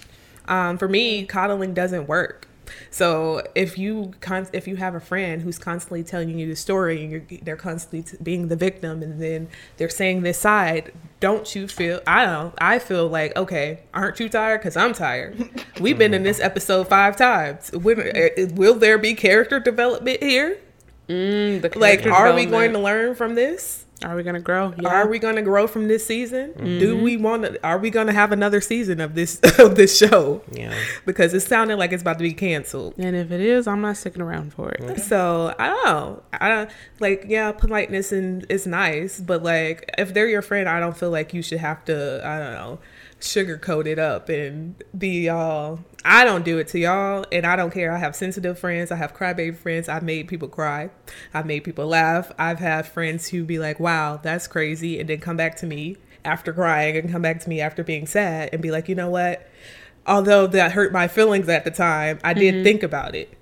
Um, 0.47 0.77
for 0.79 0.89
me, 0.89 1.25
coddling 1.25 1.73
doesn't 1.75 2.09
work. 2.09 2.49
So 2.91 3.43
if 3.55 3.79
you 3.79 4.13
con- 4.21 4.49
if 4.53 4.67
you 4.67 4.77
have 4.77 4.95
a 4.95 5.01
friend 5.01 5.43
who's 5.43 5.59
constantly 5.59 6.03
telling 6.03 6.39
you 6.39 6.49
the 6.49 6.57
story 6.57 7.03
and 7.03 7.11
you're, 7.13 7.23
they're 7.43 7.57
constantly 7.57 8.03
t- 8.03 8.17
being 8.23 8.49
the 8.49 8.57
victim 8.57 9.03
and 9.03 9.21
then 9.21 9.49
they're 9.77 9.89
saying 9.89 10.23
this 10.23 10.39
side, 10.39 10.93
don't 11.21 11.55
you 11.55 11.69
feel? 11.69 12.01
I 12.07 12.25
don't. 12.25 12.55
I 12.59 12.79
feel 12.79 13.09
like 13.09 13.37
okay, 13.37 13.81
aren't 13.93 14.19
you 14.21 14.29
tired? 14.29 14.59
Because 14.59 14.77
I'm 14.77 14.95
tired. 14.95 15.49
We've 15.81 15.99
been 15.99 16.15
in 16.15 16.23
this 16.31 16.41
episode 16.41 16.89
five 16.89 17.17
times. 17.17 17.71
When, 17.73 18.01
uh, 18.01 18.29
will 18.55 18.75
there 18.75 18.99
be 18.99 19.15
character 19.15 19.61
development 19.61 20.23
here? 20.23 20.59
Mm, 21.09 21.63
the 21.63 21.79
Like, 21.79 22.07
are 22.07 22.35
we 22.35 22.47
going 22.47 22.73
to 22.73 22.79
learn 22.79 23.15
from 23.15 23.35
this? 23.35 23.85
Are 24.05 24.17
we 24.17 24.23
gonna 24.23 24.41
grow? 24.41 24.75
Yeah. 24.81 24.89
Are 24.89 25.07
we 25.07 25.19
going 25.19 25.37
to 25.37 25.43
grow 25.43 25.67
from 25.67 25.89
this 25.89 26.05
season? 26.07 26.53
Mm-hmm. 26.55 26.79
Do 26.79 26.97
we 26.97 27.17
want 27.17 27.45
to? 27.45 27.65
Are 27.65 27.79
we 27.79 27.91
going 27.91 28.07
to 28.09 28.13
have 28.13 28.33
another 28.33 28.61
season 28.61 29.01
of 29.01 29.15
this 29.15 29.41
of 29.59 29.77
this 29.77 29.97
show? 29.97 30.43
Yeah. 30.51 30.75
Because 31.07 31.35
it 31.35 31.41
sounded 31.41 31.77
like 31.77 31.93
it's 31.93 32.03
about 32.03 32.19
to 32.19 32.23
be 32.23 32.33
canceled. 32.33 32.95
And 32.99 33.15
if 33.15 33.31
it 33.31 33.41
is, 33.41 33.67
I'm 33.67 33.81
not 33.81 33.97
sticking 33.97 34.23
around 34.23 34.53
for 34.53 34.71
it. 34.71 35.01
So 35.01 35.55
I 35.59 35.69
don't 35.69 35.85
know. 35.85 36.23
I 36.33 36.49
don't 36.49 36.71
like. 37.01 37.27
Yeah, 37.29 37.53
politeness 37.53 38.13
and 38.13 38.47
is 38.49 38.67
nice, 38.67 39.21
but 39.21 39.43
like 39.43 39.89
if 39.99 40.13
they're 40.15 40.29
your 40.29 40.43
friend, 40.43 40.69
I 40.69 40.81
don't 40.81 40.97
feel 40.97 41.11
like 41.11 41.33
you 41.33 41.43
should 41.43 41.59
have 41.59 41.85
to. 41.87 42.21
I 42.25 42.39
don't 42.39 42.53
know, 42.53 42.79
sugarcoat 43.23 43.87
it 43.87 43.99
up 43.99 44.29
and 44.29 44.83
be 44.97 45.29
all. 45.29 45.81
I 46.05 46.25
don't 46.25 46.45
do 46.45 46.59
it 46.59 46.69
to 46.69 46.79
y'all, 46.79 47.25
and 47.31 47.47
I 47.47 47.57
don't 47.57 47.73
care. 47.73 47.93
I 47.93 47.99
have 47.99 48.17
sensitive 48.17 48.59
friends. 48.59 48.91
I 48.91 48.97
have 48.97 49.15
crybaby 49.15 49.57
friends. 49.57 49.89
I've 49.89 50.03
made 50.03 50.29
people 50.29 50.49
cry. 50.49 50.91
I've 51.33 51.47
made 51.47 51.65
people 51.65 51.87
laugh. 51.87 52.33
I've 52.39 52.59
had 52.59 52.87
friends 52.87 53.29
who 53.29 53.45
be 53.45 53.59
like, 53.59 53.79
"Wow, 53.79 54.19
that's 54.23 54.47
crazy," 54.47 54.99
and 54.99 55.09
then 55.09 55.19
come 55.19 55.37
back 55.37 55.57
to 55.57 55.67
me 55.67 55.97
after 56.25 56.53
crying 56.53 56.97
and 56.97 57.11
come 57.11 57.23
back 57.23 57.41
to 57.41 57.49
me 57.49 57.61
after 57.61 57.85
being 57.85 58.07
sad 58.07 58.51
and 58.53 58.61
be 58.61 58.71
like, 58.71 58.89
"You 58.89 58.95
know 58.95 59.11
what?" 59.11 59.49
Although 60.07 60.49
that 60.49 60.73
hurt 60.73 60.93
my 60.93 61.07
feelings 61.07 61.49
at 61.49 61.65
the 61.65 61.71
time, 61.71 62.19
I 62.25 62.35
did 62.35 62.55
mm-hmm. 62.55 62.65
think 62.65 62.83
about 62.83 63.15
it. 63.15 63.33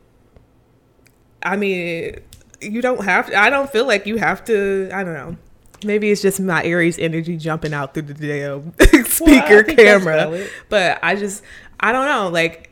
I 1.42 1.56
mean, 1.56 2.20
you 2.60 2.82
don't 2.82 3.04
have 3.04 3.28
to. 3.28 3.38
I 3.38 3.48
don't 3.50 3.70
feel 3.70 3.86
like 3.86 4.06
you 4.06 4.16
have 4.18 4.44
to. 4.44 4.90
I 4.92 5.04
don't 5.04 5.14
know. 5.14 5.36
Maybe 5.84 6.10
it's 6.10 6.22
just 6.22 6.40
my 6.40 6.62
Aries 6.64 6.98
energy 6.98 7.36
jumping 7.36 7.72
out 7.72 7.94
through 7.94 8.02
the 8.02 8.14
damn 8.14 8.72
speaker 9.04 9.62
that's 9.62 9.74
camera. 9.74 10.46
But 10.68 10.98
I 11.02 11.16
just, 11.16 11.42
I 11.78 11.92
don't 11.92 12.06
know. 12.06 12.28
Like, 12.28 12.70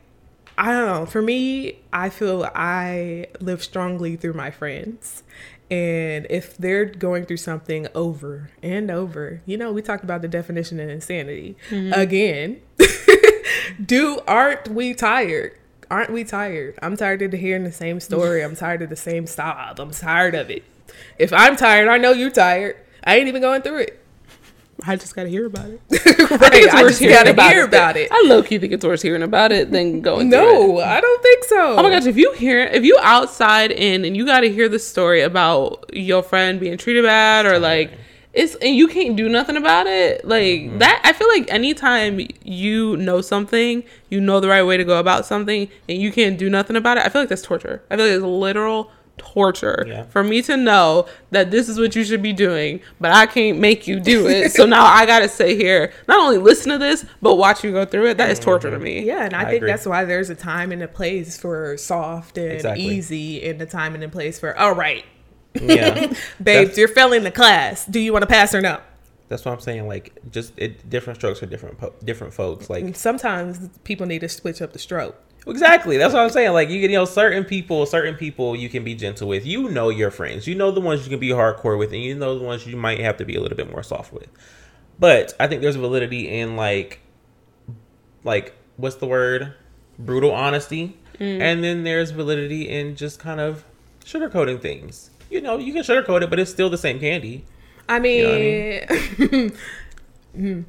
I 0.56 0.72
don't 0.72 0.86
know. 0.86 1.06
For 1.06 1.22
me, 1.22 1.78
I 1.92 2.10
feel 2.10 2.48
I 2.54 3.26
live 3.40 3.62
strongly 3.62 4.16
through 4.16 4.34
my 4.34 4.50
friends. 4.50 5.22
And 5.70 6.26
if 6.30 6.56
they're 6.56 6.86
going 6.86 7.26
through 7.26 7.36
something 7.36 7.88
over 7.94 8.50
and 8.62 8.90
over, 8.90 9.42
you 9.44 9.56
know, 9.56 9.70
we 9.70 9.82
talked 9.82 10.02
about 10.02 10.22
the 10.22 10.28
definition 10.28 10.80
of 10.80 10.88
insanity 10.88 11.56
again. 11.70 12.62
Do 13.84 14.20
aren't 14.26 14.68
we 14.68 14.94
tired? 14.94 15.58
Aren't 15.90 16.10
we 16.10 16.24
tired? 16.24 16.78
I'm 16.82 16.96
tired 16.96 17.22
of 17.22 17.32
hearing 17.32 17.64
the 17.64 17.72
same 17.72 18.00
story. 18.00 18.42
I'm 18.42 18.56
tired 18.56 18.82
of 18.82 18.90
the 18.90 18.96
same 18.96 19.26
style. 19.26 19.74
I'm 19.78 19.90
tired 19.90 20.34
of 20.34 20.50
it. 20.50 20.64
If 21.18 21.32
I'm 21.32 21.54
tired, 21.56 21.88
I 21.88 21.98
know 21.98 22.12
you're 22.12 22.30
tired. 22.30 22.76
I 23.08 23.16
ain't 23.16 23.28
even 23.28 23.40
going 23.40 23.62
through 23.62 23.78
it. 23.78 24.04
I 24.84 24.96
just 24.96 25.16
gotta 25.16 25.30
hear 25.30 25.46
about 25.46 25.70
it. 25.70 25.80
right. 25.90 26.52
It's 26.52 26.74
I 26.74 26.82
worse 26.82 26.90
just 26.90 27.00
hearing 27.00 27.16
gotta 27.16 27.30
about 27.30 27.50
hear 27.50 27.64
it. 27.64 27.68
about 27.68 27.96
it. 27.96 28.12
I 28.12 28.22
low 28.26 28.42
key 28.42 28.58
think 28.58 28.74
it's 28.74 28.84
worse 28.84 29.00
hearing 29.00 29.22
about 29.22 29.50
it 29.50 29.70
than 29.70 30.02
going. 30.02 30.30
through 30.30 30.38
it. 30.38 30.42
No, 30.42 30.80
I 30.80 31.00
don't 31.00 31.22
think 31.22 31.44
so. 31.44 31.76
Oh 31.78 31.82
my 31.82 31.88
gosh, 31.88 32.04
if 32.04 32.18
you 32.18 32.32
hear 32.34 32.60
if 32.60 32.84
you 32.84 32.98
outside 33.00 33.72
in 33.72 34.04
and 34.04 34.14
you 34.14 34.26
got 34.26 34.40
to 34.40 34.52
hear 34.52 34.68
the 34.68 34.78
story 34.78 35.22
about 35.22 35.88
your 35.94 36.22
friend 36.22 36.60
being 36.60 36.76
treated 36.76 37.02
bad 37.02 37.46
or 37.46 37.58
like 37.58 37.92
it's 38.34 38.56
and 38.56 38.76
you 38.76 38.88
can't 38.88 39.16
do 39.16 39.26
nothing 39.26 39.56
about 39.56 39.86
it. 39.86 40.26
Like 40.26 40.60
mm-hmm. 40.60 40.78
that 40.78 41.00
I 41.02 41.14
feel 41.14 41.28
like 41.28 41.50
anytime 41.50 42.20
you 42.44 42.98
know 42.98 43.22
something, 43.22 43.84
you 44.10 44.20
know 44.20 44.38
the 44.38 44.48
right 44.48 44.64
way 44.64 44.76
to 44.76 44.84
go 44.84 45.00
about 45.00 45.24
something 45.24 45.66
and 45.88 45.98
you 45.98 46.12
can't 46.12 46.38
do 46.38 46.50
nothing 46.50 46.76
about 46.76 46.98
it, 46.98 47.06
I 47.06 47.08
feel 47.08 47.22
like 47.22 47.30
that's 47.30 47.40
torture. 47.40 47.82
I 47.90 47.96
feel 47.96 48.04
like 48.04 48.16
it's 48.16 48.22
literal 48.24 48.92
torture 49.18 49.84
Yeah. 49.86 50.04
for 50.04 50.24
me 50.24 50.40
to 50.42 50.56
know 50.56 51.06
that 51.30 51.50
this 51.50 51.68
is 51.68 51.78
what 51.78 51.94
you 51.94 52.04
should 52.04 52.22
be 52.22 52.32
doing, 52.32 52.80
but 53.00 53.12
I 53.12 53.26
can't 53.26 53.58
make 53.58 53.86
you 53.86 54.00
do 54.00 54.26
it. 54.28 54.52
so 54.52 54.64
now 54.76 54.84
I 54.84 55.04
got 55.06 55.20
to 55.20 55.28
sit 55.28 55.56
here, 55.58 55.92
not 56.06 56.18
only 56.18 56.38
listen 56.38 56.72
to 56.72 56.78
this, 56.78 57.04
but 57.20 57.34
watch 57.36 57.62
you 57.64 57.72
go 57.72 57.84
through 57.84 58.06
it. 58.10 58.16
That 58.16 58.30
is 58.30 58.38
mm-hmm. 58.38 58.50
torture 58.50 58.70
to 58.70 58.78
me. 58.78 59.04
Yeah, 59.04 59.24
and 59.24 59.34
I, 59.34 59.42
I 59.42 59.44
think 59.44 59.56
agree. 59.58 59.70
that's 59.70 59.86
why 59.86 60.04
there's 60.04 60.30
a 60.30 60.34
time 60.34 60.72
and 60.72 60.82
a 60.82 60.88
place 60.88 61.38
for 61.38 61.76
soft 61.76 62.38
and 62.38 62.52
Exactly. 62.52 62.84
easy, 62.84 63.48
and 63.48 63.60
the 63.60 63.66
time 63.66 63.94
and 63.94 64.04
a 64.04 64.08
place 64.08 64.38
for 64.38 64.56
all 64.58 64.72
right, 64.72 65.04
Yeah. 65.54 65.94
babes, 66.06 66.18
That's- 66.42 66.78
you're 66.78 66.88
failing 66.88 67.24
the 67.24 67.30
class. 67.30 67.84
Do 67.84 68.00
you 68.00 68.12
want 68.12 68.22
to 68.22 68.28
pass 68.28 68.54
or 68.54 68.60
no? 68.60 68.80
That's 69.28 69.44
what 69.44 69.52
I'm 69.52 69.60
saying. 69.60 69.86
Like, 69.86 70.12
just 70.30 70.52
it, 70.56 70.88
different 70.88 71.18
strokes 71.18 71.40
for 71.40 71.46
different 71.46 71.78
po- 71.78 71.94
different 72.04 72.32
folks. 72.32 72.70
Like, 72.70 72.96
Sometimes 72.96 73.68
people 73.84 74.06
need 74.06 74.20
to 74.20 74.28
switch 74.28 74.62
up 74.62 74.72
the 74.72 74.78
stroke. 74.78 75.16
exactly. 75.46 75.98
That's 75.98 76.14
what 76.14 76.22
I'm 76.22 76.30
saying. 76.30 76.52
Like, 76.52 76.70
you 76.70 76.80
can, 76.80 76.90
you 76.90 76.96
know, 76.96 77.04
certain 77.04 77.44
people, 77.44 77.84
certain 77.86 78.14
people 78.14 78.56
you 78.56 78.68
can 78.68 78.84
be 78.84 78.94
gentle 78.94 79.28
with. 79.28 79.44
You 79.46 79.68
know 79.68 79.90
your 79.90 80.10
friends. 80.10 80.46
You 80.46 80.54
know 80.54 80.70
the 80.70 80.80
ones 80.80 81.04
you 81.04 81.10
can 81.10 81.20
be 81.20 81.28
hardcore 81.28 81.78
with, 81.78 81.92
and 81.92 82.02
you 82.02 82.14
know 82.14 82.38
the 82.38 82.44
ones 82.44 82.66
you 82.66 82.76
might 82.76 83.00
have 83.00 83.18
to 83.18 83.24
be 83.24 83.36
a 83.36 83.40
little 83.40 83.56
bit 83.56 83.70
more 83.70 83.82
soft 83.82 84.12
with. 84.12 84.28
But 84.98 85.34
I 85.38 85.46
think 85.46 85.62
there's 85.62 85.76
validity 85.76 86.28
in 86.28 86.56
like, 86.56 87.00
like 88.24 88.54
what's 88.76 88.96
the 88.96 89.06
word? 89.06 89.54
Brutal 89.98 90.32
honesty, 90.32 90.96
mm. 91.18 91.40
and 91.40 91.62
then 91.62 91.84
there's 91.84 92.12
validity 92.12 92.68
in 92.68 92.96
just 92.96 93.18
kind 93.18 93.40
of 93.40 93.64
sugarcoating 94.04 94.60
things. 94.60 95.10
You 95.30 95.40
know, 95.40 95.58
you 95.58 95.72
can 95.72 95.82
sugarcoat 95.82 96.22
it, 96.22 96.30
but 96.30 96.38
it's 96.38 96.50
still 96.50 96.70
the 96.70 96.78
same 96.78 96.98
candy. 96.98 97.44
I 97.88 97.98
know 97.98 97.98
I 97.98 98.00
mean, 98.00 99.52
hmm. 100.34 100.62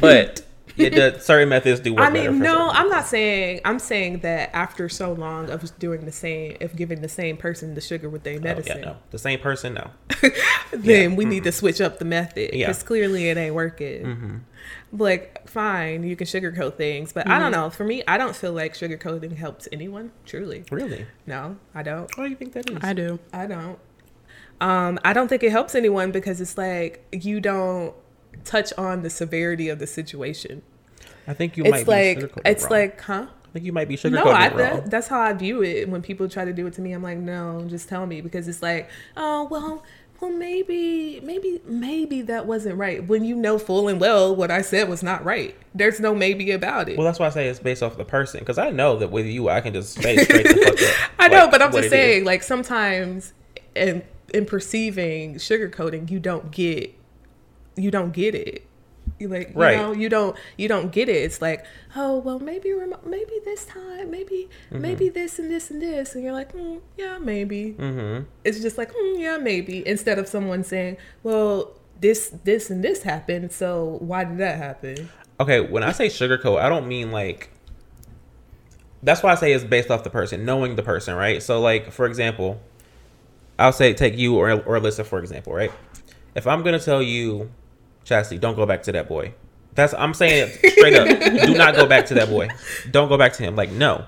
But 0.00 0.46
it 0.76 0.90
does, 0.90 1.24
certain 1.26 1.48
methods 1.48 1.80
do 1.80 1.94
work 1.94 2.04
I 2.04 2.10
mean, 2.10 2.38
no, 2.38 2.70
I'm 2.70 2.88
not 2.88 3.06
saying. 3.06 3.60
I'm 3.64 3.78
saying 3.78 4.20
that 4.20 4.54
after 4.54 4.88
so 4.88 5.12
long 5.12 5.50
of 5.50 5.78
doing 5.78 6.04
the 6.04 6.12
same, 6.12 6.56
of 6.60 6.76
giving 6.76 7.00
the 7.00 7.08
same 7.08 7.36
person 7.36 7.74
the 7.74 7.80
sugar 7.80 8.08
with 8.08 8.22
their 8.24 8.40
medicine, 8.40 8.48
Oh, 8.48 8.56
medicine, 8.56 8.78
yeah, 8.78 8.84
no. 8.84 8.96
The 9.10 9.18
same 9.18 9.38
person, 9.40 9.74
no. 9.74 9.90
then 10.72 11.16
we 11.16 11.24
need 11.24 11.44
to 11.44 11.52
switch 11.52 11.80
up 11.80 11.98
the 11.98 12.04
method 12.04 12.50
Yeah. 12.52 12.66
because 12.66 12.82
clearly 12.82 13.28
it 13.28 13.36
ain't 13.36 13.54
working. 13.54 14.04
Mm-hmm. 14.04 14.36
Like, 14.92 15.48
fine, 15.48 16.02
you 16.02 16.16
can 16.16 16.26
sugarcoat 16.26 16.76
things, 16.76 17.12
but 17.12 17.28
I 17.28 17.38
don't 17.38 17.52
mm-hmm. 17.52 17.62
know. 17.62 17.70
For 17.70 17.84
me, 17.84 18.02
I 18.06 18.18
don't 18.18 18.36
feel 18.36 18.52
like 18.52 18.74
sugarcoating 18.74 19.36
helps 19.36 19.68
anyone. 19.72 20.12
Truly, 20.24 20.64
Really? 20.70 21.06
no, 21.26 21.56
I 21.74 21.82
don't. 21.82 22.10
Why 22.16 22.24
do 22.24 22.30
you 22.30 22.36
think 22.36 22.52
that 22.54 22.68
is? 22.70 22.78
I 22.82 22.92
do. 22.92 23.18
I 23.32 23.46
don't. 23.46 23.78
Um, 24.60 24.98
I 25.04 25.12
don't 25.12 25.28
think 25.28 25.42
it 25.42 25.50
helps 25.52 25.74
anyone 25.74 26.12
because 26.12 26.40
it's 26.40 26.56
like 26.56 27.04
you 27.12 27.40
don't 27.40 27.94
touch 28.44 28.72
on 28.78 29.02
the 29.02 29.10
severity 29.10 29.68
of 29.68 29.78
the 29.78 29.86
situation. 29.86 30.62
I 31.26 31.34
think 31.34 31.56
you 31.56 31.64
might 31.64 31.80
It's 31.80 31.88
like 31.88 32.32
it's 32.44 32.62
wrong. 32.64 32.70
like, 32.72 33.00
huh? 33.00 33.26
I 33.30 33.48
think 33.52 33.64
you 33.66 33.72
might 33.72 33.88
be 33.88 33.96
sugarcoating 33.96 34.12
No, 34.24 34.30
I, 34.30 34.48
wrong. 34.48 34.56
that, 34.58 34.90
that's 34.90 35.08
how 35.08 35.20
I 35.20 35.32
view 35.32 35.62
it. 35.62 35.88
When 35.88 36.02
people 36.02 36.28
try 36.28 36.44
to 36.44 36.52
do 36.52 36.66
it 36.66 36.74
to 36.74 36.80
me, 36.80 36.92
I'm 36.92 37.02
like, 37.02 37.18
no, 37.18 37.64
just 37.68 37.88
tell 37.88 38.06
me 38.06 38.20
because 38.20 38.48
it's 38.48 38.62
like, 38.62 38.88
oh 39.16 39.44
well, 39.50 39.82
well 40.20 40.30
maybe, 40.30 41.20
maybe, 41.22 41.60
maybe 41.66 42.22
that 42.22 42.46
wasn't 42.46 42.76
right. 42.78 43.06
When 43.06 43.24
you 43.24 43.34
know 43.34 43.58
full 43.58 43.88
and 43.88 44.00
well 44.00 44.34
what 44.36 44.50
I 44.50 44.62
said 44.62 44.88
was 44.88 45.02
not 45.02 45.24
right, 45.24 45.56
there's 45.74 46.00
no 46.00 46.14
maybe 46.14 46.50
about 46.52 46.88
it. 46.88 46.96
Well, 46.96 47.04
that's 47.06 47.18
why 47.18 47.26
I 47.26 47.30
say 47.30 47.48
it's 47.48 47.58
based 47.58 47.82
off 47.82 47.96
the 47.96 48.04
person 48.04 48.40
because 48.40 48.58
I 48.58 48.70
know 48.70 48.96
that 48.98 49.10
with 49.10 49.26
you, 49.26 49.48
I 49.48 49.60
can 49.60 49.72
just 49.74 50.00
say 50.00 50.16
straight 50.18 50.46
the 50.46 50.54
fuck 50.54 50.82
up. 51.04 51.10
I 51.18 51.28
know, 51.28 51.42
like, 51.44 51.50
but 51.50 51.62
I'm 51.62 51.70
just 51.72 51.78
it 51.78 51.84
is. 51.86 51.90
saying, 51.90 52.24
like 52.24 52.42
sometimes 52.42 53.32
in 53.74 54.02
in 54.34 54.44
perceiving 54.46 55.36
sugarcoating, 55.36 56.10
you 56.10 56.18
don't 56.20 56.50
get 56.50 56.94
you 57.76 57.90
don't 57.90 58.12
get 58.12 58.34
it. 58.34 58.66
You 59.18 59.28
like 59.28 59.50
you 59.50 59.54
Right. 59.54 59.76
know 59.78 59.92
you 59.92 60.08
don't 60.08 60.36
you 60.56 60.66
don't 60.68 60.90
get 60.90 61.08
it. 61.08 61.16
It's 61.16 61.40
like 61.40 61.64
oh 61.94 62.18
well 62.18 62.38
maybe 62.40 62.72
maybe 63.04 63.32
this 63.44 63.64
time 63.64 64.10
maybe 64.10 64.48
Mm-hmm. 64.70 64.82
maybe 64.82 65.08
this 65.08 65.38
and 65.38 65.50
this 65.50 65.70
and 65.70 65.80
this 65.80 66.14
and 66.14 66.24
you're 66.24 66.32
like 66.32 66.52
mm, 66.54 66.80
yeah 66.96 67.18
maybe. 67.18 67.76
Mm-hmm. 67.78 68.24
It's 68.44 68.60
just 68.60 68.76
like 68.78 68.92
mm, 68.92 69.18
yeah 69.20 69.36
maybe 69.38 69.86
instead 69.86 70.18
of 70.18 70.26
someone 70.28 70.64
saying 70.64 70.96
well 71.22 71.72
this 72.00 72.28
this 72.44 72.68
and 72.68 72.82
this 72.84 73.02
happened 73.04 73.52
so 73.52 73.96
why 74.00 74.24
did 74.24 74.38
that 74.38 74.58
happen? 74.58 75.08
Okay, 75.38 75.60
when 75.60 75.82
I 75.82 75.92
say 75.92 76.08
sugarcoat, 76.08 76.60
I 76.60 76.68
don't 76.68 76.88
mean 76.88 77.10
like. 77.12 77.50
That's 79.02 79.22
why 79.22 79.32
I 79.32 79.34
say 79.34 79.52
it's 79.52 79.64
based 79.64 79.90
off 79.90 80.02
the 80.02 80.10
person, 80.10 80.44
knowing 80.44 80.74
the 80.76 80.82
person, 80.82 81.14
right? 81.14 81.42
So, 81.42 81.60
like 81.60 81.92
for 81.92 82.06
example, 82.06 82.60
I'll 83.58 83.72
say 83.72 83.94
take 83.94 84.16
you 84.18 84.36
or 84.36 84.50
or 84.50 84.78
Alyssa 84.78 85.04
for 85.04 85.18
example, 85.18 85.52
right? 85.52 85.72
If 86.34 86.46
I'm 86.46 86.62
gonna 86.62 86.80
tell 86.80 87.02
you, 87.02 87.50
Chastity, 88.04 88.38
don't 88.38 88.56
go 88.56 88.66
back 88.66 88.82
to 88.84 88.92
that 88.92 89.08
boy. 89.08 89.34
That's 89.74 89.94
I'm 89.94 90.14
saying 90.14 90.48
it 90.62 90.72
straight 90.72 90.94
up. 90.94 91.06
Do 91.46 91.54
not 91.56 91.74
go 91.74 91.86
back 91.86 92.06
to 92.06 92.14
that 92.14 92.28
boy. 92.28 92.48
Don't 92.90 93.08
go 93.08 93.18
back 93.18 93.32
to 93.34 93.42
him. 93.42 93.56
Like 93.56 93.70
no. 93.70 94.04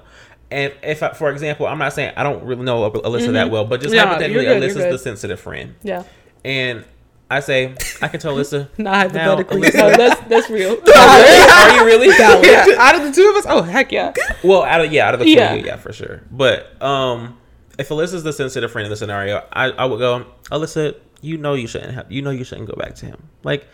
And 0.51 0.73
if, 0.83 1.03
I, 1.03 1.13
for 1.13 1.31
example, 1.31 1.67
I'm 1.67 1.77
not 1.79 1.93
saying 1.93 2.15
I 2.17 2.23
don't 2.23 2.43
really 2.45 2.63
know 2.65 2.91
Alyssa 2.91 3.35
that 3.35 3.51
well, 3.51 3.67
but 3.67 3.83
just 3.83 3.95
Yeah, 3.95 4.07
hypothetically, 4.07 4.45
good, 4.47 4.63
Alyssa's 4.63 4.77
the 4.93 4.99
sensitive 4.99 5.39
friend, 5.39 5.75
Yeah. 5.83 6.05
and 6.43 6.87
I 7.31 7.41
say 7.41 7.75
I 8.01 8.09
can 8.09 8.19
tell 8.19 8.35
Alyssa. 8.35 8.69
Not 8.79 9.13
now, 9.13 9.37
hypothetically. 9.37 9.69
Alyssa- 9.69 9.75
no, 9.91 9.97
that's 9.97 10.21
that's 10.29 10.49
real. 10.49 10.71
Are 10.97 11.77
you 11.77 11.85
really? 11.85 12.09
yeah. 12.09 12.77
Out 12.79 12.95
of 12.95 13.03
the 13.03 13.13
two 13.13 13.29
of 13.29 13.37
us, 13.37 13.45
oh 13.47 13.61
heck 13.61 13.93
yeah. 13.93 14.15
Well, 14.43 14.63
out 14.63 14.83
of 14.83 14.91
yeah, 14.91 15.07
out 15.09 15.13
of 15.15 15.21
the 15.21 15.27
two, 15.27 15.33
yeah, 15.33 15.53
yeah, 15.53 15.77
for 15.77 15.93
sure. 15.93 16.23
But 16.31 16.81
um, 16.83 17.37
if 17.79 17.89
Alyssa's 17.91 18.23
the 18.25 18.33
sensitive 18.33 18.71
friend 18.73 18.85
in 18.87 18.91
the 18.91 18.97
scenario, 18.97 19.45
I, 19.53 19.71
I 19.71 19.85
would 19.85 19.99
go, 19.99 20.27
Alyssa, 20.51 20.97
you 21.21 21.37
know 21.39 21.55
you 21.55 21.67
shouldn't 21.67 21.95
have, 21.95 22.11
you 22.11 22.23
know 22.23 22.31
you 22.31 22.45
shouldn't 22.45 22.69
go 22.69 22.75
back 22.77 22.95
to 22.97 23.07
him. 23.07 23.23
Like, 23.45 23.67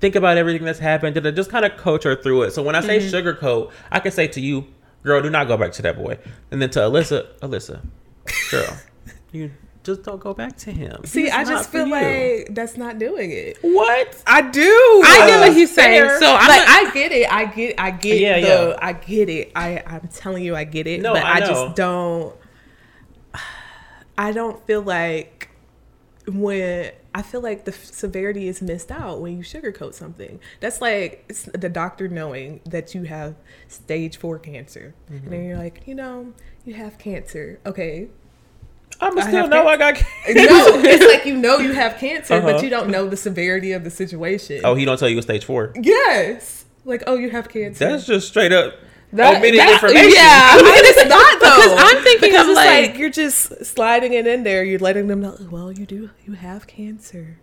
think 0.00 0.14
about 0.16 0.36
everything 0.36 0.64
that's 0.64 0.78
happened. 0.78 1.14
Did 1.14 1.26
I 1.26 1.30
just 1.30 1.50
kind 1.50 1.64
of 1.64 1.76
coach 1.76 2.04
her 2.04 2.16
through 2.16 2.42
it? 2.42 2.52
So 2.52 2.62
when 2.62 2.74
I 2.74 2.80
say 2.80 2.98
Mm-hmm. 2.98 3.14
sugarcoat, 3.14 3.70
I 3.92 4.00
can 4.00 4.12
say 4.12 4.28
to 4.28 4.40
you, 4.40 4.66
girl, 5.02 5.20
do 5.22 5.30
not 5.30 5.46
go 5.48 5.56
back 5.56 5.72
to 5.72 5.82
that 5.82 5.96
boy, 5.96 6.18
and 6.50 6.60
then 6.62 6.70
to 6.70 6.80
Alyssa, 6.80 7.26
Alyssa, 7.40 7.80
girl, 8.50 8.76
you 9.32 9.50
just 9.84 10.02
don't 10.02 10.20
go 10.20 10.34
back 10.34 10.56
to 10.58 10.70
him. 10.72 11.02
See, 11.04 11.22
He's 11.24 11.32
I 11.32 11.44
just 11.44 11.70
feel 11.70 11.88
like 11.88 12.48
that's 12.50 12.76
not 12.76 12.98
doing 12.98 13.30
it. 13.30 13.56
what? 13.62 14.22
I 14.26 14.42
do. 14.42 14.60
I 15.06 15.24
get 15.26 15.40
what 15.40 15.56
he's 15.56 15.74
saying. 15.74 16.10
So 16.20 16.26
I'm 16.26 16.48
like, 16.48 16.68
I 16.68 16.90
get 16.92 17.12
it. 17.12 17.32
I 17.32 17.44
get. 17.46 17.74
I 17.80 17.90
get 17.92 18.20
Yeah, 18.20 18.40
the. 18.40 18.46
yeah. 18.46 18.76
I 18.86 18.92
get 18.92 19.28
it. 19.30 19.52
I. 19.56 19.82
I'm 19.86 20.08
telling 20.08 20.42
you, 20.44 20.54
I 20.56 20.64
get 20.64 20.86
it. 20.86 21.00
No, 21.00 21.14
but 21.14 21.24
I 21.24 21.36
I, 21.36 21.40
just 21.40 21.74
don't. 21.76 22.36
I 24.18 24.32
don't 24.32 24.64
feel 24.66 24.82
like 24.82 25.48
when 26.26 26.90
I 27.14 27.22
feel 27.22 27.40
like 27.40 27.64
the 27.64 27.72
severity 27.72 28.48
is 28.48 28.60
missed 28.60 28.90
out 28.90 29.20
when 29.20 29.36
you 29.36 29.42
sugarcoat 29.42 29.94
something. 29.94 30.38
That's 30.60 30.80
like 30.80 31.24
it's 31.28 31.44
the 31.44 31.68
doctor 31.68 32.08
knowing 32.08 32.60
that 32.66 32.94
you 32.94 33.04
have 33.04 33.34
stage 33.68 34.16
four 34.18 34.38
cancer, 34.38 34.94
and 35.08 35.20
Mm-hmm. 35.20 35.30
then 35.30 35.44
you're 35.44 35.56
like, 35.56 35.82
you 35.86 35.94
know, 35.94 36.32
you 36.66 36.74
have 36.74 36.98
cancer. 36.98 37.58
Okay, 37.64 38.08
I'm 39.00 39.12
still 39.22 39.46
know 39.48 39.64
cancer. 39.64 39.68
I 39.68 39.76
got. 39.76 39.94
Cancer. 40.26 40.46
No, 40.50 40.80
it's 40.84 41.14
like 41.14 41.24
you 41.24 41.36
know 41.36 41.58
you 41.58 41.72
have 41.72 41.96
cancer, 41.98 42.34
Uh-huh. 42.34 42.52
but 42.52 42.62
you 42.62 42.68
don't 42.68 42.90
know 42.90 43.08
the 43.08 43.16
severity 43.16 43.72
of 43.72 43.84
the 43.84 43.90
situation. 43.90 44.60
oh, 44.64 44.74
he 44.74 44.84
don't 44.84 44.98
tell 44.98 45.08
you 45.08 45.16
it's 45.16 45.26
stage 45.26 45.44
four. 45.44 45.72
Yes. 45.80 46.64
Like, 46.84 47.02
oh, 47.06 47.16
you 47.16 47.30
have 47.30 47.48
cancer. 47.48 47.86
That's 47.88 48.06
just 48.06 48.28
straight 48.28 48.52
up 48.52 48.74
That- 49.12 49.36
omitting 49.36 49.58
that- 49.58 49.72
information. 49.72 50.10
yeah. 50.10 50.50
I 50.52 50.62
mean, 50.62 50.84
it's 50.84 51.08
not 51.08 51.40
though. 51.40 51.56
Because 51.56 51.74
I'm 51.78 52.02
thinking 52.04 52.30
Because 52.30 52.46
of 52.46 52.50
it's 52.50 52.56
like, 52.56 52.90
like, 52.90 52.98
you're 52.98 53.10
just 53.10 53.64
sliding 53.64 54.12
it 54.12 54.26
in 54.26 54.42
there. 54.42 54.62
You're 54.64 54.78
letting 54.78 55.06
them 55.06 55.20
know. 55.20 55.36
Well, 55.50 55.72
you 55.72 55.86
do. 55.86 56.10
You 56.26 56.34
have 56.34 56.66
cancer, 56.66 57.40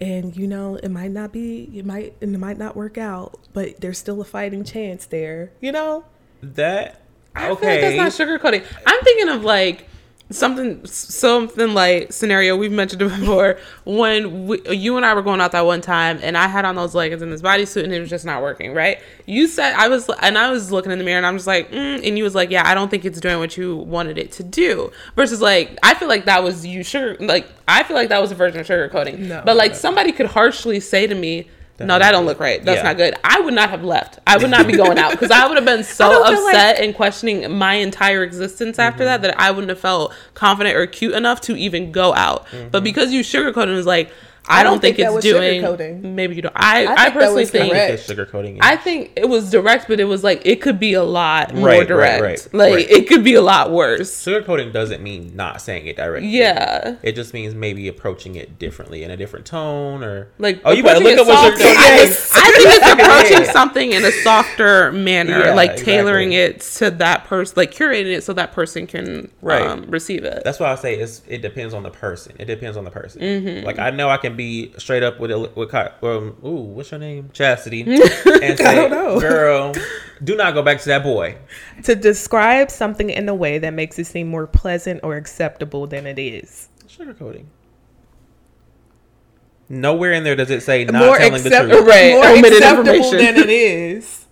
and 0.00 0.36
you 0.36 0.46
know 0.46 0.76
it 0.76 0.90
might 0.90 1.10
not 1.10 1.32
be. 1.32 1.70
It 1.74 1.86
might. 1.86 2.14
And 2.20 2.34
it 2.34 2.38
might 2.38 2.58
not 2.58 2.76
work 2.76 2.98
out, 2.98 3.38
but 3.52 3.80
there's 3.80 3.98
still 3.98 4.20
a 4.20 4.24
fighting 4.24 4.62
chance 4.64 5.06
there. 5.06 5.52
You 5.60 5.72
know. 5.72 6.04
That 6.42 7.00
I 7.34 7.48
okay. 7.50 7.60
feel 7.60 7.70
like 7.70 7.80
that's 7.80 8.18
not 8.18 8.28
sugarcoating. 8.28 8.64
I'm 8.86 9.00
thinking 9.02 9.28
of 9.30 9.42
like 9.42 9.88
something 10.30 10.84
something 10.86 11.72
like 11.72 12.12
scenario 12.12 12.56
we've 12.56 12.72
mentioned 12.72 12.98
before. 13.10 13.58
When 13.84 14.46
we, 14.46 14.60
you 14.70 14.96
and 14.96 15.06
I 15.06 15.14
were 15.14 15.22
going 15.22 15.40
out 15.40 15.52
that 15.52 15.64
one 15.64 15.80
time 15.80 16.18
and 16.22 16.36
I 16.36 16.48
had 16.48 16.64
on 16.64 16.74
those 16.74 16.94
leggings 16.94 17.22
and 17.22 17.32
this 17.32 17.42
bodysuit 17.42 17.84
and 17.84 17.92
it 17.92 18.00
was 18.00 18.10
just 18.10 18.24
not 18.24 18.42
working 18.42 18.74
right? 18.74 18.98
You 19.26 19.46
said 19.46 19.74
I 19.74 19.88
was 19.88 20.10
and 20.20 20.36
I 20.36 20.50
was 20.50 20.72
looking 20.72 20.92
in 20.92 20.98
the 20.98 21.04
mirror 21.04 21.18
and 21.18 21.26
I'm 21.26 21.36
just 21.36 21.46
like 21.46 21.70
mm, 21.70 22.06
and 22.06 22.18
you 22.18 22.24
was 22.24 22.34
like 22.34 22.50
yeah 22.50 22.68
I 22.68 22.74
don't 22.74 22.90
think 22.90 23.04
it's 23.04 23.20
doing 23.20 23.38
what 23.38 23.56
you 23.56 23.76
wanted 23.76 24.18
it 24.18 24.32
to 24.32 24.42
do. 24.42 24.90
Versus 25.14 25.40
like 25.40 25.78
I 25.82 25.94
feel 25.94 26.08
like 26.08 26.24
that 26.24 26.42
was 26.42 26.66
you 26.66 26.82
sugar 26.82 27.16
like 27.20 27.46
I 27.68 27.82
feel 27.82 27.96
like 27.96 28.08
that 28.08 28.20
was 28.20 28.32
a 28.32 28.34
version 28.34 28.60
of 28.60 28.66
sugarcoating. 28.66 29.18
No. 29.18 29.42
but 29.44 29.56
like 29.56 29.74
somebody 29.74 30.12
could 30.12 30.26
harshly 30.26 30.80
say 30.80 31.06
to 31.06 31.14
me 31.14 31.48
no, 31.78 31.98
that 31.98 32.10
don't 32.12 32.24
look 32.26 32.40
right. 32.40 32.62
That's 32.64 32.78
Yeah. 32.78 32.82
not 32.84 32.96
good. 32.96 33.14
I 33.22 33.40
would 33.40 33.54
not 33.54 33.70
have 33.70 33.84
left. 33.84 34.18
I 34.26 34.36
would 34.38 34.50
not 34.50 34.66
be 34.66 34.72
going 34.74 34.98
out 34.98 35.10
because 35.10 35.30
I 35.30 35.46
would 35.46 35.56
have 35.56 35.66
been 35.66 35.84
so 35.98 36.08
don't 36.10 36.22
like- 36.44 36.54
upset 36.54 36.80
and 36.82 36.94
questioning 36.94 37.50
my 37.56 37.74
entire 37.74 38.22
existence 38.22 38.78
after 38.78 39.04
that 39.04 39.22
that 39.22 39.38
I 39.38 39.50
wouldn't 39.50 39.68
have 39.68 39.80
felt 39.80 40.14
confident 40.34 40.76
or 40.76 40.86
cute 40.86 41.14
enough 41.14 41.40
to 41.42 41.56
even 41.56 41.92
go 41.92 42.14
out. 42.14 42.46
But 42.70 42.82
because 42.84 43.12
you 43.12 43.22
sugarcoated 43.22 43.64
and 43.64 43.74
was 43.76 43.86
like, 43.86 44.10
I, 44.48 44.62
don't, 44.62 44.80
think, 44.80 44.96
that 44.98 45.06
it's 45.06 45.14
was 45.14 45.24
doing. 45.24 45.62
sugarcoating. 45.62 46.02
Maybe 46.02 46.36
you 46.36 46.42
don't. 46.42 46.52
I, 46.56 46.82
I, 46.82 46.86
think 46.86 46.96
that 46.96 47.12
personally 47.14 47.42
was 47.42 47.50
think. 47.50 47.72
Think 47.72 47.90
it's 47.98 48.08
sugarcoating. 48.08 48.56
it. 48.56 48.62
I 48.64 48.76
think 48.76 49.12
it 49.16 49.28
was 49.28 49.50
direct, 49.50 49.88
but 49.88 50.00
it 50.00 50.04
was 50.04 50.22
like 50.24 50.42
it 50.44 50.60
could 50.60 50.78
be 50.78 50.94
a 50.94 51.02
lot 51.04 51.54
more 51.54 51.66
Right, 51.66 51.78
right, 51.80 51.88
direct. 51.88 52.22
right, 52.22 52.54
like 52.54 52.74
right. 52.74 52.90
it 52.90 53.08
could 53.08 53.24
be 53.24 53.34
a 53.34 53.42
lot 53.42 53.70
worse. 53.70 54.10
sugarcoating 54.24 54.72
doesn't 54.72 55.02
mean 55.02 55.34
not 55.34 55.60
saying 55.60 55.86
it 55.86 55.96
directly. 55.96 56.28
Yeah. 56.28 56.96
It 57.02 57.12
just 57.12 57.34
means 57.34 57.54
maybe 57.54 57.88
approaching 57.88 58.36
it 58.36 58.58
differently 58.58 59.02
in 59.02 59.10
a 59.10 59.16
different 59.16 59.46
tone 59.46 60.02
or 60.04 60.28
Like 60.38 60.60
oh, 60.64 60.72
you 60.72 60.82
better 60.82 60.98
approaching 61.00 61.18
look 61.18 61.28
it 61.28 61.30
up 61.32 61.44
what 61.44 61.58
softer. 61.58 61.64
sugarcoating 61.64 61.98
I, 61.98 62.02
is. 62.02 62.30
I 62.34 62.50
think 62.50 62.66
it's 62.66 62.92
approaching 62.92 63.46
Yeah. 63.46 63.52
something 63.52 63.92
in 63.92 64.04
a 64.04 64.10
softer 64.12 64.92
manner, 64.92 65.38
Yeah, 65.46 65.54
like 65.54 65.70
exactly. 65.72 65.92
tailoring 65.94 66.32
it 66.32 66.60
to 66.60 66.90
that 66.92 67.24
person, 67.24 67.54
like 67.56 67.72
curating 67.72 68.14
it 68.16 68.24
so 68.24 68.32
that 68.34 68.52
person 68.52 68.86
can 68.86 69.30
Right. 69.42 69.62
um, 69.62 69.86
receive 69.90 70.24
it. 70.24 70.42
That's 70.44 70.60
why 70.60 70.70
I 70.72 70.74
say 70.76 70.94
it's, 70.96 71.22
it 71.28 71.42
depends 71.42 71.74
on 71.74 71.82
the 71.82 71.90
person. 71.90 72.34
It 72.38 72.44
depends 72.46 72.76
on 72.76 72.84
the 72.84 72.90
person. 72.90 73.22
Mm-hmm. 73.22 73.66
Like 73.66 73.78
I 73.78 73.90
know 73.90 74.08
I 74.08 74.16
can 74.16 74.35
be 74.36 74.72
straight 74.78 75.02
up 75.02 75.18
with 75.20 75.30
a, 75.30 75.38
with 75.54 75.74
um, 75.74 76.36
ooh, 76.44 76.62
what's 76.74 76.90
your 76.90 77.00
name, 77.00 77.30
Chastity, 77.32 77.82
and 77.82 78.58
say, 78.58 78.74
don't 78.74 78.90
know. 78.90 79.20
girl, 79.20 79.74
do 80.22 80.36
not 80.36 80.54
go 80.54 80.62
back 80.62 80.80
to 80.80 80.86
that 80.86 81.02
boy. 81.02 81.36
To 81.84 81.94
describe 81.94 82.70
something 82.70 83.10
in 83.10 83.28
a 83.28 83.34
way 83.34 83.58
that 83.58 83.70
makes 83.74 83.98
it 83.98 84.06
seem 84.06 84.28
more 84.28 84.46
pleasant 84.46 85.00
or 85.02 85.16
acceptable 85.16 85.86
than 85.86 86.06
it 86.06 86.18
is. 86.18 86.68
Sugarcoating. 86.88 87.46
Nowhere 89.68 90.12
in 90.12 90.22
there 90.24 90.36
does 90.36 90.50
it 90.50 90.62
say 90.62 90.84
not 90.84 91.04
more 91.04 91.16
telling 91.18 91.42
the 91.42 91.50
truth. 91.50 91.86
Right, 91.86 92.12
more 92.12 92.26
omitted 92.26 92.58
acceptable 92.58 92.94
information. 92.94 93.18
than 93.18 93.36
it 93.36 93.50
is. 93.50 94.26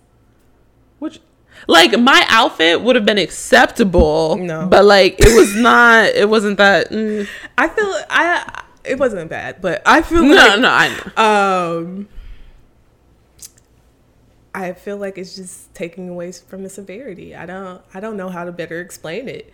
Which 0.99 1.19
like 1.67 1.99
my 1.99 2.25
outfit 2.29 2.81
would 2.81 2.95
have 2.95 3.05
been 3.05 3.17
acceptable, 3.17 4.37
No. 4.37 4.67
but 4.67 4.85
like 4.85 5.15
it 5.19 5.35
was 5.35 5.55
not. 5.55 6.05
It 6.09 6.29
wasn't 6.29 6.57
that. 6.57 6.89
mm. 6.89 7.27
I 7.57 7.67
feel 7.67 7.93
I. 8.09 8.61
It 8.87 8.99
wasn't 8.99 9.29
bad, 9.29 9.61
but 9.61 9.81
I 9.85 10.01
feel 10.01 10.23
no, 10.23 10.35
like 10.35 10.59
no, 10.59 10.69
I 10.69 10.87
know. 10.89 11.23
um 11.23 12.07
I 14.53 14.71
feel 14.73 14.97
like 14.97 15.17
it's 15.17 15.35
just 15.35 15.73
taking 15.73 16.07
away 16.07 16.31
from 16.31 16.63
the 16.63 16.69
severity. 16.69 17.35
I 17.35 17.45
don't 17.45 17.81
I 17.93 17.99
don't 17.99 18.15
know 18.17 18.29
how 18.29 18.45
to 18.45 18.51
better 18.51 18.79
explain 18.79 19.27
it. 19.27 19.51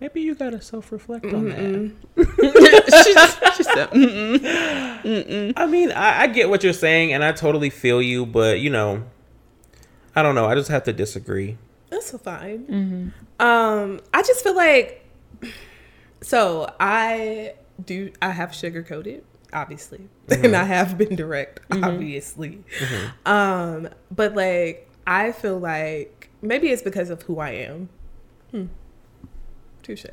maybe 0.00 0.20
you 0.20 0.34
gotta 0.34 0.60
self 0.60 0.92
reflect 0.92 1.24
on 1.26 1.48
that. 1.48 1.92
she, 3.56 3.56
she 3.56 3.62
said, 3.62 3.90
mm-mm. 3.92 5.52
I 5.56 5.66
mean, 5.66 5.90
I, 5.92 6.22
I 6.22 6.26
get 6.26 6.48
what 6.50 6.62
you're 6.62 6.72
saying, 6.72 7.12
and 7.12 7.24
I 7.24 7.32
totally 7.32 7.70
feel 7.70 8.02
you, 8.02 8.26
but 8.26 8.60
you 8.60 8.70
know, 8.70 9.04
I 10.14 10.22
don't 10.22 10.34
know. 10.34 10.46
I 10.46 10.54
just 10.54 10.68
have 10.68 10.84
to 10.84 10.92
disagree. 10.92 11.56
That's 11.90 12.10
so 12.10 12.18
fine. 12.18 13.12
Um, 13.40 14.00
I 14.12 14.22
just 14.22 14.42
feel 14.44 14.54
like 14.54 15.04
so 16.20 16.74
I 16.78 17.54
do 17.84 18.12
I 18.20 18.30
have 18.30 18.54
sugar 18.54 18.82
coated, 18.82 19.24
obviously. 19.52 20.08
And 20.30 20.54
I 20.54 20.64
have 20.64 20.98
been 20.98 21.16
direct, 21.16 21.60
obviously. 21.70 22.62
Um, 23.24 23.88
but 24.10 24.34
like 24.34 24.90
I 25.06 25.32
feel 25.32 25.58
like 25.58 26.30
maybe 26.42 26.68
it's 26.68 26.82
because 26.82 27.10
of 27.10 27.22
who 27.22 27.38
I 27.38 27.50
am. 27.50 27.88
Hmm. 28.50 28.66
Touche. 29.82 30.04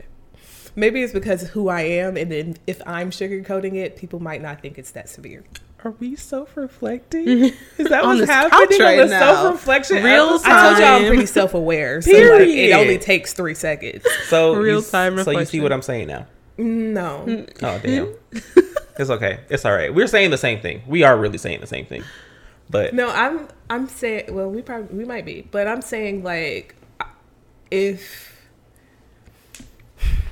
Maybe 0.75 1.01
it's 1.03 1.13
because 1.13 1.43
of 1.43 1.49
who 1.49 1.69
I 1.69 1.81
am, 1.81 2.17
and 2.17 2.31
then 2.31 2.57
if 2.67 2.81
I'm 2.85 3.09
sugarcoating 3.09 3.75
it, 3.75 3.95
people 3.95 4.21
might 4.21 4.41
not 4.41 4.61
think 4.61 4.77
it's 4.77 4.91
that 4.91 5.07
severe. 5.07 5.45
Are 5.85 5.91
we 5.91 6.15
self-reflecting? 6.15 7.27
Is 7.77 7.89
that 7.89 8.03
what's 8.03 8.27
happening 8.27 8.79
couch 8.79 8.81
on 8.81 8.97
the 8.97 9.05
now. 9.05 9.19
self-reflection? 9.19 10.03
Real 10.03 10.29
episode? 10.29 10.49
I 10.49 10.67
told 10.67 10.79
you 10.79 10.85
I'm 10.85 11.01
Time. 11.01 11.07
pretty 11.07 11.25
self-aware, 11.27 12.01
so 12.01 12.11
like, 12.11 12.47
it 12.47 12.73
only 12.73 12.97
takes 12.97 13.33
three 13.33 13.53
seconds. 13.53 14.03
So 14.27 14.55
Real 14.55 14.79
you, 14.79 14.85
time 14.85 15.23
So 15.23 15.31
you 15.31 15.45
see 15.45 15.61
what 15.61 15.71
I'm 15.71 15.81
saying 15.81 16.07
now? 16.07 16.27
No, 16.57 17.45
Oh 17.61 17.79
damn. 17.79 18.13
it's 18.97 19.09
okay. 19.09 19.41
It's 19.49 19.65
all 19.65 19.73
right. 19.73 19.93
We're 19.93 20.07
saying 20.07 20.31
the 20.31 20.37
same 20.37 20.61
thing. 20.61 20.81
We 20.87 21.03
are 21.03 21.17
really 21.17 21.37
saying 21.37 21.59
the 21.61 21.67
same 21.67 21.85
thing. 21.85 22.03
But 22.69 22.93
No, 22.93 23.09
I'm 23.09 23.47
I'm 23.69 23.87
saying 23.87 24.33
well 24.33 24.49
we 24.49 24.61
probably 24.61 24.95
we 24.97 25.05
might 25.05 25.25
be, 25.25 25.47
but 25.51 25.67
I'm 25.67 25.81
saying 25.81 26.23
like 26.23 26.75
if 27.71 28.31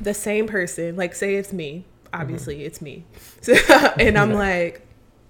the 0.01 0.13
same 0.13 0.47
person, 0.47 0.95
like 0.95 1.15
say 1.15 1.36
it's 1.36 1.53
me, 1.53 1.86
obviously 2.13 2.63
it's 2.63 2.82
me, 2.82 3.05
so, 3.41 3.53
and 3.99 4.17
I'm 4.17 4.34
like, 4.34 4.82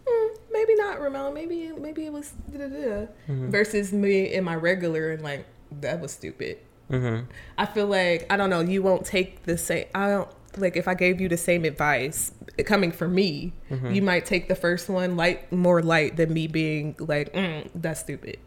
"Hmm, 0.08 0.36
maybe 0.52 0.76
not 0.76 1.00
Ramone, 1.00 1.34
maybe 1.34 1.72
maybe 1.78 2.06
it 2.06 2.14
was 2.14 2.34
da," 2.52 3.08
versus 3.28 3.92
me 3.94 4.34
in 4.34 4.44
my 4.44 4.56
regular 4.56 5.12
and 5.12 5.22
like 5.24 5.46
that 5.82 6.00
was 6.00 6.12
stupid. 6.12 6.58
mhm. 6.90 7.26
I 7.58 7.66
feel 7.66 7.88
like 7.88 8.26
I 8.30 8.38
don't 8.38 8.50
know. 8.50 8.62
You 8.62 8.82
won't 8.82 9.06
take 9.06 9.44
the 9.44 9.58
same. 9.58 9.86
I 9.96 10.08
don't 10.10 10.30
like 10.58 10.76
if 10.76 10.88
I 10.88 10.94
gave 10.94 11.20
you 11.20 11.30
the 11.30 11.38
same 11.38 11.66
advice 11.66 12.32
coming 12.66 12.92
from 12.92 13.16
me. 13.16 13.54
Mm-hmm. 13.72 13.92
You 13.92 14.02
might 14.02 14.26
take 14.26 14.48
the 14.48 14.56
first 14.56 14.90
one 14.90 15.18
light 15.18 15.52
more 15.52 15.82
light 15.82 16.18
than 16.18 16.34
me 16.34 16.48
being 16.48 16.96
like, 17.00 17.34
mm, 17.34 17.70
"That's 17.74 18.02
stupid." 18.02 18.38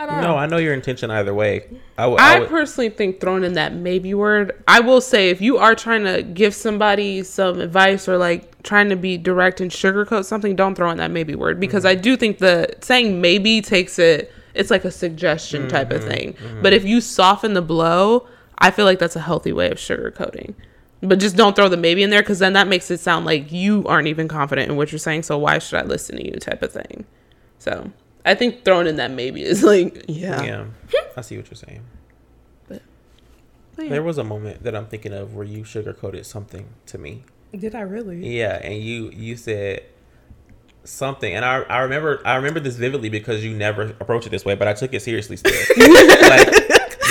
I 0.00 0.06
don't 0.06 0.20
no, 0.20 0.28
know. 0.28 0.36
I 0.36 0.46
know 0.46 0.58
your 0.58 0.74
intention 0.74 1.10
either 1.10 1.34
way. 1.34 1.66
I 1.96 2.06
would. 2.06 2.20
I, 2.20 2.36
I 2.36 2.40
would 2.40 2.48
personally 2.48 2.88
think 2.88 3.20
throwing 3.20 3.42
in 3.42 3.54
that 3.54 3.74
maybe 3.74 4.14
word, 4.14 4.62
I 4.68 4.78
will 4.78 5.00
say 5.00 5.30
if 5.30 5.40
you 5.40 5.58
are 5.58 5.74
trying 5.74 6.04
to 6.04 6.22
give 6.22 6.54
somebody 6.54 7.24
some 7.24 7.60
advice 7.60 8.08
or 8.08 8.16
like 8.16 8.62
trying 8.62 8.90
to 8.90 8.96
be 8.96 9.18
direct 9.18 9.60
and 9.60 9.72
sugarcoat 9.72 10.24
something, 10.24 10.54
don't 10.54 10.76
throw 10.76 10.90
in 10.90 10.98
that 10.98 11.10
maybe 11.10 11.34
word 11.34 11.58
because 11.58 11.82
mm-hmm. 11.82 11.98
I 11.98 12.00
do 12.00 12.16
think 12.16 12.38
the 12.38 12.68
saying 12.80 13.20
maybe 13.20 13.60
takes 13.60 13.98
it, 13.98 14.32
it's 14.54 14.70
like 14.70 14.84
a 14.84 14.90
suggestion 14.92 15.68
type 15.68 15.90
of 15.90 16.02
mm-hmm. 16.02 16.10
thing. 16.10 16.36
But 16.62 16.72
if 16.72 16.84
you 16.84 17.00
soften 17.00 17.54
the 17.54 17.62
blow, 17.62 18.28
I 18.58 18.70
feel 18.70 18.84
like 18.84 19.00
that's 19.00 19.16
a 19.16 19.20
healthy 19.20 19.52
way 19.52 19.68
of 19.68 19.78
sugarcoating. 19.78 20.54
But 21.00 21.20
just 21.20 21.36
don't 21.36 21.54
throw 21.54 21.68
the 21.68 21.76
maybe 21.76 22.02
in 22.02 22.10
there 22.10 22.22
because 22.22 22.40
then 22.40 22.54
that 22.54 22.66
makes 22.66 22.90
it 22.90 22.98
sound 22.98 23.24
like 23.24 23.52
you 23.52 23.84
aren't 23.86 24.08
even 24.08 24.26
confident 24.26 24.68
in 24.70 24.76
what 24.76 24.90
you're 24.90 24.98
saying. 24.98 25.22
So 25.22 25.38
why 25.38 25.58
should 25.58 25.78
I 25.78 25.84
listen 25.84 26.16
to 26.16 26.26
you 26.26 26.32
type 26.32 26.62
of 26.62 26.72
thing. 26.72 27.04
So 27.58 27.92
I 28.24 28.34
think 28.34 28.64
throwing 28.64 28.86
in 28.86 28.96
that 28.96 29.12
maybe 29.12 29.42
is 29.42 29.62
like, 29.62 30.04
yeah. 30.08 30.42
yeah. 30.42 30.64
I 31.16 31.20
see 31.20 31.36
what 31.36 31.48
you're 31.50 31.56
saying. 31.56 31.82
But 32.66 32.82
yeah. 33.84 33.90
There 33.90 34.02
was 34.02 34.18
a 34.18 34.24
moment 34.24 34.64
that 34.64 34.74
I'm 34.74 34.86
thinking 34.86 35.12
of 35.12 35.36
where 35.36 35.44
you 35.44 35.62
sugarcoated 35.62 36.24
something 36.24 36.68
to 36.86 36.98
me. 36.98 37.22
Did 37.56 37.76
I 37.76 37.82
really? 37.82 38.36
Yeah, 38.36 38.60
and 38.60 38.82
you 38.82 39.10
you 39.10 39.36
said 39.36 39.84
something, 40.82 41.32
and 41.32 41.44
I 41.44 41.60
I 41.62 41.78
remember 41.78 42.20
I 42.24 42.34
remember 42.34 42.58
this 42.58 42.74
vividly 42.74 43.08
because 43.08 43.44
you 43.44 43.56
never 43.56 43.94
approach 44.00 44.26
it 44.26 44.30
this 44.30 44.44
way, 44.44 44.56
but 44.56 44.66
I 44.66 44.74
took 44.74 44.92
it 44.92 45.00
seriously 45.00 45.36
still. 45.36 45.52
like 46.28 46.52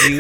you, 0.10 0.18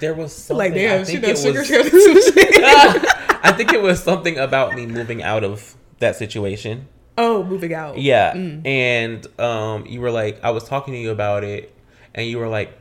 there 0.00 0.14
was 0.14 0.32
something. 0.36 0.56
Like 0.58 0.72
I 0.72 0.76
damn, 0.76 1.04
she 1.04 1.18
done 1.18 1.30
it 1.30 1.44
was-. 1.44 2.32
I 3.44 3.52
think 3.56 3.72
it 3.72 3.82
was 3.82 4.02
something 4.02 4.38
about 4.38 4.74
me 4.74 4.86
moving 4.86 5.22
out 5.22 5.44
of 5.44 5.76
that 5.98 6.16
situation. 6.16 6.88
Oh, 7.16 7.44
moving 7.44 7.72
out. 7.74 7.98
Yeah, 7.98 8.32
and 8.34 9.40
um, 9.40 9.86
you 9.86 10.00
were 10.00 10.10
like, 10.10 10.42
I 10.42 10.50
was 10.50 10.64
talking 10.64 10.94
to 10.94 11.00
you 11.00 11.10
about 11.10 11.44
it, 11.44 11.72
and 12.14 12.26
you 12.26 12.38
were 12.38 12.48
like, 12.48 12.72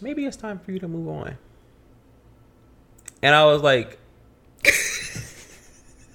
maybe 0.00 0.24
it's 0.24 0.36
time 0.36 0.58
for 0.60 0.70
you 0.72 0.78
to 0.78 0.88
move 0.88 1.08
on. 1.08 1.36
And 3.22 3.34
I 3.34 3.44
was 3.46 3.62
like, 3.62 3.98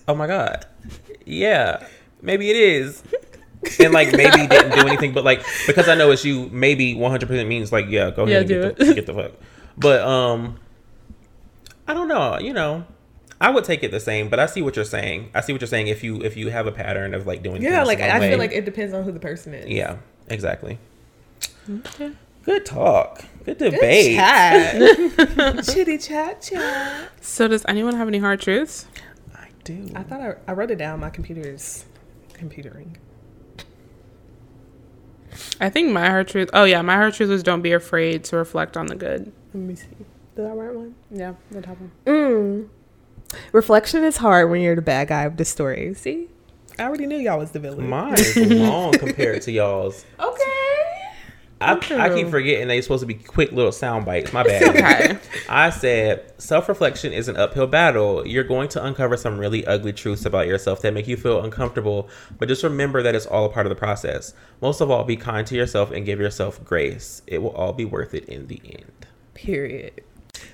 oh 0.08 0.16
my 0.16 0.28
god, 0.28 0.66
yeah, 1.26 1.86
maybe 2.22 2.50
it 2.50 2.56
is. 2.56 3.04
And 3.80 3.92
like 3.92 4.14
maybe 4.14 4.48
didn't 4.48 4.80
do 4.80 4.88
anything, 4.88 5.14
but 5.14 5.24
like 5.26 5.44
because 5.66 5.90
I 5.90 5.96
know 5.96 6.12
it's 6.12 6.24
you, 6.24 6.48
maybe 6.52 6.96
one 6.96 7.12
hundred 7.12 7.28
percent 7.28 7.50
means 7.50 7.72
like 7.72 7.88
yeah, 7.90 8.12
go 8.12 8.24
ahead 8.24 8.50
Yeah, 8.50 8.58
and 8.68 8.78
get 8.78 8.78
the, 8.78 8.94
get 8.94 9.06
the 9.08 9.14
fuck. 9.14 9.32
But 9.78 10.02
um, 10.02 10.60
I 11.88 11.94
don't 11.94 12.08
know. 12.08 12.40
You 12.40 12.54
know, 12.54 12.86
I 13.40 13.50
would 13.52 13.64
take 13.64 13.84
it 13.84 13.92
the 13.92 14.00
same, 14.00 14.30
but 14.30 14.40
I 14.40 14.46
see 14.48 14.62
what 14.62 14.76
you're 14.76 14.86
saying. 14.86 15.30
I 15.36 15.42
see 15.42 15.54
what 15.54 15.62
you're 15.62 15.68
saying. 15.68 15.88
If 15.88 16.04
you 16.04 16.22
if 16.24 16.36
you 16.36 16.50
have 16.50 16.66
a 16.68 16.72
pattern 16.72 17.14
of 17.14 17.28
like 17.28 17.44
doing 17.44 17.62
Yeah, 17.62 17.78
things 17.84 17.88
like 17.88 18.02
I 18.02 18.20
way. 18.20 18.30
feel 18.30 18.40
like 18.40 18.52
it 18.52 18.66
depends 18.66 18.94
on 18.94 19.04
who 19.04 19.12
the 19.12 19.20
person 19.20 19.54
is. 19.54 19.68
yeah, 19.70 19.98
exactly. 20.28 20.80
Okay. 21.70 22.12
Good 22.44 22.66
talk. 22.66 23.24
Good 23.44 23.58
Good 23.60 23.72
debate. 23.72 24.16
chat. 24.16 25.66
Chitty 25.66 25.98
chat 25.98 26.42
chat. 26.42 27.10
So 27.22 27.48
does 27.48 27.66
anyone 27.68 27.94
have 27.96 28.08
any 28.08 28.20
hard 28.20 28.40
truths? 28.40 28.88
I 29.36 29.48
do. 29.66 29.92
I 29.94 30.04
thought 30.04 30.22
I, 30.22 30.36
I 30.48 30.54
wrote 30.54 30.72
it 30.72 30.78
down. 30.78 31.02
My 31.02 31.10
computer's 31.10 31.86
computering. 32.34 32.96
I 35.60 35.70
think 35.70 35.92
my 35.92 36.08
hard 36.08 36.28
truth. 36.30 36.50
Oh 36.54 36.64
yeah, 36.64 36.82
my 36.82 36.96
hard 36.96 37.14
truth 37.14 37.30
was 37.30 37.44
don't 37.44 37.62
be 37.62 37.74
afraid 37.74 38.24
to 38.26 38.38
reflect 38.38 38.78
on 38.78 38.86
the 38.88 38.96
good. 38.96 39.32
Let 39.58 39.66
me 39.66 39.76
see. 39.76 39.88
Did 40.36 40.46
I 40.46 40.50
write 40.50 40.76
one? 40.76 40.96
Yeah, 41.10 41.34
the 41.50 41.62
top 41.62 41.78
one. 41.80 41.92
Mm. 42.06 42.70
Reflection 43.52 44.04
is 44.04 44.18
hard 44.18 44.52
when 44.52 44.62
you're 44.62 44.76
the 44.76 44.84
bad 44.84 45.08
guy 45.08 45.24
of 45.24 45.36
the 45.38 45.46
story. 45.46 45.96
See? 45.96 46.28
I 46.78 46.84
already 46.84 47.08
knew 47.08 47.18
y'all 47.18 47.40
was 47.40 47.52
the 47.52 47.60
villain. 47.60 47.90
Mine 47.90 48.14
is 48.14 48.38
long 48.38 48.92
compared 49.00 49.42
to 49.42 49.52
y'all's. 49.52 50.06
okay. 50.20 50.44
I, 51.60 51.74
I 51.74 52.10
keep 52.14 52.30
forgetting 52.30 52.68
they're 52.68 52.80
supposed 52.84 53.02
to 53.02 53.08
be 53.08 53.16
quick 53.16 53.52
little 53.52 53.72
sound 53.72 54.06
bites. 54.06 54.32
My 54.32 54.44
bad. 54.44 54.76
Okay. 54.76 55.20
I 55.50 55.72
said 55.72 56.32
self 56.40 56.70
reflection 56.70 57.14
is 57.14 57.28
an 57.28 57.36
uphill 57.36 57.66
battle. 57.66 58.28
You're 58.28 58.44
going 58.44 58.70
to 58.70 58.86
uncover 58.86 59.18
some 59.18 59.40
really 59.40 59.66
ugly 59.66 59.92
truths 59.92 60.24
about 60.24 60.46
yourself 60.46 60.84
that 60.84 60.94
make 60.94 61.08
you 61.08 61.18
feel 61.18 61.44
uncomfortable, 61.44 62.10
but 62.38 62.48
just 62.48 62.64
remember 62.64 63.02
that 63.02 63.16
it's 63.16 63.26
all 63.26 63.46
a 63.46 63.50
part 63.50 63.66
of 63.66 63.72
the 63.72 63.76
process. 63.76 64.36
Most 64.62 64.82
of 64.82 64.92
all, 64.92 65.04
be 65.04 65.16
kind 65.16 65.48
to 65.48 65.56
yourself 65.56 65.90
and 65.90 66.06
give 66.06 66.20
yourself 66.20 66.64
grace. 66.64 67.24
It 67.26 67.40
will 67.40 67.56
all 67.56 67.74
be 67.74 67.86
worth 67.86 68.14
it 68.14 68.26
in 68.26 68.46
the 68.46 68.62
end. 68.64 68.97
Period. 69.38 70.04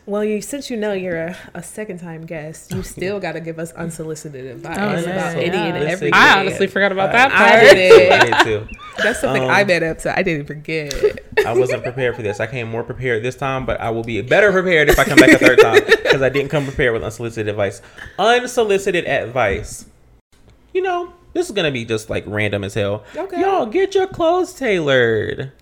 Well, 0.06 0.24
you 0.26 0.42
since 0.42 0.70
you 0.70 0.76
know 0.76 0.92
you're 0.92 1.28
a, 1.28 1.38
a 1.54 1.64
second 1.64 2.00
time 2.00 2.26
guest, 2.26 2.74
you 2.74 2.84
still 2.96 3.20
got 3.22 3.32
to 3.34 3.40
give 3.40 3.60
us 3.60 3.72
unsolicited 3.72 4.46
advice 4.46 4.78
Oh, 4.78 4.92
yeah, 4.92 5.16
about 5.16 5.38
yeah. 5.38 5.64
and 5.66 5.78
everything. 5.86 6.14
I 6.14 6.40
honestly 6.42 6.68
forgot 6.68 6.92
about 6.92 7.14
that 7.14 7.32
I 7.32 7.38
part. 7.60 7.62
did. 7.76 8.12
I 8.12 8.26
did 8.26 8.68
too. 8.68 8.76
That's 9.02 9.22
something 9.22 9.44
Um, 9.44 9.50
I 9.50 9.64
made 9.64 9.82
up, 9.84 10.02
so 10.02 10.14
I 10.16 10.22
didn't 10.22 10.46
forget. 10.48 10.94
I 11.46 11.54
wasn't 11.54 11.84
prepared 11.84 12.16
for 12.18 12.22
this. 12.22 12.42
I 12.42 12.48
came 12.48 12.70
more 12.70 12.84
prepared 12.84 13.24
this 13.24 13.36
time, 13.36 13.66
but 13.66 13.80
I 13.80 13.90
will 13.92 14.04
be 14.04 14.22
better 14.22 14.52
prepared 14.52 14.90
if 14.90 15.00
I 15.00 15.06
come 15.06 15.18
back 15.18 15.30
a 15.30 15.38
third 15.38 15.60
time 15.60 15.82
because 15.86 16.22
I 16.22 16.28
didn't 16.30 16.50
come 16.50 16.66
prepared 16.66 16.92
with 16.94 17.04
unsolicited 17.04 17.48
advice. 17.48 17.82
Unsolicited 18.20 19.06
advice. 19.06 19.86
You 20.74 20.82
know, 20.82 21.14
this 21.34 21.48
is 21.48 21.54
gonna 21.56 21.72
be 21.72 21.86
just 21.86 22.10
like 22.10 22.24
random 22.28 22.64
as 22.66 22.74
hell. 22.74 23.06
Okay. 23.16 23.40
Y'all 23.40 23.66
get 23.66 23.96
your 23.96 24.08
clothes 24.08 24.54
tailored. 24.54 25.54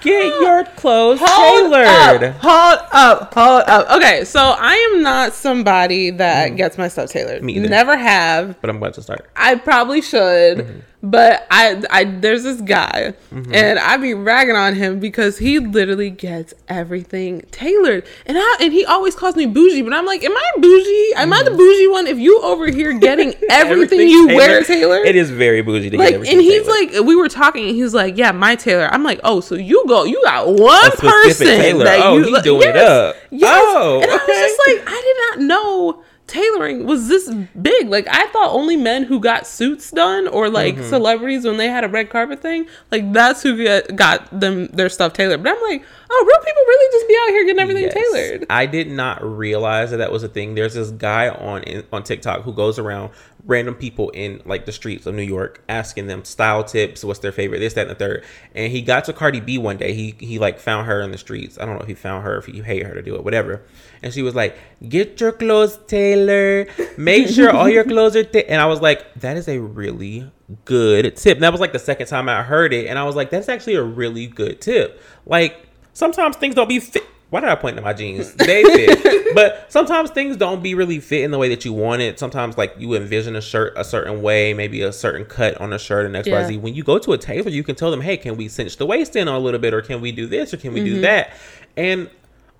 Get 0.00 0.26
your 0.40 0.64
clothes 0.64 1.18
Hold 1.22 1.72
tailored. 1.72 2.22
up, 2.22 2.36
hold 2.40 2.78
up, 2.92 3.34
hold 3.34 3.62
up. 3.66 3.90
Okay, 3.96 4.24
so 4.24 4.40
I 4.40 4.74
am 4.94 5.02
not 5.02 5.32
somebody 5.32 6.10
that 6.10 6.56
gets 6.56 6.78
my 6.78 6.86
stuff 6.88 7.10
tailored. 7.10 7.42
Mm. 7.42 7.44
Me 7.46 7.52
either. 7.56 7.68
Never 7.68 7.96
have. 7.96 8.60
But 8.60 8.70
I'm 8.70 8.76
about 8.76 8.94
to 8.94 9.02
start. 9.02 9.28
I 9.36 9.56
probably 9.56 10.00
should, 10.00 10.58
Mm-hmm. 10.58 10.78
But 11.02 11.46
I, 11.50 11.82
I 11.90 12.04
there's 12.04 12.42
this 12.42 12.60
guy, 12.60 13.14
mm-hmm. 13.32 13.54
and 13.54 13.78
I 13.78 13.96
be 13.98 14.14
ragging 14.14 14.56
on 14.56 14.74
him 14.74 14.98
because 14.98 15.38
he 15.38 15.60
literally 15.60 16.10
gets 16.10 16.54
everything 16.66 17.42
tailored, 17.52 18.04
and 18.26 18.36
I 18.36 18.56
and 18.60 18.72
he 18.72 18.84
always 18.84 19.14
calls 19.14 19.36
me 19.36 19.46
bougie, 19.46 19.82
but 19.82 19.92
I'm 19.92 20.06
like, 20.06 20.24
am 20.24 20.36
I 20.36 20.50
bougie? 20.58 21.12
Am 21.16 21.32
I 21.32 21.42
the 21.44 21.50
mm-hmm. 21.50 21.58
bougie 21.58 21.86
one? 21.88 22.06
If 22.08 22.18
you 22.18 22.40
over 22.42 22.68
here 22.68 22.92
getting 22.98 23.34
everything 23.50 24.08
you 24.08 24.26
wear 24.28 24.64
tailored, 24.64 25.06
It 25.06 25.14
is 25.14 25.30
very 25.30 25.62
bougie 25.62 25.90
to 25.90 25.98
like, 25.98 26.08
get 26.08 26.14
everything 26.16 26.36
and 26.38 26.42
he's 26.44 26.64
tailored. 26.66 26.92
like, 26.94 27.04
we 27.06 27.14
were 27.14 27.28
talking, 27.28 27.68
and 27.68 27.76
he's 27.76 27.94
like, 27.94 28.16
yeah, 28.16 28.32
my 28.32 28.56
tailor. 28.56 28.88
I'm 28.92 29.04
like, 29.04 29.20
oh, 29.22 29.40
so 29.40 29.54
you 29.54 29.84
go, 29.86 30.04
you 30.04 30.20
got 30.24 30.48
one 30.48 30.90
person 30.92 31.46
tailor. 31.46 31.84
that 31.84 32.00
Oh, 32.02 32.16
you 32.16 32.24
he 32.24 32.30
look- 32.30 32.44
doing 32.44 32.68
it 32.68 32.76
up. 32.76 33.14
Yes. 33.30 33.54
Oh, 33.56 34.00
and 34.02 34.10
I 34.10 34.14
was 34.14 34.26
just 34.26 34.60
like, 34.66 34.88
I 34.88 35.02
did 35.36 35.46
not 35.46 35.46
know 35.46 36.02
tailoring 36.28 36.86
was 36.86 37.08
this 37.08 37.28
big. 37.60 37.88
Like, 37.88 38.06
I 38.08 38.26
thought 38.28 38.52
only 38.52 38.76
men 38.76 39.04
who 39.04 39.18
got 39.18 39.46
suits 39.46 39.90
done 39.90 40.28
or 40.28 40.48
like 40.48 40.76
Mm-hmm. 40.76 40.88
celebrities 40.88 41.44
when 41.44 41.56
they 41.56 41.68
had 41.68 41.82
a 41.84 41.88
red 41.88 42.10
carpet 42.10 42.40
thing, 42.40 42.68
like 42.92 43.12
that's 43.12 43.42
who 43.42 43.56
get, 43.56 43.96
got 43.96 44.28
them 44.38 44.66
their 44.66 44.88
stuff 44.88 45.12
tailored. 45.14 45.42
But 45.42 45.56
I'm 45.56 45.62
like, 45.62 45.84
oh, 46.10 46.24
real 46.26 46.40
people 46.44 46.62
really 46.66 46.92
just 46.92 47.08
be 47.08 47.16
out 47.22 47.28
here 47.28 47.44
getting 47.44 47.60
everything 47.60 47.82
Yes. 47.84 47.94
tailored. 47.94 48.46
I 48.50 48.66
did 48.66 48.90
not 48.90 49.22
realize 49.24 49.90
that 49.90 49.98
that 49.98 50.10
was 50.12 50.22
a 50.22 50.28
thing. 50.28 50.54
There's 50.54 50.74
this 50.74 50.90
guy 50.90 51.28
on 51.28 51.64
on 51.92 52.02
TikTok 52.02 52.42
who 52.42 52.52
goes 52.52 52.78
around 52.78 53.10
random 53.46 53.74
people 53.74 54.10
in 54.10 54.42
like 54.44 54.66
the 54.66 54.72
streets 54.72 55.06
of 55.06 55.14
New 55.14 55.22
York 55.22 55.62
asking 55.68 56.06
them 56.06 56.24
style 56.24 56.62
tips, 56.64 57.02
what's 57.04 57.20
their 57.20 57.32
favorite, 57.32 57.60
this, 57.60 57.74
that, 57.74 57.82
and 57.82 57.90
the 57.90 57.94
third. 57.94 58.24
And 58.54 58.70
he 58.70 58.82
got 58.82 59.04
to 59.04 59.12
Cardi 59.12 59.40
B 59.40 59.58
one 59.58 59.76
day. 59.76 59.92
He 59.94 60.14
he 60.18 60.38
like 60.38 60.58
found 60.58 60.86
her 60.86 61.00
in 61.00 61.10
the 61.12 61.18
streets. 61.18 61.58
I 61.58 61.64
don't 61.64 61.74
know 61.76 61.82
if 61.82 61.88
he 61.88 61.94
found 61.94 62.24
her, 62.24 62.36
if 62.38 62.46
he 62.46 62.60
paid 62.62 62.84
her 62.84 62.94
to 62.94 63.02
do 63.02 63.14
it, 63.14 63.24
whatever. 63.24 63.62
And 64.02 64.12
she 64.12 64.22
was 64.22 64.34
like, 64.34 64.56
"Get 64.88 65.20
your 65.20 65.32
clothes 65.32 65.78
tailored. 65.86 66.68
Make 66.96 67.28
sure 67.36 67.50
all 67.50 67.68
your 67.68 67.84
clothes 67.84 68.16
are." 68.16 68.24
Ta-. 68.24 68.40
And 68.48 68.60
I 68.60 68.66
was 68.66 68.80
like, 68.80 69.04
"That 69.14 69.36
is 69.36 69.48
a 69.48 69.58
really 69.60 70.30
good 70.64 71.16
tip." 71.16 71.36
And 71.36 71.42
that 71.42 71.52
was 71.52 71.60
like 71.60 71.72
the 71.72 71.78
second 71.78 72.06
time 72.08 72.28
I 72.28 72.42
heard 72.42 72.72
it, 72.72 72.86
and 72.86 72.98
I 72.98 73.04
was 73.04 73.16
like, 73.16 73.30
"That's 73.30 73.48
actually 73.48 73.74
a 73.76 73.82
really 73.82 74.26
good 74.26 74.60
tip." 74.60 75.00
Like 75.26 75.67
sometimes 75.98 76.36
things 76.36 76.54
don't 76.54 76.68
be 76.68 76.78
fit. 76.80 77.04
Why 77.30 77.40
did 77.40 77.50
I 77.50 77.56
point 77.56 77.76
to 77.76 77.82
my 77.82 77.92
jeans? 77.92 78.32
They 78.32 78.62
fit, 78.62 79.26
but 79.34 79.70
sometimes 79.70 80.10
things 80.10 80.38
don't 80.38 80.62
be 80.62 80.74
really 80.74 80.98
fit 80.98 81.24
in 81.24 81.30
the 81.30 81.36
way 81.36 81.50
that 81.50 81.62
you 81.62 81.74
want 81.74 82.00
it. 82.00 82.18
Sometimes, 82.18 82.56
like 82.56 82.74
you 82.78 82.94
envision 82.94 83.36
a 83.36 83.42
shirt 83.42 83.74
a 83.76 83.84
certain 83.84 84.22
way, 84.22 84.54
maybe 84.54 84.80
a 84.80 84.92
certain 84.92 85.26
cut 85.26 85.60
on 85.60 85.74
a 85.74 85.78
shirt 85.78 86.06
and 86.06 86.16
X 86.16 86.26
Y 86.26 86.44
Z. 86.46 86.56
When 86.56 86.74
you 86.74 86.82
go 86.82 86.98
to 86.98 87.12
a 87.12 87.18
tailor, 87.18 87.50
you 87.50 87.62
can 87.62 87.74
tell 87.74 87.90
them, 87.90 88.00
"Hey, 88.00 88.16
can 88.16 88.38
we 88.38 88.48
cinch 88.48 88.78
the 88.78 88.86
waist 88.86 89.14
in 89.14 89.28
a 89.28 89.38
little 89.38 89.60
bit, 89.60 89.74
or 89.74 89.82
can 89.82 90.00
we 90.00 90.10
do 90.10 90.26
this, 90.26 90.54
or 90.54 90.56
can 90.56 90.72
we 90.72 90.82
do 90.82 90.94
mm-hmm. 90.94 91.02
that?" 91.02 91.32
And 91.76 92.08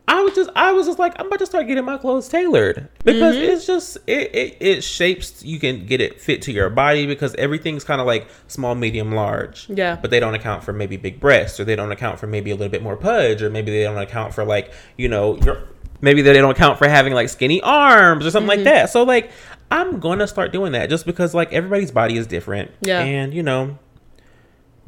I 0.08 0.22
was 0.22 0.34
just, 0.34 0.48
I 0.56 0.72
was 0.72 0.86
just 0.86 0.98
like, 0.98 1.14
I'm 1.20 1.26
about 1.26 1.38
to 1.40 1.46
start 1.46 1.66
getting 1.66 1.84
my 1.84 1.98
clothes 1.98 2.28
tailored 2.28 2.88
because 3.04 3.36
mm-hmm. 3.36 3.50
it's 3.50 3.66
just, 3.66 3.98
it, 4.06 4.34
it, 4.34 4.56
it 4.58 4.80
shapes. 4.82 5.44
You 5.44 5.60
can 5.60 5.84
get 5.84 6.00
it 6.00 6.18
fit 6.18 6.40
to 6.42 6.52
your 6.52 6.70
body 6.70 7.06
because 7.06 7.34
everything's 7.34 7.84
kind 7.84 8.00
of 8.00 8.06
like 8.06 8.26
small, 8.46 8.74
medium, 8.74 9.12
large. 9.12 9.68
Yeah. 9.68 9.96
But 9.96 10.10
they 10.10 10.18
don't 10.18 10.34
account 10.34 10.64
for 10.64 10.72
maybe 10.72 10.96
big 10.96 11.20
breasts, 11.20 11.60
or 11.60 11.66
they 11.66 11.76
don't 11.76 11.92
account 11.92 12.18
for 12.18 12.26
maybe 12.26 12.50
a 12.50 12.56
little 12.56 12.70
bit 12.70 12.82
more 12.82 12.96
pudge, 12.96 13.42
or 13.42 13.50
maybe 13.50 13.70
they 13.70 13.82
don't 13.82 13.98
account 13.98 14.32
for 14.32 14.44
like, 14.44 14.72
you 14.96 15.10
know, 15.10 15.36
your 15.40 15.68
maybe 16.00 16.22
they 16.22 16.32
don't 16.32 16.52
account 16.52 16.78
for 16.78 16.88
having 16.88 17.12
like 17.12 17.28
skinny 17.28 17.60
arms 17.60 18.24
or 18.24 18.30
something 18.30 18.48
like 18.48 18.60
mm-hmm. 18.60 18.64
that. 18.64 18.90
So 18.90 19.02
like, 19.02 19.30
I'm 19.70 20.00
gonna 20.00 20.26
start 20.26 20.52
doing 20.52 20.72
that 20.72 20.88
just 20.88 21.04
because 21.04 21.34
like 21.34 21.52
everybody's 21.52 21.90
body 21.90 22.16
is 22.16 22.26
different. 22.26 22.70
Yeah. 22.80 23.00
And 23.00 23.34
you 23.34 23.42
know, 23.42 23.78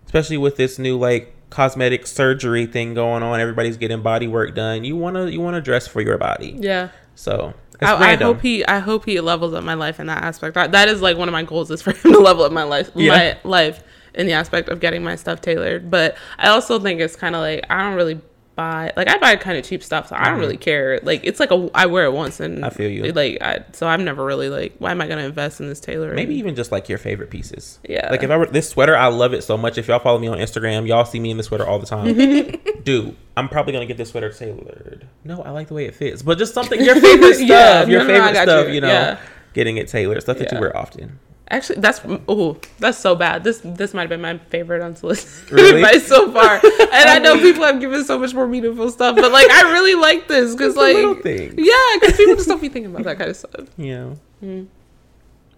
especially 0.06 0.38
with 0.38 0.56
this 0.56 0.78
new 0.78 0.96
like 0.96 1.36
cosmetic 1.51 2.07
surgery 2.07 2.64
thing 2.66 2.94
going 2.94 3.22
on 3.22 3.40
everybody's 3.40 3.76
getting 3.76 4.01
body 4.03 4.28
work 4.28 4.55
done 4.55 4.84
you 4.84 4.96
want 4.96 5.16
to 5.16 5.30
you 5.30 5.40
want 5.40 5.55
to 5.55 5.61
dress 5.61 5.86
for 5.86 6.01
your 6.01 6.16
body 6.16 6.57
Yeah. 6.59 6.90
so 7.14 7.53
it's 7.74 7.82
I, 7.82 8.12
I 8.12 8.16
hope 8.16 8.40
he 8.40 8.64
I 8.66 8.78
hope 8.78 9.05
he 9.05 9.20
levels 9.20 9.53
up 9.55 9.64
my 9.64 9.74
life 9.74 9.98
in 10.01 10.07
that 10.09 10.22
aspect. 10.22 10.55
That, 10.55 10.72
that 10.72 10.88
is 10.88 11.01
like 11.01 11.16
one 11.16 11.28
of 11.28 11.32
my 11.32 11.42
goals 11.42 11.70
is 11.70 11.80
for 11.82 11.92
him 11.92 12.12
to 12.12 12.18
level 12.20 12.44
up 12.44 12.53
my 12.53 12.62
life 12.64 12.90
Yeah. 12.94 13.12
my 13.42 13.51
life 13.51 13.82
in 14.14 14.26
the 14.26 14.32
aspect 14.34 14.68
of 14.68 14.80
getting 14.80 15.03
my 15.03 15.16
stuff 15.16 15.40
tailored. 15.40 15.90
But 15.90 16.16
I 16.38 16.48
also 16.48 16.78
think 16.78 17.01
it's 17.01 17.16
kind 17.16 17.34
of 17.34 17.40
like 17.40 17.64
I 17.70 17.82
don't 17.82 17.94
really 17.94 18.20
buy 18.61 18.92
like 18.96 19.08
I 19.08 19.16
buy 19.18 19.36
kind 19.36 19.56
of 19.58 19.64
cheap 19.64 19.82
stuff, 19.82 20.08
so 20.08 20.16
I 20.16 20.24
don't 20.30 20.38
really 20.38 20.56
care. 20.56 21.00
Like 21.02 21.20
it's 21.24 21.40
like 21.40 21.50
a 21.50 21.70
I 21.74 21.86
wear 21.86 22.04
it 22.04 22.12
once 22.12 22.40
and 22.40 22.56
Mm-hmm. 22.58 22.64
I 22.64 22.70
feel 22.70 22.90
you. 22.90 23.12
Like 23.12 23.38
I 23.40 23.64
so 23.72 23.86
I'm 23.86 24.04
never 24.04 24.24
really 24.24 24.48
like 24.48 24.74
why 24.78 24.90
am 24.90 25.00
I 25.00 25.06
gonna 25.06 25.22
invest 25.24 25.61
in 25.61 25.68
this 25.68 25.80
tailor? 25.80 26.14
maybe 26.14 26.34
even 26.34 26.54
just 26.54 26.70
like 26.72 26.88
your 26.88 26.98
favorite 26.98 27.30
pieces 27.30 27.78
Yeah. 27.88 28.08
like 28.11 28.22
if 28.22 28.30
i 28.30 28.36
were 28.36 28.46
this 28.46 28.68
sweater 28.68 28.96
i 28.96 29.06
love 29.06 29.32
it 29.32 29.42
so 29.42 29.56
much 29.56 29.78
if 29.78 29.88
y'all 29.88 29.98
follow 29.98 30.18
me 30.18 30.28
on 30.28 30.38
instagram 30.38 30.86
y'all 30.86 31.04
see 31.04 31.20
me 31.20 31.30
in 31.30 31.36
the 31.36 31.42
sweater 31.42 31.66
all 31.66 31.78
the 31.78 31.86
time 31.86 32.14
dude 32.84 33.16
i'm 33.36 33.48
probably 33.48 33.72
gonna 33.72 33.86
get 33.86 33.96
this 33.96 34.11
sweater 34.11 34.30
tailored 34.32 35.06
no 35.24 35.42
i 35.42 35.50
like 35.50 35.68
the 35.68 35.74
way 35.74 35.86
it 35.86 35.94
fits 35.94 36.22
but 36.22 36.36
just 36.38 36.52
something 36.54 36.82
your 36.84 36.96
favorite 36.96 37.34
stuff 37.34 37.48
Yeah, 37.48 37.86
your 37.86 38.00
no, 38.00 38.06
no, 38.06 38.12
no, 38.12 38.14
I 38.14 38.18
favorite 38.18 38.32
got 38.34 38.42
stuff 38.48 38.66
you. 38.68 38.74
you, 38.74 38.80
know 38.80 38.88
Yeah. 38.88 39.18
getting 39.54 39.76
it 39.76 39.88
tailored 39.88 40.20
stuff 40.22 40.38
that 40.38 40.50
you 40.50 40.56
Yeah. 40.56 40.61
wear 40.61 40.76
often 40.76 41.18
Actually, 41.53 41.80
that's 41.80 42.01
oh, 42.28 42.57
that's 42.78 42.96
so 42.98 43.16
bad. 43.16 43.42
This 43.42 43.61
this 43.64 43.92
might 43.92 44.03
have 44.03 44.11
been 44.11 44.20
my 44.20 44.38
favorite 44.51 44.82
unsolicited 44.82 45.51
Really? 45.53 45.82
advice 45.82 46.07
so 46.07 46.30
far. 46.30 46.61
And 46.92 47.11
I 47.11 47.18
know 47.18 47.38
people 47.38 47.64
have 47.64 47.80
given 47.80 48.05
so 48.05 48.18
much 48.18 48.32
more 48.34 48.46
meaningful 48.46 48.88
stuff, 48.90 49.16
but 49.16 49.32
like 49.32 49.51
I 49.51 49.72
really 49.72 49.94
like 49.96 50.28
this 50.28 50.53
because 50.55 50.76
It's 50.76 50.76
the 50.76 50.82
little 50.82 51.14
like 51.14 51.55
yeah, 51.59 51.98
because 52.01 52.16
people 52.16 52.36
just 52.36 52.46
don't 52.48 52.61
be 52.61 52.68
thinking 52.74 52.92
about 52.94 53.05
that 53.05 53.18
kind 53.18 53.30
of 53.30 53.36
stuff. 53.36 53.66
you 53.76 53.94
know 53.94 54.18
Mm. 54.44 54.68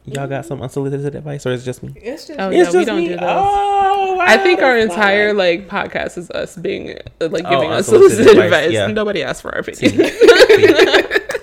y'all 0.07 0.27
got 0.27 0.45
some 0.45 0.61
unsolicited 0.61 1.15
advice 1.15 1.47
or 1.47 1.53
is 1.53 1.63
it 1.63 1.65
just 1.67 1.83
me 1.85 1.93
It's 1.97 2.27
just 2.27 2.41
Oh 2.41 2.49
It's 2.49 2.57
yeah, 2.57 2.65
just 2.65 2.77
we 2.77 2.85
don't 2.85 2.97
me? 2.99 3.09
do 3.09 3.17
those. 3.17 3.21
Oh, 3.23 4.19
I 4.21 4.37
think 4.39 4.61
our 4.61 4.77
entire 4.77 5.29
fine. 5.29 5.37
like 5.37 5.69
podcast 5.69 6.19
is 6.19 6.31
us 6.31 6.57
being 6.57 6.99
uh, 7.21 7.29
like 7.29 7.45
Oh, 7.47 7.51
giving 7.51 7.71
unsolicited 7.71 8.27
unsolicited 8.27 8.29
advice, 8.45 8.65
advice. 8.65 8.73
yeah. 8.73 8.87
Nobody 8.89 9.23
asked 9.23 9.43
for 9.43 9.55
our 9.55 9.61
opinion. 9.61 10.11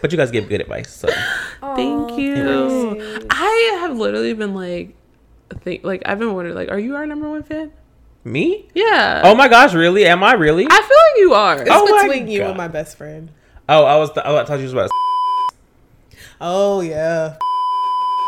But 0.02 0.12
you 0.12 0.18
guys 0.18 0.32
give 0.32 0.48
good 0.50 0.62
advice. 0.62 0.92
So 0.92 1.08
Thank 1.62 2.18
you. 2.18 2.96
thanks. 3.00 3.26
I 3.30 3.78
have 3.82 3.98
literally 3.98 4.34
been 4.34 4.54
like, 4.56 4.96
think 5.62 5.84
like 5.84 6.02
I've 6.06 6.20
been 6.20 6.34
wondering 6.34 6.56
like, 6.56 6.70
are 6.70 6.80
you 6.80 6.96
our 6.96 7.06
number 7.06 7.30
one 7.30 7.44
fan? 7.44 7.72
me? 8.26 8.68
Yeah. 8.76 9.22
Oh 9.24 9.34
my 9.34 9.48
gosh, 9.48 9.74
really? 9.74 10.06
Am 10.06 10.24
I 10.24 10.34
really? 10.34 10.66
I 10.70 10.70
feel 10.70 10.80
like 10.82 11.18
you 11.20 11.34
are. 11.34 11.62
It's 11.62 11.70
Oh 11.72 12.02
between 12.04 12.28
you 12.28 12.40
God. 12.40 12.50
and 12.50 12.58
my 12.58 12.68
best 12.68 12.98
friend. 12.98 13.30
oh, 13.70 13.86
I 13.86 13.96
was. 13.98 14.12
Th- 14.12 14.26
I 14.26 14.44
thought 14.46 14.58
you 14.58 14.64
was 14.66 14.74
about. 14.74 14.90
Oh 16.42 16.82
yeah. 16.82 17.38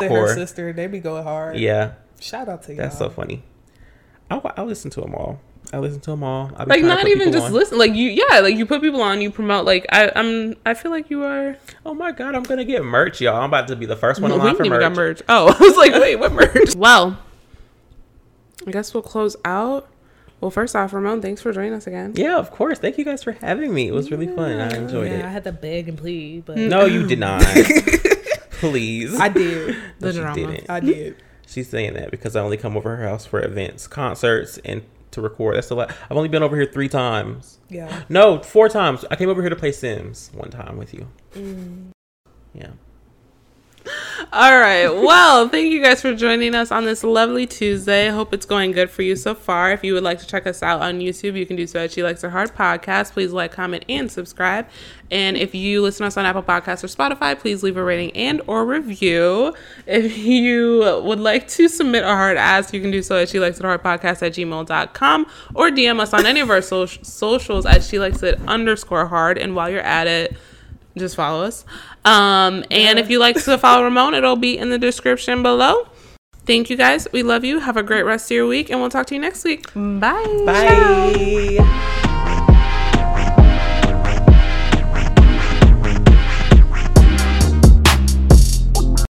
And 0.01 0.09
Poor. 0.09 0.27
Her 0.29 0.33
sister, 0.35 0.73
they 0.73 0.87
be 0.87 0.99
going 0.99 1.23
hard. 1.23 1.57
Yeah, 1.57 1.93
Shout 2.19 2.49
out 2.49 2.63
to 2.63 2.71
you. 2.71 2.77
that's 2.77 2.97
so 2.97 3.09
funny. 3.09 3.43
I 4.29 4.41
I 4.57 4.63
listen 4.63 4.89
to 4.91 5.01
them 5.01 5.13
all. 5.15 5.39
I 5.73 5.77
listen 5.79 5.99
to 6.01 6.11
them 6.11 6.23
all. 6.23 6.51
I 6.57 6.65
be 6.65 6.69
like 6.71 6.83
not 6.83 7.07
even 7.07 7.31
just 7.31 7.45
on. 7.47 7.53
listen 7.53 7.77
like 7.77 7.93
you 7.93 8.09
yeah 8.09 8.39
like 8.41 8.55
you 8.57 8.65
put 8.65 8.81
people 8.81 9.01
on 9.01 9.21
you 9.21 9.31
promote 9.31 9.65
like 9.65 9.85
I, 9.91 10.11
i'm 10.15 10.55
i 10.65 10.73
feel 10.73 10.91
like 10.91 11.09
you 11.09 11.23
are 11.23 11.55
Oh 11.85 11.93
my 11.93 12.11
god, 12.11 12.35
I'm 12.35 12.43
gonna 12.43 12.65
get 12.65 12.83
merch, 12.83 13.21
y'all. 13.21 13.37
I'm 13.37 13.45
about 13.49 13.67
to 13.69 13.75
be 13.75 13.85
the 13.85 13.95
first 13.95 14.19
one 14.21 14.29
No, 14.29 14.35
in 14.35 14.41
we 14.41 14.47
line 14.47 14.55
for 14.57 14.65
merch. 14.65 14.79
got 14.81 14.91
merch 14.93 15.21
oh 15.29 15.47
i 15.59 15.63
was 15.63 15.77
like 15.77 15.93
wait 15.93 16.17
what 16.17 16.31
merch 16.33 16.75
well 16.75 17.17
i 18.67 18.71
guess 18.71 18.93
we'll 18.93 19.01
close 19.03 19.35
out 19.45 19.87
well 20.41 20.51
first 20.51 20.75
off 20.75 20.91
Ramone 20.93 21.21
thanks 21.21 21.41
for 21.41 21.51
joining 21.53 21.73
us 21.73 21.87
again 21.87 22.13
Yeah, 22.15 22.37
of 22.37 22.51
course. 22.51 22.77
Thank 22.79 22.97
you 22.97 23.05
guys 23.05 23.23
for 23.23 23.31
having 23.31 23.73
me. 23.73 23.87
It 23.87 23.93
was 23.93 24.09
really 24.11 24.27
fun. 24.27 24.59
I 24.59 24.75
enjoyed 24.75 25.11
yeah, 25.11 25.25
I 25.27 25.29
had 25.29 25.43
to 25.45 25.51
beg 25.51 25.87
and 25.87 25.97
plead, 25.97 26.45
but 26.45 26.57
No, 26.57 26.85
you 26.85 27.05
did 27.07 27.19
not. 27.19 27.43
Please. 28.51 29.19
I 29.19 29.29
did. 29.29 29.75
No, 29.99 30.07
The 30.07 30.13
she 30.13 30.19
drama. 30.19 30.35
didn't. 30.35 30.69
I 30.69 30.79
did. 30.79 31.15
She's 31.47 31.69
saying 31.69 31.93
that 31.93 32.11
because 32.11 32.35
I 32.35 32.41
only 32.41 32.57
come 32.57 32.77
over 32.77 32.95
her 32.95 33.07
house 33.07 33.25
for 33.25 33.43
events, 33.43 33.87
concerts, 33.87 34.57
and 34.65 34.83
to 35.11 35.21
record. 35.21 35.55
That's 35.55 35.69
the 35.69 35.75
lot. 35.75 35.91
I've 36.09 36.17
only 36.17 36.29
been 36.29 36.43
over 36.43 36.55
here 36.55 36.65
three 36.65 36.89
times. 36.89 37.59
Yeah. 37.69 38.03
No, 38.09 38.39
four 38.39 38.69
times. 38.69 39.05
I 39.11 39.15
came 39.15 39.29
over 39.29 39.41
here 39.41 39.49
to 39.49 39.55
play 39.55 39.71
Sims 39.71 40.31
one 40.33 40.49
time 40.49 40.77
with 40.77 40.93
you. 40.93 41.07
Mm. 41.33 41.91
Yeah. 42.53 42.71
All 44.33 44.57
right. 44.57 44.87
Well 44.87 45.49
thank 45.49 45.73
you 45.73 45.81
guys 45.81 46.01
for 46.01 46.15
joining 46.15 46.55
us 46.55 46.71
on 46.71 46.85
this 46.85 47.03
lovely 47.03 47.45
tuesday. 47.45 48.07
Hope 48.09 48.33
it's 48.33 48.45
going 48.45 48.71
good 48.71 48.89
for 48.89 49.01
you 49.01 49.15
so 49.15 49.35
far. 49.35 49.71
If 49.71 49.83
you 49.83 49.93
would 49.93 50.03
like 50.03 50.19
to 50.19 50.27
check 50.27 50.47
us 50.47 50.63
out 50.63 50.81
on 50.81 50.99
youtube 50.99 51.37
you 51.37 51.45
can 51.45 51.55
do 51.55 51.67
so 51.67 51.79
at 51.79 51.91
she 51.91 52.01
likes 52.01 52.23
it 52.23 52.29
hard 52.29 52.53
podcast. 52.55 53.11
Please 53.11 53.33
like 53.33 53.51
comment 53.51 53.83
and 53.89 54.09
subscribe. 54.11 54.67
And 55.09 55.35
if 55.35 55.53
you 55.53 55.81
listen 55.81 56.03
to 56.03 56.07
us 56.07 56.17
on 56.17 56.25
apple 56.25 56.43
podcasts 56.43 56.83
or 56.83 56.87
spotify 56.87 57.37
please 57.37 57.61
leave 57.61 57.75
a 57.75 57.83
rating 57.83 58.11
and 58.11 58.41
or 58.47 58.65
review. 58.65 59.53
If 59.85 60.17
you 60.17 61.01
would 61.03 61.19
like 61.19 61.47
to 61.49 61.67
submit 61.67 62.03
a 62.03 62.07
hard 62.07 62.37
ask 62.37 62.73
you 62.73 62.79
can 62.79 62.91
do 62.91 63.01
so 63.01 63.17
at 63.17 63.29
she 63.29 63.39
likes 63.39 63.59
it 63.59 63.65
hard 63.65 63.83
podcast 63.83 64.21
at 64.21 64.33
gmail.com 64.33 65.25
or 65.55 65.69
dm 65.69 65.99
us 65.99 66.13
on 66.13 66.25
any 66.25 66.39
of 66.39 66.49
our 66.49 66.61
so- 66.61 66.85
socials 66.85 67.65
at 67.65 67.83
she 67.83 67.99
likes 67.99 68.23
it 68.23 68.39
underscore 68.47 69.07
hard. 69.07 69.37
And 69.37 69.55
while 69.55 69.69
you're 69.69 69.81
at 69.81 70.07
it 70.07 70.37
just 70.97 71.15
follow 71.15 71.43
us. 71.43 71.65
Um, 72.05 72.63
and 72.71 72.99
if 72.99 73.09
you 73.09 73.19
like 73.19 73.41
to 73.43 73.57
follow 73.57 73.83
Ramone, 73.83 74.13
it'll 74.13 74.35
be 74.35 74.57
in 74.57 74.69
the 74.69 74.77
description 74.77 75.43
below. 75.43 75.87
Thank 76.45 76.69
you 76.69 76.75
guys. 76.75 77.07
We 77.11 77.23
love 77.23 77.43
you. 77.43 77.59
Have 77.59 77.77
a 77.77 77.83
great 77.83 78.03
rest 78.03 78.31
of 78.31 78.35
your 78.35 78.47
week, 78.47 78.69
and 78.69 78.79
we'll 78.79 78.89
talk 78.89 79.07
to 79.07 79.15
you 79.15 79.21
next 79.21 79.43
week. 79.43 79.71
Bye. 79.73 80.43
Bye. 80.45 82.07